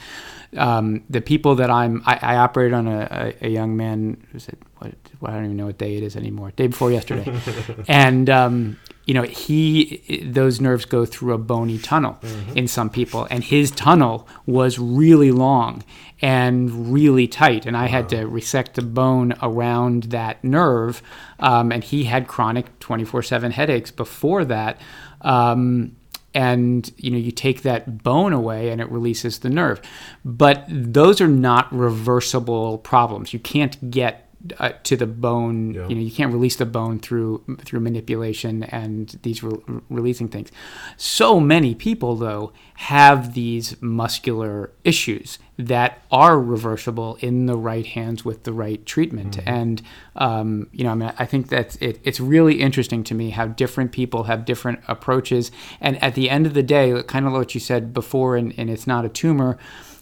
um, 0.57 1.03
the 1.09 1.21
people 1.21 1.55
that 1.55 1.71
I'm 1.71 2.03
I, 2.07 2.19
I 2.23 2.37
operate 2.37 2.73
on 2.73 2.87
a, 2.87 3.35
a, 3.43 3.47
a 3.47 3.51
young 3.51 3.77
man 3.77 4.23
who's 4.33 4.49
it 4.49 4.59
what 4.81 5.31
I 5.33 5.35
don't 5.37 5.45
even 5.47 5.57
know 5.57 5.67
what 5.67 5.79
day 5.79 5.97
it 5.97 6.03
is 6.03 6.15
anymore 6.17 6.53
day 6.55 6.67
before 6.67 6.93
yesterday 6.93 7.27
and 7.89 8.29
um, 8.31 8.77
you 9.09 9.15
know 9.15 9.23
he 9.23 10.23
those 10.27 10.61
nerves 10.61 10.85
go 10.85 11.07
through 11.07 11.33
a 11.33 11.39
bony 11.39 11.79
tunnel 11.79 12.19
in 12.55 12.69
some 12.69 12.91
people 12.91 13.27
and 13.31 13.43
his 13.43 13.71
tunnel 13.71 14.29
was 14.45 14.79
really 14.79 15.33
long 15.33 15.83
and 16.21 16.93
really 16.93 17.27
tight 17.27 17.65
and 17.65 17.77
i 17.77 17.87
had 17.87 18.09
to 18.11 18.27
resect 18.27 18.75
the 18.75 18.83
bone 18.83 19.35
around 19.43 20.05
that 20.05 20.45
nerve 20.45 21.03
um, 21.41 21.73
and 21.73 21.85
he 21.85 22.05
had 22.05 22.29
chronic 22.29 22.79
24-7 22.81 23.53
headaches 23.53 23.91
before 23.91 24.45
that 24.45 24.79
um, 25.23 25.97
and 26.35 26.93
you 26.99 27.11
know 27.11 27.17
you 27.17 27.33
take 27.33 27.63
that 27.63 28.03
bone 28.05 28.33
away 28.33 28.69
and 28.69 28.81
it 28.81 28.91
releases 28.91 29.39
the 29.41 29.49
nerve. 29.49 29.81
But 30.25 30.65
those 30.69 31.21
are 31.21 31.29
not 31.29 31.73
reversible 31.75 32.79
problems. 32.79 33.33
You 33.33 33.41
can't 33.41 33.91
get 33.91 34.28
uh, 34.59 34.71
to 34.85 34.97
the 34.97 35.07
bone 35.07 35.75
Yeah. 35.75 35.89
you 35.89 35.95
know 35.97 36.01
you 36.01 36.11
can't 36.13 36.33
release 36.33 36.57
the 36.57 36.67
bone 36.67 37.01
through 37.01 37.43
through 37.65 37.81
manipulation 37.81 38.63
and 38.65 39.19
these 39.23 39.43
re- 39.43 39.59
releasing 39.91 40.29
things. 40.29 40.51
So 40.97 41.41
many 41.41 41.75
people 41.75 42.15
though 42.17 42.53
have 42.75 43.35
these 43.35 43.75
muscular 43.83 44.71
issues 44.85 45.39
that 45.59 46.01
are 46.13 46.39
reversible 46.41 47.19
in 47.21 47.47
the 47.47 47.57
right 47.57 47.85
hands 47.87 48.25
with 48.25 48.45
the 48.45 48.53
right 48.53 48.87
treatment. 48.87 49.41
And 49.45 49.83
um, 50.15 50.69
you 50.73 50.85
know 50.85 50.91
I 50.93 50.95
mean 50.95 51.13
I 51.19 51.27
think 51.27 51.49
that's 51.49 51.75
it, 51.77 51.99
it's 52.05 52.21
really 52.21 52.61
interesting 52.61 53.03
to 53.05 53.15
me 53.15 53.31
how 53.31 53.47
different 53.49 53.91
people 53.91 54.25
have 54.25 54.45
different 54.45 54.79
approaches. 54.87 55.51
And 55.81 56.01
at 56.03 56.15
the 56.15 56.31
end 56.31 56.47
of 56.47 56.55
the 56.55 56.63
day 56.63 57.03
kind 57.09 57.27
of 57.27 57.33
what 57.33 57.55
you 57.55 57.61
said 57.61 57.93
before 57.93 58.37
and, 58.37 58.55
and 58.57 58.71
it's 58.71 58.87
not 58.87 59.05
a 59.05 59.09
tumor 59.09 59.59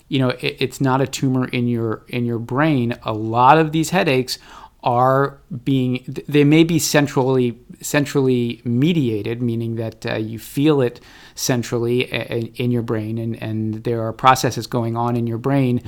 you 0.09 0.19
know 0.19 0.31
it, 0.31 0.57
it's 0.59 0.81
not 0.81 1.01
a 1.01 1.07
tumor 1.07 1.49
in 1.49 1.69
your 1.69 2.05
in 2.09 2.25
your 2.25 2.39
brain. 2.39 2.99
A 3.03 3.13
lot 3.13 3.59
of 3.59 3.73
these 3.73 3.91
headaches 3.91 4.39
are 4.83 5.41
being 5.65 6.05
they 6.29 6.45
may 6.45 6.63
be 6.63 6.79
centrally 6.79 7.59
centrally 7.81 8.63
mediated 8.65 9.43
meaning 9.43 9.77
that 9.77 10.07
uh, 10.07 10.15
you 10.15 10.39
feel 10.39 10.81
it 10.81 11.01
centrally 11.35 12.03
in, 12.13 12.47
in 12.55 12.71
your 12.71 12.83
brain 12.83 13.19
and 13.19 13.43
and 13.43 13.85
there 13.85 14.03
are 14.03 14.13
processes 14.13 14.67
going 14.67 14.97
on 14.97 15.17
in 15.17 15.27
your 15.27 15.39
brain 15.39 15.83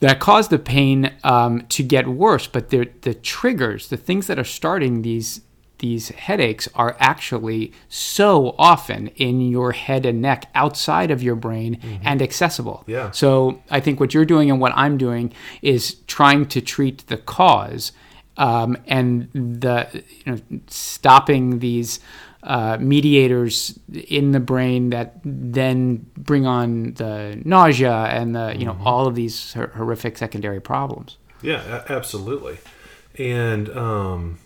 that 0.00 0.20
cause 0.20 0.48
the 0.48 0.58
pain 0.58 1.12
um, 1.24 1.66
to 1.68 1.82
get 1.82 2.06
worse. 2.06 2.46
But 2.46 2.70
the 2.70 2.90
the 3.02 3.14
triggers 3.14 3.88
the 3.88 3.96
things 3.96 4.26
that 4.26 4.38
are 4.38 4.44
starting 4.44 5.02
these 5.02 5.40
these 5.78 6.08
headaches 6.08 6.68
are 6.74 6.96
actually 6.98 7.72
so 7.88 8.54
often 8.58 9.08
in 9.08 9.40
your 9.40 9.72
head 9.72 10.06
and 10.06 10.22
neck 10.22 10.48
outside 10.54 11.10
of 11.10 11.22
your 11.22 11.34
brain 11.34 12.00
and 12.02 12.22
accessible. 12.22 12.84
Yeah. 12.86 13.10
So 13.10 13.62
I 13.70 13.80
think 13.80 14.00
what 14.00 14.14
you're 14.14 14.24
doing 14.24 14.50
and 14.50 14.60
what 14.60 14.72
I'm 14.74 14.96
doing 14.96 15.32
is 15.62 15.96
trying 16.06 16.46
to 16.46 16.60
treat 16.60 17.06
the 17.08 17.16
cause 17.16 17.92
um, 18.36 18.76
and 18.86 19.30
the 19.32 20.02
you 20.24 20.32
know 20.32 20.40
stopping 20.66 21.58
these 21.60 22.00
uh, 22.42 22.76
mediators 22.80 23.78
in 23.92 24.32
the 24.32 24.40
brain 24.40 24.90
that 24.90 25.18
then 25.24 26.06
bring 26.16 26.46
on 26.46 26.94
the 26.94 27.40
nausea 27.44 27.92
and 27.92 28.36
the 28.36 28.54
you 28.56 28.64
know 28.64 28.78
all 28.84 29.06
of 29.06 29.14
these 29.14 29.52
horrific 29.52 30.16
secondary 30.16 30.60
problems. 30.60 31.18
Yeah, 31.42 31.84
absolutely. 31.88 32.58
And 33.18 33.68
um, 33.70 34.38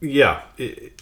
yeah, 0.00 0.42
it, 0.56 1.00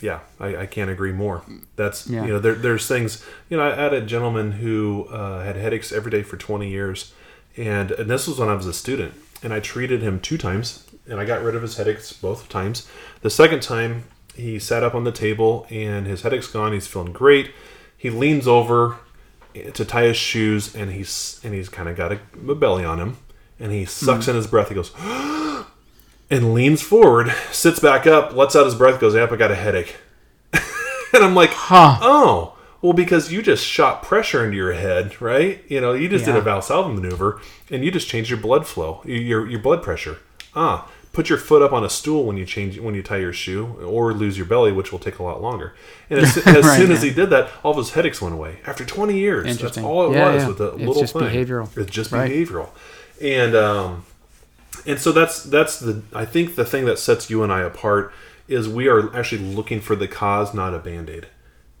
yeah, 0.00 0.20
I, 0.38 0.56
I 0.56 0.66
can't 0.66 0.90
agree 0.90 1.12
more. 1.12 1.42
That's 1.76 2.06
Yeah. 2.06 2.24
you 2.24 2.32
know 2.32 2.38
there, 2.38 2.54
there's 2.54 2.86
things 2.86 3.24
you 3.48 3.56
know 3.56 3.64
I 3.64 3.74
had 3.74 3.94
a 3.94 4.00
gentleman 4.00 4.52
who 4.52 5.06
uh, 5.10 5.42
had 5.42 5.56
headaches 5.56 5.92
every 5.92 6.10
day 6.10 6.22
for 6.22 6.36
20 6.36 6.68
years, 6.68 7.12
and, 7.56 7.90
and 7.92 8.10
this 8.10 8.26
was 8.26 8.38
when 8.38 8.48
I 8.48 8.54
was 8.54 8.66
a 8.66 8.72
student, 8.72 9.14
and 9.42 9.52
I 9.52 9.60
treated 9.60 10.02
him 10.02 10.20
two 10.20 10.38
times, 10.38 10.86
and 11.08 11.20
I 11.20 11.24
got 11.24 11.42
rid 11.42 11.54
of 11.54 11.62
his 11.62 11.76
headaches 11.76 12.12
both 12.12 12.48
times. 12.48 12.88
The 13.22 13.30
second 13.30 13.62
time 13.62 14.04
he 14.34 14.58
sat 14.58 14.82
up 14.82 14.94
on 14.94 15.04
the 15.04 15.12
table 15.12 15.66
and 15.70 16.06
his 16.06 16.22
headache's 16.22 16.48
gone. 16.48 16.72
He's 16.72 16.86
feeling 16.86 17.12
great. 17.12 17.52
He 17.96 18.10
leans 18.10 18.48
over 18.48 18.96
eh, 19.54 19.70
to 19.70 19.84
tie 19.84 20.04
his 20.04 20.16
shoes, 20.16 20.74
and 20.74 20.90
he's 20.90 21.40
and 21.44 21.54
he's 21.54 21.68
kind 21.68 21.88
of 21.88 21.96
got 21.96 22.12
a, 22.12 22.20
a 22.48 22.54
belly 22.54 22.84
on 22.84 22.98
him, 22.98 23.16
and 23.58 23.72
he 23.72 23.84
sucks 23.84 24.26
hmm. 24.26 24.32
in 24.32 24.36
his 24.36 24.46
breath. 24.46 24.68
He 24.68 24.74
goes 24.74 24.92
ah! 24.98 25.43
And 26.30 26.54
leans 26.54 26.82
forward, 26.82 27.32
sits 27.52 27.78
back 27.80 28.06
up, 28.06 28.34
lets 28.34 28.56
out 28.56 28.64
his 28.66 28.74
breath, 28.74 29.00
goes, 29.00 29.14
Yep, 29.14 29.32
I 29.32 29.36
got 29.36 29.50
a 29.50 29.54
headache. 29.56 29.96
and 30.52 31.22
I'm 31.24 31.34
like, 31.34 31.50
Huh. 31.50 31.98
Oh, 32.00 32.56
well, 32.82 32.92
because 32.92 33.32
you 33.32 33.40
just 33.42 33.64
shot 33.64 34.02
pressure 34.02 34.44
into 34.44 34.56
your 34.56 34.72
head, 34.74 35.20
right? 35.20 35.62
You 35.68 35.80
know, 35.80 35.92
you 35.94 36.08
just 36.08 36.24
did 36.24 36.34
Yeah. 36.34 36.40
a 36.40 36.44
Valsalva 36.44 36.94
maneuver 36.94 37.40
and 37.70 37.84
you 37.84 37.90
just 37.90 38.08
changed 38.08 38.30
your 38.30 38.38
blood 38.40 38.66
flow, 38.66 39.00
your 39.04 39.46
your 39.48 39.60
blood 39.60 39.82
pressure. 39.82 40.18
Ah, 40.54 40.88
put 41.14 41.28
your 41.28 41.38
foot 41.38 41.62
up 41.62 41.72
on 41.72 41.82
a 41.84 41.88
stool 41.88 42.24
when 42.24 42.36
you 42.36 42.44
change 42.44 42.78
when 42.78 42.94
you 42.94 43.02
tie 43.02 43.16
your 43.18 43.32
shoe, 43.32 43.66
or 43.84 44.12
lose 44.12 44.36
your 44.36 44.46
belly, 44.46 44.70
which 44.70 44.92
will 44.92 44.98
take 44.98 45.18
a 45.18 45.22
lot 45.22 45.40
longer. 45.40 45.74
And 46.10 46.20
as, 46.20 46.36
as 46.46 46.64
Right, 46.66 46.76
soon 46.78 46.92
as 46.92 47.02
he 47.02 47.10
did 47.10 47.30
that, 47.30 47.48
all 47.62 47.70
of 47.72 47.78
his 47.78 47.92
headaches 47.92 48.20
went 48.20 48.34
away 48.34 48.58
after 48.66 48.84
20 48.84 49.18
years. 49.18 49.58
That's 49.58 49.78
all 49.78 50.10
it 50.10 50.14
Yeah, 50.14 50.32
was 50.34 50.42
yeah. 50.42 50.48
with 50.48 50.60
a 50.60 50.68
It's 50.74 50.78
little 50.78 51.02
just 51.02 51.12
thing. 51.14 51.22
behavioral. 51.22 51.76
It's 51.78 51.90
just 51.90 52.12
Right. 52.12 52.30
behavioral, 52.30 52.68
and 53.22 53.54
um, 53.56 54.04
and 54.86 54.98
so 54.98 55.12
that's 55.12 55.42
that's 55.42 55.78
the 55.78 56.02
I 56.12 56.24
think 56.24 56.54
the 56.54 56.64
thing 56.64 56.84
that 56.86 56.98
sets 56.98 57.30
you 57.30 57.42
and 57.42 57.52
I 57.52 57.62
apart 57.62 58.12
is 58.48 58.68
we 58.68 58.88
are 58.88 59.14
actually 59.16 59.42
looking 59.42 59.80
for 59.80 59.96
the 59.96 60.08
cause, 60.08 60.54
not 60.54 60.74
a 60.74 60.78
band 60.78 61.08
aid. 61.08 61.26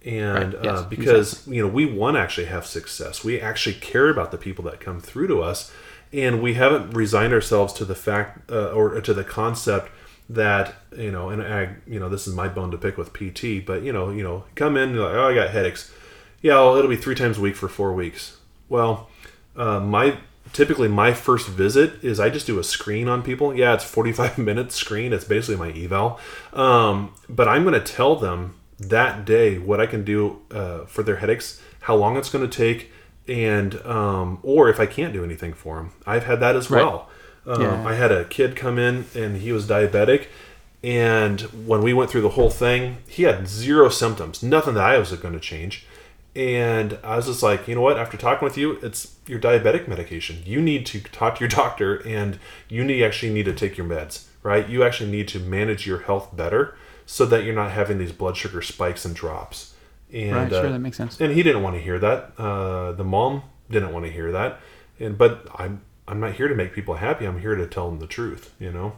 And 0.04 0.54
Right, 0.54 0.64
yes, 0.64 0.78
uh, 0.78 0.82
because 0.88 1.46
you 1.46 1.62
know 1.62 1.68
we 1.68 1.86
want 1.86 2.16
to 2.16 2.20
actually 2.20 2.46
have 2.46 2.66
success, 2.66 3.24
we 3.24 3.40
actually 3.40 3.76
care 3.76 4.10
about 4.10 4.30
the 4.30 4.38
people 4.38 4.64
that 4.64 4.80
come 4.80 5.00
through 5.00 5.28
to 5.28 5.40
us, 5.40 5.72
and 6.12 6.42
we 6.42 6.54
haven't 6.54 6.90
resigned 6.90 7.32
ourselves 7.32 7.72
to 7.74 7.84
the 7.84 7.94
fact 7.94 8.50
uh, 8.50 8.70
or 8.70 9.00
to 9.00 9.14
the 9.14 9.24
concept 9.24 9.90
that 10.28 10.74
you 10.96 11.10
know, 11.10 11.30
and 11.30 11.42
I 11.42 11.76
you 11.86 11.98
know 11.98 12.10
this 12.10 12.26
is 12.26 12.34
my 12.34 12.48
bone 12.48 12.70
to 12.70 12.78
pick 12.78 12.98
with 12.98 13.14
PT, 13.14 13.64
but 13.64 13.82
you 13.82 13.92
know 13.92 14.10
you 14.10 14.22
know 14.22 14.44
come 14.54 14.76
in 14.76 14.94
you're 14.94 15.04
like 15.04 15.14
oh 15.14 15.28
I 15.28 15.34
got 15.34 15.50
headaches, 15.50 15.90
yeah 16.42 16.54
well, 16.54 16.76
it'll 16.76 16.90
be 16.90 16.96
three 16.96 17.14
times 17.14 17.38
a 17.38 17.40
week 17.40 17.56
for 17.56 17.68
four 17.68 17.94
weeks. 17.94 18.36
Well, 18.68 19.08
uh, 19.56 19.80
my 19.80 20.18
typically 20.54 20.88
my 20.88 21.12
first 21.12 21.48
visit 21.48 22.02
is 22.02 22.18
I 22.18 22.30
just 22.30 22.46
do 22.46 22.58
a 22.58 22.64
screen 22.64 23.08
on 23.08 23.22
people. 23.22 23.54
Yeah, 23.54 23.74
it's 23.74 23.84
45 23.84 24.38
minutes 24.50 24.74
screen. 24.74 25.12
It's 25.12 25.24
basically 25.24 25.56
my 25.56 25.70
eval. 25.78 26.18
Um, 26.54 27.12
but 27.28 27.46
I'm 27.46 27.62
going 27.64 27.74
to 27.74 27.92
tell 27.92 28.16
them 28.16 28.54
that 28.78 29.24
day 29.26 29.58
what 29.58 29.80
I 29.80 29.86
can 29.86 30.02
do 30.04 30.40
uh, 30.50 30.86
for 30.86 31.02
their 31.02 31.16
headaches, 31.16 31.60
how 31.80 31.94
long 31.96 32.16
it's 32.16 32.30
going 32.30 32.48
to 32.48 32.56
take, 32.56 32.90
and 33.28 33.74
um, 33.86 34.38
or 34.42 34.68
if 34.70 34.80
I 34.80 34.86
can't 34.86 35.12
do 35.12 35.22
anything 35.24 35.52
for 35.52 35.76
them. 35.76 35.92
I've 36.06 36.24
had 36.24 36.40
that 36.40 36.56
as 36.56 36.70
Right. 36.70 36.82
well. 36.82 37.08
Um, 37.46 37.60
Yeah. 37.60 37.86
I 37.86 37.94
had 37.94 38.10
a 38.10 38.24
kid 38.24 38.56
come 38.56 38.78
in 38.78 39.04
and 39.14 39.36
he 39.42 39.52
was 39.52 39.66
diabetic. 39.66 40.26
And 40.82 41.40
when 41.66 41.80
we 41.82 41.94
went 41.94 42.10
through 42.10 42.20
the 42.22 42.30
whole 42.30 42.50
thing, 42.50 42.98
he 43.06 43.22
had 43.22 43.48
zero 43.48 43.88
symptoms, 43.88 44.42
nothing 44.42 44.74
that 44.74 44.84
I 44.84 44.98
was 44.98 45.12
going 45.12 45.32
to 45.34 45.40
change. 45.40 45.86
And 46.36 46.98
I 47.04 47.16
was 47.16 47.26
just 47.26 47.42
like, 47.42 47.68
you 47.68 47.76
know 47.76 47.80
what? 47.80 47.96
After 47.96 48.16
talking 48.16 48.44
with 48.44 48.58
you, 48.58 48.72
it's 48.82 49.14
your 49.26 49.38
diabetic 49.38 49.86
medication. 49.86 50.42
You 50.44 50.60
need 50.60 50.84
to 50.86 51.00
talk 51.00 51.36
to 51.36 51.40
your 51.40 51.48
doctor, 51.62 51.96
and 52.06 52.38
you 52.68 52.84
need 52.84 53.04
actually 53.04 53.32
need 53.32 53.44
to 53.44 53.54
take 53.54 53.76
your 53.76 53.86
meds, 53.86 54.26
right? 54.42 54.68
You 54.68 54.82
actually 54.82 55.10
need 55.10 55.28
to 55.28 55.38
manage 55.38 55.86
your 55.86 56.00
health 56.00 56.36
better, 56.36 56.76
so 57.06 57.24
that 57.26 57.44
you're 57.44 57.54
not 57.54 57.70
having 57.70 57.98
these 57.98 58.12
blood 58.12 58.36
sugar 58.36 58.62
spikes 58.62 59.04
and 59.04 59.14
drops. 59.14 59.74
And 60.12 60.34
Right, 60.34 60.50
sure, 60.50 60.66
uh, 60.66 60.72
that 60.72 60.78
makes 60.78 60.96
sense. 60.96 61.20
And 61.20 61.32
he 61.32 61.42
didn't 61.42 61.62
want 61.62 61.76
to 61.76 61.82
hear 61.82 61.98
that. 61.98 62.32
Uh, 62.38 62.92
the 62.92 63.04
mom 63.04 63.42
didn't 63.70 63.92
want 63.92 64.06
to 64.06 64.12
hear 64.12 64.32
that. 64.32 64.60
And 64.98 65.16
but 65.16 65.46
I'm 65.54 65.82
I'm 66.06 66.20
not 66.20 66.34
here 66.34 66.48
to 66.48 66.54
make 66.54 66.72
people 66.72 66.94
happy. 66.94 67.26
I'm 67.26 67.40
here 67.40 67.54
to 67.54 67.66
tell 67.66 67.90
them 67.90 67.98
the 67.98 68.06
truth. 68.06 68.54
You 68.58 68.72
know. 68.72 68.96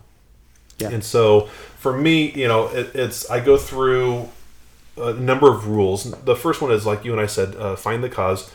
Yeah. 0.79 0.91
And 0.91 1.03
so 1.03 1.47
for 1.79 1.97
me, 1.97 2.33
you 2.33 2.49
know, 2.49 2.67
it, 2.69 2.95
it's 2.95 3.31
I 3.31 3.41
go 3.41 3.57
through 3.57 4.29
a 4.97 5.13
number 5.13 5.51
of 5.51 5.69
rules. 5.69 6.11
The 6.23 6.37
first 6.37 6.63
one 6.63 6.73
is 6.73 6.87
like 6.87 7.05
you 7.05 7.13
and 7.13 7.21
I 7.21 7.27
said, 7.27 7.55
uh, 7.57 7.77
find 7.77 8.03
the 8.03 8.09
cause, 8.09 8.51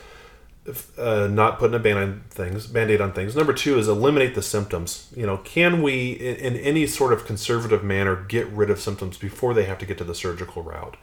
uh, 0.98 1.28
not 1.32 1.60
putting 1.60 1.76
a 1.76 1.80
band 1.80 2.00
on 2.00 2.24
things, 2.30 2.68
band-aid 2.68 3.02
on 3.02 3.14
things. 3.14 3.36
Number 3.36 3.54
two 3.54 3.80
is 3.80 3.88
eliminate 3.88 4.36
the 4.36 4.42
symptoms. 4.42 5.12
You 5.16 5.26
know, 5.26 5.38
can 5.38 5.82
we, 5.82 6.12
in, 6.12 6.36
in 6.36 6.56
any 6.58 6.86
sort 6.88 7.14
of 7.14 7.26
conservative 7.26 7.84
manner, 7.84 8.16
get 8.16 8.48
rid 8.48 8.70
of 8.70 8.80
symptoms 8.80 9.18
before 9.18 9.54
they 9.54 9.66
have 9.66 9.80
to 9.80 9.86
get 9.86 9.98
to 10.00 10.04
the 10.04 10.16
surgical 10.16 10.62
route? 10.64 10.98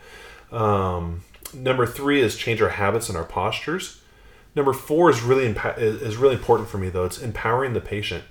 Um, 0.52 1.24
number 1.52 1.86
three 1.86 2.20
is 2.20 2.36
change 2.36 2.62
our 2.62 2.70
habits 2.70 3.08
and 3.08 3.18
our 3.18 3.24
postures. 3.24 4.00
Number 4.54 4.72
four 4.72 5.10
is 5.10 5.22
really 5.22 5.52
impa- 5.52 5.78
is 5.78 6.16
really 6.16 6.34
important 6.34 6.68
for 6.68 6.78
me 6.78 6.88
though. 6.88 7.04
It's 7.04 7.20
empowering 7.20 7.74
the 7.74 7.80
patient 7.80 8.24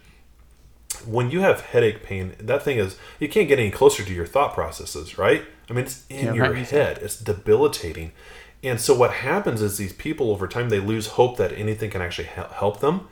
when 1.06 1.32
you 1.32 1.42
have 1.42 1.62
headache 1.62 2.04
pain, 2.04 2.34
that 2.40 2.64
thing 2.64 2.78
is 2.78 2.98
you 3.20 3.28
can't 3.30 3.48
get 3.48 3.60
any 3.60 3.72
closer 3.72 4.04
to 4.04 4.14
your 4.14 4.26
thought 4.26 4.54
processes, 4.54 5.18
right? 5.18 5.44
I 5.70 5.74
mean, 5.74 5.86
it's 5.86 6.06
in 6.10 6.28
Yeah, 6.28 6.34
your 6.34 6.52
right. 6.52 6.68
head. 6.68 7.00
It's 7.02 7.18
debilitating. 7.20 8.12
And 8.64 8.82
so 8.82 8.96
what 8.96 9.12
happens 9.12 9.62
is 9.62 9.78
these 9.78 9.94
people 9.94 10.32
over 10.32 10.48
time 10.48 10.70
they 10.70 10.80
lose 10.80 11.08
hope 11.08 11.38
that 11.38 11.52
anything 11.54 11.90
can 11.90 12.02
actually 12.02 12.28
help 12.28 12.80
them. 12.80 13.08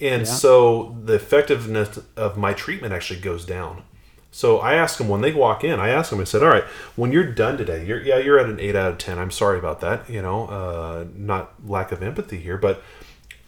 And 0.00 0.22
Yeah. 0.22 0.32
so 0.32 0.96
the 1.04 1.14
effectiveness 1.14 1.98
of 2.16 2.36
my 2.36 2.52
treatment 2.52 2.92
actually 2.92 3.20
goes 3.20 3.44
down. 3.44 3.82
So 4.30 4.58
I 4.58 4.74
ask 4.74 4.98
them 4.98 5.08
when 5.08 5.22
they 5.22 5.32
walk 5.32 5.64
in, 5.64 5.80
I 5.80 5.88
ask 5.88 6.10
them, 6.10 6.20
I 6.20 6.24
said, 6.24 6.42
all 6.42 6.50
right, 6.50 6.64
when 6.94 7.10
you're 7.10 7.24
done 7.32 7.56
today, 7.56 7.84
you're, 7.86 8.02
yeah, 8.02 8.18
you're 8.18 8.38
at 8.38 8.46
an 8.50 8.60
eight 8.60 8.76
out 8.76 8.90
of 8.92 8.98
10. 8.98 9.18
I'm 9.18 9.30
sorry 9.30 9.58
about 9.58 9.80
that. 9.80 10.08
You 10.10 10.20
know, 10.20 10.46
uh, 10.48 11.04
not 11.14 11.54
lack 11.66 11.90
of 11.90 12.02
empathy 12.02 12.38
here, 12.38 12.58
but 12.58 12.82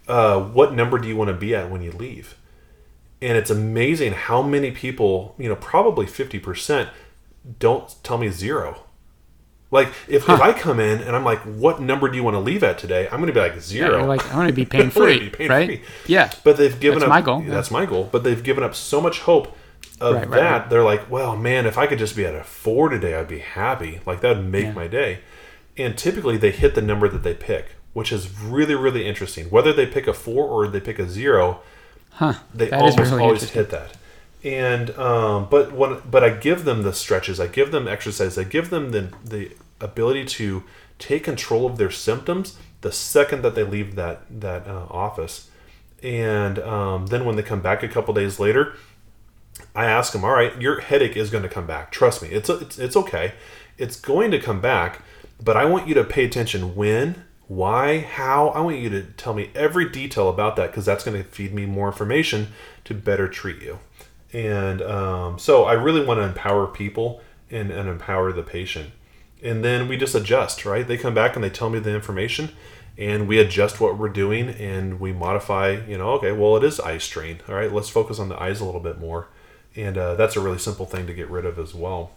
uh, 0.06 0.40
what 0.40 0.72
number 0.72 0.98
do 0.98 1.06
you 1.06 1.16
want 1.16 1.28
to 1.28 1.34
be 1.34 1.54
at 1.54 1.70
when 1.70 1.82
you 1.82 1.92
leave? 1.92 2.34
And 3.20 3.36
it's 3.36 3.50
amazing 3.50 4.12
how 4.12 4.42
many 4.42 4.70
people 4.70 5.34
you 5.38 5.48
know 5.48 5.56
probably 5.56 6.06
50% 6.06 6.88
don't 7.58 7.94
tell 8.02 8.18
me 8.18 8.28
zero 8.30 8.82
like 9.70 9.88
if, 10.08 10.28
if 10.28 10.40
i 10.40 10.52
come 10.52 10.80
in 10.80 11.00
and 11.00 11.14
i'm 11.16 11.24
like 11.24 11.40
what 11.40 11.80
number 11.80 12.08
do 12.08 12.16
you 12.16 12.22
want 12.22 12.34
to 12.34 12.40
leave 12.40 12.62
at 12.64 12.78
today 12.78 13.06
i'm 13.06 13.20
going 13.20 13.26
to 13.26 13.32
be 13.32 13.40
like 13.40 13.60
zero 13.60 13.98
you're 13.98 14.06
like, 14.06 14.26
I 14.32 14.36
want 14.36 14.48
to 14.48 14.54
be 14.54 14.64
pain 14.76 14.90
free, 14.90 15.30
right? 15.46 15.66
free. 15.68 15.82
Yeah. 16.06 16.30
but 16.44 16.56
they've 16.56 16.78
given 16.78 17.00
That's 17.00 17.08
up 17.08 17.14
my 17.14 17.20
goal, 17.22 17.42
yeah. 17.42 17.50
that's 17.50 17.70
my 17.70 17.86
goal 17.86 18.08
but 18.10 18.24
they've 18.24 18.42
given 18.42 18.62
up 18.64 18.74
so 18.74 19.00
much 19.00 19.20
hope 19.20 19.56
of 20.00 20.14
Right, 20.14 20.28
right, 20.28 20.30
that 20.30 20.58
right. 20.62 20.70
they're 20.70 20.84
like 20.84 21.10
well 21.10 21.36
man 21.36 21.66
if 21.66 21.76
i 21.78 21.86
could 21.86 21.98
just 21.98 22.16
be 22.16 22.24
at 22.24 22.34
a 22.34 22.44
four 22.44 22.88
today 22.88 23.14
i'd 23.14 23.28
be 23.28 23.40
happy 23.40 24.00
like 24.06 24.20
that 24.20 24.36
would 24.36 24.46
make 24.46 24.64
Yeah. 24.66 24.72
my 24.72 24.86
day 24.88 25.20
and 25.76 25.96
typically 25.98 26.36
they 26.36 26.50
hit 26.50 26.74
the 26.74 26.82
number 26.82 27.08
that 27.08 27.22
they 27.22 27.34
pick 27.34 27.76
which 27.92 28.10
is 28.12 28.38
really 28.40 28.74
really 28.74 29.06
interesting 29.06 29.46
whether 29.50 29.72
they 29.72 29.86
pick 29.86 30.06
a 30.06 30.14
four 30.14 30.46
or 30.46 30.66
they 30.68 30.80
pick 30.80 30.98
a 30.98 31.08
zero 31.08 31.60
Huh. 32.18 32.34
they 32.54 32.66
That 32.66 32.80
almost 32.80 32.98
really 32.98 33.22
always 33.22 33.50
hit 33.50 33.70
that 33.70 33.96
and 34.44 34.90
um, 34.98 35.48
but 35.50 35.72
when 35.72 36.00
but 36.08 36.22
i 36.22 36.30
give 36.30 36.64
them 36.64 36.82
the 36.82 36.92
stretches 36.92 37.40
i 37.40 37.46
give 37.46 37.70
them 37.70 37.88
exercise 37.88 38.36
i 38.38 38.44
give 38.44 38.70
them 38.70 38.90
the 38.90 39.12
the 39.24 39.52
ability 39.80 40.24
to 40.24 40.62
take 40.98 41.24
control 41.24 41.66
of 41.66 41.76
their 41.76 41.90
symptoms 41.90 42.56
the 42.80 42.92
second 42.92 43.42
that 43.42 43.54
they 43.54 43.64
leave 43.64 43.94
that 43.94 44.22
that 44.28 44.66
uh, 44.66 44.86
office 44.90 45.50
and 46.02 46.58
um, 46.60 47.06
then 47.06 47.24
when 47.24 47.36
they 47.36 47.42
come 47.42 47.60
back 47.60 47.82
a 47.82 47.88
couple 47.88 48.14
days 48.14 48.38
later 48.38 48.74
I 49.74 49.86
ask 49.86 50.12
them, 50.12 50.24
all 50.24 50.32
right, 50.32 50.60
your 50.60 50.80
headache 50.80 51.16
is 51.16 51.30
going 51.30 51.42
to 51.42 51.48
come 51.48 51.66
back. 51.66 51.90
Trust 51.90 52.22
me, 52.22 52.28
it's, 52.28 52.48
it's 52.48 52.78
it's 52.78 52.96
okay. 52.96 53.34
It's 53.76 53.98
going 53.98 54.30
to 54.32 54.38
come 54.38 54.60
back, 54.60 55.02
but 55.42 55.56
I 55.56 55.64
want 55.64 55.88
you 55.88 55.94
to 55.94 56.04
pay 56.04 56.24
attention 56.24 56.74
when, 56.74 57.24
why, 57.48 58.00
how. 58.00 58.48
I 58.48 58.60
want 58.60 58.78
you 58.78 58.90
to 58.90 59.02
tell 59.02 59.34
me 59.34 59.50
every 59.54 59.88
detail 59.88 60.28
about 60.28 60.56
that 60.56 60.70
because 60.70 60.84
that's 60.84 61.04
going 61.04 61.16
to 61.16 61.28
feed 61.28 61.52
me 61.52 61.66
more 61.66 61.88
information 61.88 62.48
to 62.84 62.94
better 62.94 63.26
treat 63.26 63.62
you. 63.62 63.78
And 64.32 64.82
um, 64.82 65.38
so 65.38 65.64
I 65.64 65.72
really 65.72 66.04
want 66.04 66.20
to 66.20 66.24
empower 66.24 66.66
people 66.66 67.22
and, 67.50 67.70
and 67.70 67.88
empower 67.88 68.32
the 68.32 68.42
patient. 68.42 68.90
And 69.42 69.64
then 69.64 69.88
we 69.88 69.96
just 69.96 70.14
adjust, 70.14 70.64
right? 70.64 70.86
They 70.86 70.98
come 70.98 71.14
back 71.14 71.34
and 71.34 71.44
they 71.44 71.50
tell 71.50 71.70
me 71.70 71.78
the 71.78 71.94
information 71.94 72.50
and 72.98 73.28
we 73.28 73.38
adjust 73.38 73.80
what 73.80 73.96
we're 73.96 74.08
doing 74.08 74.50
and 74.50 75.00
we 75.00 75.12
modify, 75.12 75.78
you 75.86 75.96
know, 75.96 76.10
okay, 76.14 76.32
well, 76.32 76.56
it 76.56 76.64
is 76.64 76.80
eye 76.80 76.98
strain. 76.98 77.40
All 77.48 77.54
right, 77.54 77.72
let's 77.72 77.88
focus 77.88 78.18
on 78.18 78.28
the 78.28 78.40
eyes 78.42 78.60
a 78.60 78.64
little 78.64 78.80
bit 78.80 78.98
more. 78.98 79.28
And 79.76 79.96
uh, 79.96 80.16
that's 80.16 80.36
a 80.36 80.40
really 80.40 80.58
simple 80.58 80.84
thing 80.84 81.06
to 81.06 81.14
get 81.14 81.30
rid 81.30 81.46
of 81.46 81.58
as 81.58 81.74
well. 81.74 82.10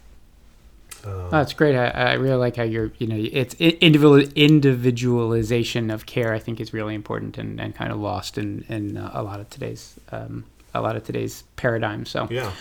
Oh, 1.05 1.29
that's 1.29 1.53
great. 1.53 1.75
I, 1.75 1.87
I 1.87 2.13
really 2.13 2.35
like 2.35 2.55
how 2.55 2.63
you're, 2.63 2.91
you 2.97 3.07
know, 3.07 3.17
it's 3.31 3.55
individual 3.55 4.19
individualization 4.35 5.89
of 5.89 6.05
care. 6.05 6.33
I 6.33 6.39
think 6.39 6.59
is 6.59 6.73
really 6.73 6.95
important 6.95 7.37
and, 7.37 7.59
and 7.59 7.75
kind 7.75 7.91
of 7.91 7.99
lost 7.99 8.37
in 8.37 8.65
in 8.69 8.97
uh, 8.97 9.11
a 9.13 9.23
lot 9.23 9.39
of 9.39 9.49
today's 9.49 9.95
um, 10.11 10.45
a 10.73 10.81
lot 10.81 10.95
of 10.95 11.03
today's 11.03 11.43
paradigm. 11.55 12.05
So 12.05 12.27
Yeah. 12.29 12.51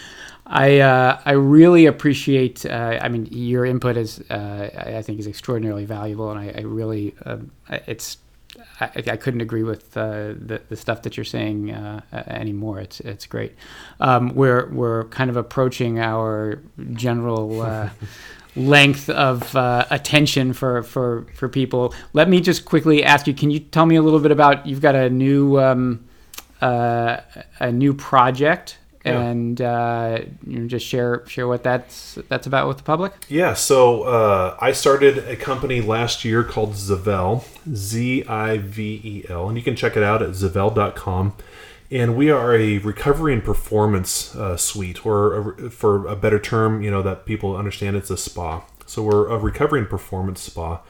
I 0.46 0.80
uh, 0.80 1.20
I 1.24 1.32
really 1.32 1.86
appreciate. 1.86 2.66
Uh, 2.66 2.98
I 3.00 3.08
mean, 3.08 3.28
your 3.30 3.64
input 3.64 3.96
is 3.96 4.20
uh, 4.30 4.70
I 4.76 4.96
I 4.98 5.02
think 5.02 5.20
is 5.20 5.26
extraordinarily 5.26 5.84
valuable, 5.84 6.30
and 6.30 6.40
I, 6.40 6.52
I 6.58 6.62
really 6.62 7.14
um, 7.24 7.50
it's. 7.86 8.18
I, 8.80 8.90
I 9.08 9.16
couldn't 9.16 9.40
agree 9.40 9.62
with 9.62 9.96
uh, 9.96 10.34
the 10.34 10.62
the 10.68 10.76
stuff 10.76 11.02
that 11.02 11.16
you're 11.16 11.24
saying 11.24 11.70
uh, 11.70 12.00
anymore. 12.26 12.80
It's 12.80 13.00
it's 13.00 13.26
great. 13.26 13.54
Um, 14.00 14.34
we're 14.34 14.68
we're 14.70 15.04
kind 15.04 15.30
of 15.30 15.36
approaching 15.36 15.98
our 15.98 16.60
general 16.92 17.62
uh, 17.62 17.90
length 18.56 19.08
of 19.10 19.54
uh, 19.54 19.86
attention 19.90 20.52
for, 20.52 20.82
for 20.82 21.26
for 21.34 21.48
people. 21.48 21.94
Let 22.12 22.28
me 22.28 22.40
just 22.40 22.64
quickly 22.64 23.04
ask 23.04 23.26
you: 23.26 23.34
Can 23.34 23.50
you 23.50 23.60
tell 23.60 23.86
me 23.86 23.96
a 23.96 24.02
little 24.02 24.20
bit 24.20 24.32
about? 24.32 24.66
You've 24.66 24.80
got 24.80 24.94
a 24.94 25.10
new 25.10 25.60
um, 25.60 26.08
uh, 26.60 27.18
a 27.58 27.72
new 27.72 27.94
project, 27.94 28.78
Yeah. 29.04 29.18
and 29.18 29.60
uh, 29.60 30.18
you 30.46 30.60
know, 30.60 30.68
just 30.68 30.86
share 30.86 31.26
share 31.26 31.48
what 31.48 31.62
that's 31.62 32.18
that's 32.28 32.46
about 32.46 32.68
with 32.68 32.76
the 32.76 32.82
public. 32.82 33.12
Yeah, 33.28 33.54
so 33.54 34.02
uh, 34.02 34.58
I 34.60 34.72
started 34.72 35.18
a 35.26 35.36
company 35.36 35.80
last 35.80 36.24
year 36.24 36.44
called 36.44 36.72
Zivel, 36.72 37.44
Z 37.74 38.24
I 38.26 38.58
V 38.58 39.00
E 39.02 39.24
L, 39.30 39.48
and 39.48 39.56
you 39.56 39.64
can 39.64 39.74
check 39.74 39.96
it 39.96 40.02
out 40.02 40.20
at 40.22 40.30
zivel.com. 40.30 41.34
And 41.90 42.16
we 42.16 42.30
are 42.30 42.54
a 42.54 42.78
recovery 42.78 43.32
and 43.32 43.42
performance 43.42 44.36
uh, 44.36 44.56
suite, 44.56 45.04
or 45.04 45.50
a, 45.50 45.70
for 45.70 46.06
a 46.06 46.14
better 46.14 46.38
term, 46.38 46.82
you 46.82 46.90
know, 46.90 47.02
that 47.02 47.26
people 47.26 47.56
understand, 47.56 47.96
it's 47.96 48.10
a 48.10 48.16
spa. 48.16 48.62
So 48.86 49.02
we're 49.02 49.28
a 49.28 49.38
recovery 49.38 49.80
and 49.80 49.88
performance 49.88 50.40
spa. 50.40 50.82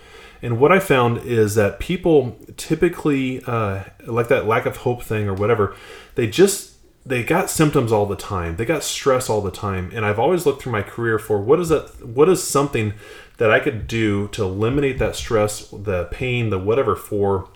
And 0.43 0.59
what 0.59 0.73
I 0.73 0.79
found 0.79 1.19
is 1.19 1.55
that 1.55 1.81
people 1.81 2.37
typically, 2.57 3.43
uh, 3.47 3.85
like 4.07 4.29
that 4.29 4.47
lack 4.47 4.67
of 4.67 4.79
hope 4.79 5.03
thing 5.03 5.29
or 5.29 5.35
whatever, 5.35 5.75
they 6.17 6.27
just 6.27 6.70
they 7.05 7.23
got 7.23 7.51
symptoms 7.51 7.93
all 7.93 8.07
the 8.07 8.17
time. 8.17 8.57
They 8.57 8.65
got 8.65 8.83
stress 8.85 9.31
all 9.31 9.41
the 9.41 9.51
time. 9.51 9.91
And 9.95 10.05
I've 10.05 10.19
always 10.19 10.45
looked 10.45 10.63
through 10.63 10.73
my 10.73 10.83
career 10.83 11.19
for 11.19 11.41
what 11.41 11.59
is 11.61 11.71
that 11.71 12.07
what 12.07 12.29
is 12.29 12.43
something 12.43 12.95
that 13.39 13.51
I 13.51 13.59
could 13.59 13.87
do 13.87 14.29
to 14.29 14.45
eliminate 14.45 14.99
that 14.99 15.17
stress, 15.17 15.69
the 15.69 16.05
pain, 16.11 16.51
the 16.51 16.59
whatever 16.59 16.95
for 16.95 17.49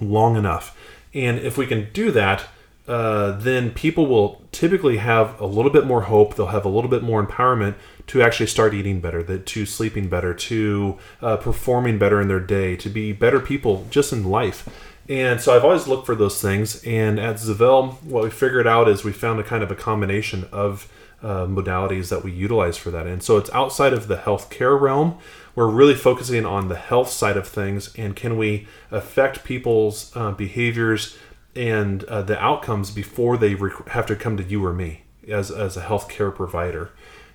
long 0.00 0.36
enough. 0.36 0.76
And 1.14 1.38
if 1.38 1.56
we 1.56 1.66
can 1.66 1.88
do 1.92 2.10
that, 2.10 2.46
uh, 2.86 3.32
then 3.38 3.70
people 3.70 4.06
will 4.06 4.42
typically 4.52 4.98
have 4.98 5.40
a 5.40 5.46
little 5.46 5.70
bit 5.70 5.86
more 5.86 6.02
hope. 6.02 6.34
They'll 6.34 6.48
have 6.48 6.64
a 6.64 6.68
little 6.68 6.90
bit 6.90 7.02
more 7.02 7.24
empowerment 7.24 7.76
to 8.08 8.20
actually 8.20 8.48
start 8.48 8.74
eating 8.74 9.00
better, 9.00 9.22
that 9.22 9.46
to 9.46 9.64
sleeping 9.64 10.08
better, 10.08 10.34
to 10.34 10.98
uh, 11.22 11.36
performing 11.38 11.96
better 11.96 12.20
in 12.20 12.28
their 12.28 12.40
day, 12.40 12.76
to 12.76 12.90
be 12.90 13.12
better 13.12 13.40
people 13.40 13.86
just 13.88 14.12
in 14.12 14.24
life. 14.24 14.68
And 15.08 15.40
so 15.40 15.54
I've 15.54 15.64
always 15.64 15.86
looked 15.86 16.06
for 16.06 16.14
those 16.14 16.40
things. 16.40 16.82
And 16.84 17.18
at 17.18 17.36
Zivel, 17.36 18.02
what 18.04 18.24
we 18.24 18.30
figured 18.30 18.66
out 18.66 18.88
is 18.88 19.04
we 19.04 19.12
found 19.12 19.38
a 19.38 19.42
kind 19.42 19.62
of 19.62 19.70
a 19.70 19.74
combination 19.74 20.48
of 20.50 20.90
uh, 21.22 21.46
modalities 21.46 22.08
that 22.10 22.22
we 22.22 22.32
utilize 22.32 22.76
for 22.76 22.90
that. 22.90 23.06
And 23.06 23.22
so 23.22 23.36
it's 23.36 23.50
outside 23.50 23.92
of 23.92 24.08
the 24.08 24.16
healthcare 24.16 24.78
realm. 24.78 25.18
We're 25.54 25.68
really 25.68 25.94
focusing 25.94 26.44
on 26.44 26.68
the 26.68 26.76
health 26.76 27.10
side 27.10 27.36
of 27.36 27.46
things 27.46 27.94
and 27.96 28.16
can 28.16 28.36
we 28.36 28.66
affect 28.90 29.44
people's 29.44 30.14
uh, 30.16 30.32
behaviors 30.32 31.16
and 31.54 32.04
uh, 32.04 32.22
the 32.22 32.38
outcomes 32.42 32.90
before 32.90 33.36
they 33.36 33.54
rec- 33.54 33.88
have 33.88 34.06
to 34.06 34.16
come 34.16 34.36
to 34.36 34.42
you 34.42 34.64
or 34.64 34.72
me 34.72 35.02
as, 35.28 35.50
as 35.50 35.76
a 35.76 35.82
healthcare 35.82 36.34
provider. 36.34 36.90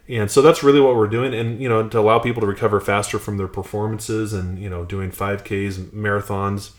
And 0.08 0.30
so 0.30 0.42
that's 0.42 0.64
really 0.64 0.82
what 0.82 0.96
we're 0.96 1.08
doing. 1.08 1.34
And, 1.34 1.62
you 1.62 1.70
know, 1.70 1.88
to 1.88 2.00
allow 2.00 2.20
people 2.20 2.42
to 2.42 2.48
recover 2.48 2.82
faster 2.82 3.20
from 3.20 3.38
their 3.38 3.48
performances 3.48 4.34
and, 4.34 4.60
you 4.60 4.70
know, 4.70 4.84
doing 4.84 5.12
5Ks, 5.12 5.92
marathons, 5.92 6.72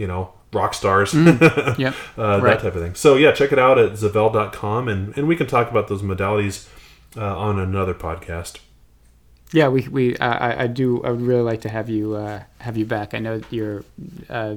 you 0.00 0.06
know, 0.06 0.32
rock 0.52 0.72
stars. 0.74 1.12
Yep. 1.14 1.94
uh, 2.18 2.40
Right. 2.42 2.42
that 2.42 2.60
type 2.62 2.74
of 2.74 2.82
thing. 2.82 2.94
So 2.94 3.16
yeah, 3.16 3.32
check 3.32 3.52
it 3.52 3.58
out 3.58 3.76
at 3.78 3.92
zivel.com 3.92 4.88
and, 4.88 5.16
and 5.16 5.28
we 5.28 5.36
can 5.36 5.46
talk 5.46 5.70
about 5.70 5.88
those 5.88 6.02
modalities 6.02 6.68
uh, 7.16 7.36
on 7.46 7.58
another 7.58 7.94
podcast. 7.94 8.58
Yeah, 9.52 9.68
we 9.68 9.80
we 9.88 10.16
I, 10.18 10.62
I- 10.64 10.66
do. 10.68 11.02
I 11.04 11.10
would 11.10 11.20
really 11.30 11.42
like 11.52 11.60
to 11.62 11.68
have 11.68 11.88
you 11.90 12.14
uh, 12.14 12.42
have 12.58 12.76
you 12.76 12.86
back. 12.86 13.14
I 13.14 13.18
know 13.18 13.40
your 13.50 13.84
uh, 14.28 14.54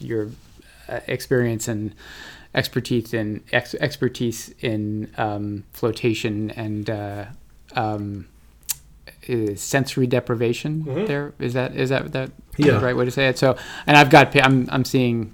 your 0.00 0.30
uh, 0.88 1.00
experience 1.06 1.68
and 1.68 1.94
expertise 2.54 3.14
in 3.14 3.42
ex- 3.52 3.76
expertise 3.80 4.52
in 4.60 5.12
um, 5.16 5.62
flotation 5.72 6.50
and 6.50 6.90
uh, 6.90 7.24
um, 7.76 8.26
sensory 9.56 10.06
deprivation. 10.06 10.84
There 11.06 11.34
is 11.38 11.54
that 11.54 11.74
is 11.74 11.90
that 11.90 12.12
that 12.12 12.30
Yeah. 12.56 12.78
the 12.78 12.80
right 12.80 12.96
way 12.96 13.04
to 13.04 13.10
say 13.10 13.28
it. 13.28 13.38
So, 13.38 13.56
and 13.86 13.96
I've 13.96 14.10
got 14.10 14.34
I'm 14.36 14.68
I'm 14.70 14.84
seeing. 14.84 15.32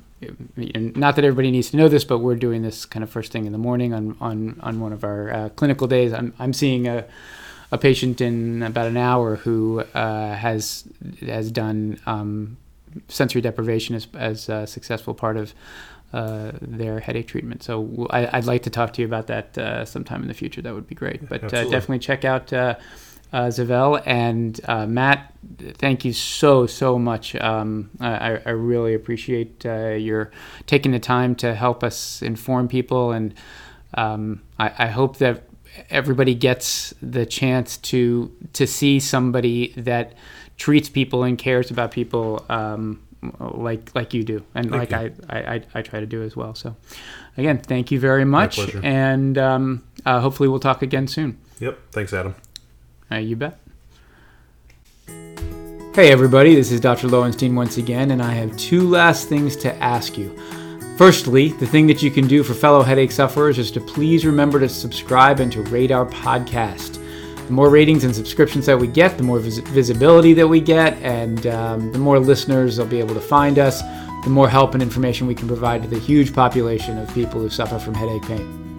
Not 0.56 1.16
that 1.16 1.24
everybody 1.24 1.50
needs 1.50 1.70
to 1.72 1.76
know 1.76 1.88
this, 1.88 2.04
but 2.04 2.18
we're 2.18 2.36
doing 2.36 2.62
this 2.62 2.84
kind 2.84 3.02
of 3.02 3.10
first 3.10 3.32
thing 3.32 3.44
in 3.44 3.50
the 3.50 3.58
morning 3.58 3.92
on 3.92 4.16
on, 4.20 4.56
on 4.60 4.78
one 4.78 4.92
of 4.92 5.02
our 5.02 5.32
uh, 5.32 5.48
clinical 5.50 5.88
days. 5.88 6.12
I'm 6.12 6.32
I'm 6.38 6.52
seeing 6.52 6.86
a 6.86 7.04
a 7.72 7.78
patient 7.78 8.20
in 8.20 8.62
about 8.62 8.86
an 8.86 8.96
hour 8.96 9.36
who 9.36 9.80
uh, 9.94 10.34
has 10.34 10.84
has 11.26 11.50
done 11.50 11.98
um, 12.06 12.56
sensory 13.08 13.40
deprivation 13.40 13.96
as, 13.96 14.06
as 14.14 14.48
a 14.48 14.66
successful 14.66 15.14
part 15.14 15.36
of 15.36 15.54
uh, 16.12 16.52
their 16.60 17.00
headache 17.00 17.26
treatment. 17.26 17.62
So 17.62 18.06
I, 18.10 18.36
would 18.36 18.44
like 18.44 18.62
to 18.64 18.70
talk 18.70 18.92
to 18.92 19.00
you 19.00 19.06
about 19.06 19.26
that 19.28 19.56
uh, 19.56 19.84
sometime 19.86 20.20
in 20.22 20.28
the 20.28 20.34
future. 20.34 20.60
That 20.60 20.74
would 20.74 20.86
be 20.86 20.94
great. 20.94 21.26
But 21.26 21.44
uh, 21.44 21.64
definitely 21.64 22.00
check 22.00 22.24
out 22.24 22.52
uh, 23.32 23.46
Zivel 23.46 24.02
and 24.04 24.60
uh, 24.64 24.86
Matt. 24.86 25.32
Thank 25.58 26.04
you 26.04 26.12
so 26.12 26.66
so 26.66 26.98
much. 26.98 27.34
Um, 27.36 27.90
I, 28.00 28.40
I 28.44 28.50
really 28.50 28.94
appreciate 28.94 29.64
uh, 29.66 29.90
your 29.90 30.30
taking 30.66 30.92
the 30.92 31.00
time 31.00 31.34
to 31.36 31.54
help 31.54 31.82
us 31.82 32.22
inform 32.22 32.68
people, 32.68 33.12
and 33.12 33.34
um, 33.94 34.42
I, 34.58 34.72
I 34.78 34.86
hope 34.86 35.18
that 35.18 35.44
everybody 35.90 36.34
gets 36.34 36.94
the 37.02 37.26
chance 37.26 37.76
to 37.78 38.30
to 38.52 38.66
see 38.66 39.00
somebody 39.00 39.72
that 39.76 40.14
treats 40.56 40.88
people 40.88 41.24
and 41.24 41.38
cares 41.38 41.70
about 41.70 41.90
people 41.90 42.44
um, 42.50 43.02
like 43.40 43.94
like 43.94 44.12
you 44.12 44.22
do 44.22 44.44
and 44.54 44.70
Thank 44.70 44.90
like 44.90 45.14
I, 45.30 45.54
I, 45.54 45.62
I, 45.74 45.82
try 45.82 46.00
to 46.00 46.06
do 46.06 46.22
as 46.22 46.36
well 46.36 46.54
so 46.54 46.76
again 47.38 47.58
thank 47.58 47.90
you 47.90 47.98
very 47.98 48.26
much 48.26 48.58
and 48.82 49.38
um, 49.38 49.82
uh, 50.04 50.20
hopefully 50.20 50.48
we'll 50.48 50.60
talk 50.60 50.82
again 50.82 51.08
soon 51.08 51.38
Yep. 51.62 51.78
Thanks, 51.92 52.12
Adam. 52.12 52.34
Uh, 53.12 53.18
you 53.18 53.36
bet 53.36 53.58
hey 55.94 56.10
everybody 56.10 56.54
this 56.54 56.72
is 56.72 56.80
dr 56.80 57.06
lowenstein 57.06 57.54
once 57.54 57.76
again 57.76 58.10
and 58.10 58.22
i 58.22 58.32
have 58.32 58.56
two 58.56 58.88
last 58.88 59.28
things 59.28 59.56
to 59.56 59.74
ask 59.76 60.16
you 60.16 60.36
Firstly, 60.96 61.48
the 61.48 61.66
thing 61.66 61.86
that 61.86 62.02
you 62.02 62.10
can 62.10 62.28
do 62.28 62.42
for 62.42 62.52
fellow 62.52 62.82
headache 62.82 63.10
sufferers 63.10 63.58
is 63.58 63.70
to 63.72 63.80
please 63.80 64.26
remember 64.26 64.60
to 64.60 64.68
subscribe 64.68 65.40
and 65.40 65.50
to 65.50 65.62
rate 65.62 65.90
our 65.90 66.04
podcast. 66.06 66.98
The 67.46 67.52
more 67.52 67.70
ratings 67.70 68.04
and 68.04 68.14
subscriptions 68.14 68.66
that 68.66 68.78
we 68.78 68.86
get, 68.86 69.16
the 69.16 69.22
more 69.22 69.38
vis- 69.38 69.58
visibility 69.58 70.34
that 70.34 70.46
we 70.46 70.60
get, 70.60 70.96
and 70.98 71.46
um, 71.46 71.90
the 71.92 71.98
more 71.98 72.20
listeners 72.20 72.76
they'll 72.76 72.86
be 72.86 73.00
able 73.00 73.14
to 73.14 73.20
find 73.20 73.58
us, 73.58 73.80
the 74.22 74.30
more 74.30 74.48
help 74.48 74.74
and 74.74 74.82
information 74.82 75.26
we 75.26 75.34
can 75.34 75.48
provide 75.48 75.82
to 75.82 75.88
the 75.88 75.98
huge 75.98 76.34
population 76.34 76.98
of 76.98 77.12
people 77.14 77.40
who 77.40 77.48
suffer 77.48 77.78
from 77.78 77.94
headache 77.94 78.22
pain. 78.22 78.78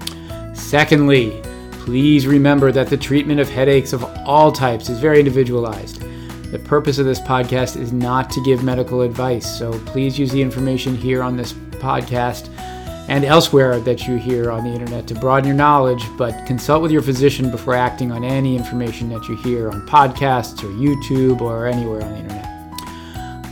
Secondly, 0.55 1.41
please 1.83 2.25
remember 2.25 2.71
that 2.71 2.87
the 2.87 2.95
treatment 2.95 3.41
of 3.41 3.49
headaches 3.49 3.91
of 3.91 4.05
all 4.25 4.53
types 4.53 4.87
is 4.87 4.99
very 4.99 5.19
individualized. 5.19 6.01
The 6.49 6.59
purpose 6.59 6.97
of 6.97 7.05
this 7.05 7.19
podcast 7.19 7.75
is 7.75 7.91
not 7.91 8.29
to 8.29 8.43
give 8.43 8.63
medical 8.63 9.01
advice, 9.01 9.45
so 9.59 9.77
please 9.79 10.17
use 10.17 10.31
the 10.31 10.41
information 10.41 10.95
here 10.95 11.21
on 11.21 11.35
this 11.35 11.51
podcast 11.51 12.47
and 13.09 13.25
elsewhere 13.25 13.81
that 13.81 14.07
you 14.07 14.15
hear 14.15 14.49
on 14.49 14.63
the 14.63 14.69
internet 14.69 15.07
to 15.07 15.15
broaden 15.15 15.45
your 15.45 15.57
knowledge, 15.57 16.05
but 16.17 16.45
consult 16.47 16.81
with 16.81 16.91
your 16.91 17.01
physician 17.01 17.51
before 17.51 17.75
acting 17.75 18.13
on 18.13 18.23
any 18.23 18.55
information 18.55 19.09
that 19.09 19.27
you 19.27 19.35
hear 19.35 19.69
on 19.69 19.85
podcasts 19.85 20.63
or 20.63 20.67
YouTube 20.67 21.41
or 21.41 21.67
anywhere 21.67 22.01
on 22.01 22.13
the 22.13 22.19
internet. 22.19 22.42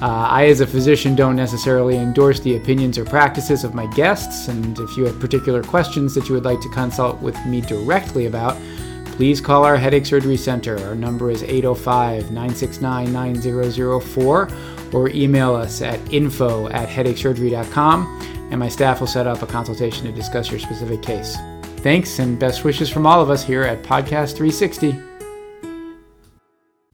Uh, 0.02 0.28
I, 0.30 0.48
as 0.48 0.62
a 0.62 0.68
physician, 0.68 1.16
don't 1.16 1.36
necessarily 1.36 1.96
endorse 1.96 2.40
the 2.40 2.58
opinions 2.58 2.98
or 2.98 3.06
practices 3.06 3.64
of 3.64 3.76
my 3.76 3.86
guests, 3.88 4.48
and 4.48 4.80
if 4.80 4.98
you 4.98 5.06
have 5.06 5.20
particular 5.20 5.62
questions 5.62 6.16
that 6.16 6.28
you 6.28 6.34
would 6.34 6.44
like 6.44 6.60
to 6.62 6.70
consult 6.70 7.22
with 7.22 7.38
me 7.46 7.62
directly 7.62 8.26
about, 8.26 8.58
please 9.06 9.40
call 9.40 9.64
our 9.64 9.78
Headache 9.78 10.08
Surgery 10.08 10.38
Center. 10.38 10.80
Our 10.88 10.96
number 10.96 11.30
is 11.30 11.44
805 11.44 12.32
969 12.32 13.12
9004, 13.12 14.50
or 14.92 15.10
email 15.10 15.54
us 15.54 15.84
at 15.84 16.00
info 16.12 16.68
at 16.70 16.90
headachesurgery.com, 16.90 18.48
and 18.50 18.60
my 18.60 18.70
staff 18.70 19.02
will 19.02 19.08
set 19.08 19.28
up 19.28 19.44
a 19.44 19.48
consultation 19.48 20.06
to 20.08 20.12
discuss 20.12 20.50
your 20.50 20.60
specific 20.60 21.04
case. 21.04 21.38
Thanks, 21.82 22.18
and 22.18 22.40
best 22.40 22.64
wishes 22.64 22.90
from 22.90 23.06
all 23.06 23.22
of 23.22 23.30
us 23.30 23.44
here 23.44 23.62
at 23.62 23.84
Podcast 23.84 24.36
360. 24.36 25.11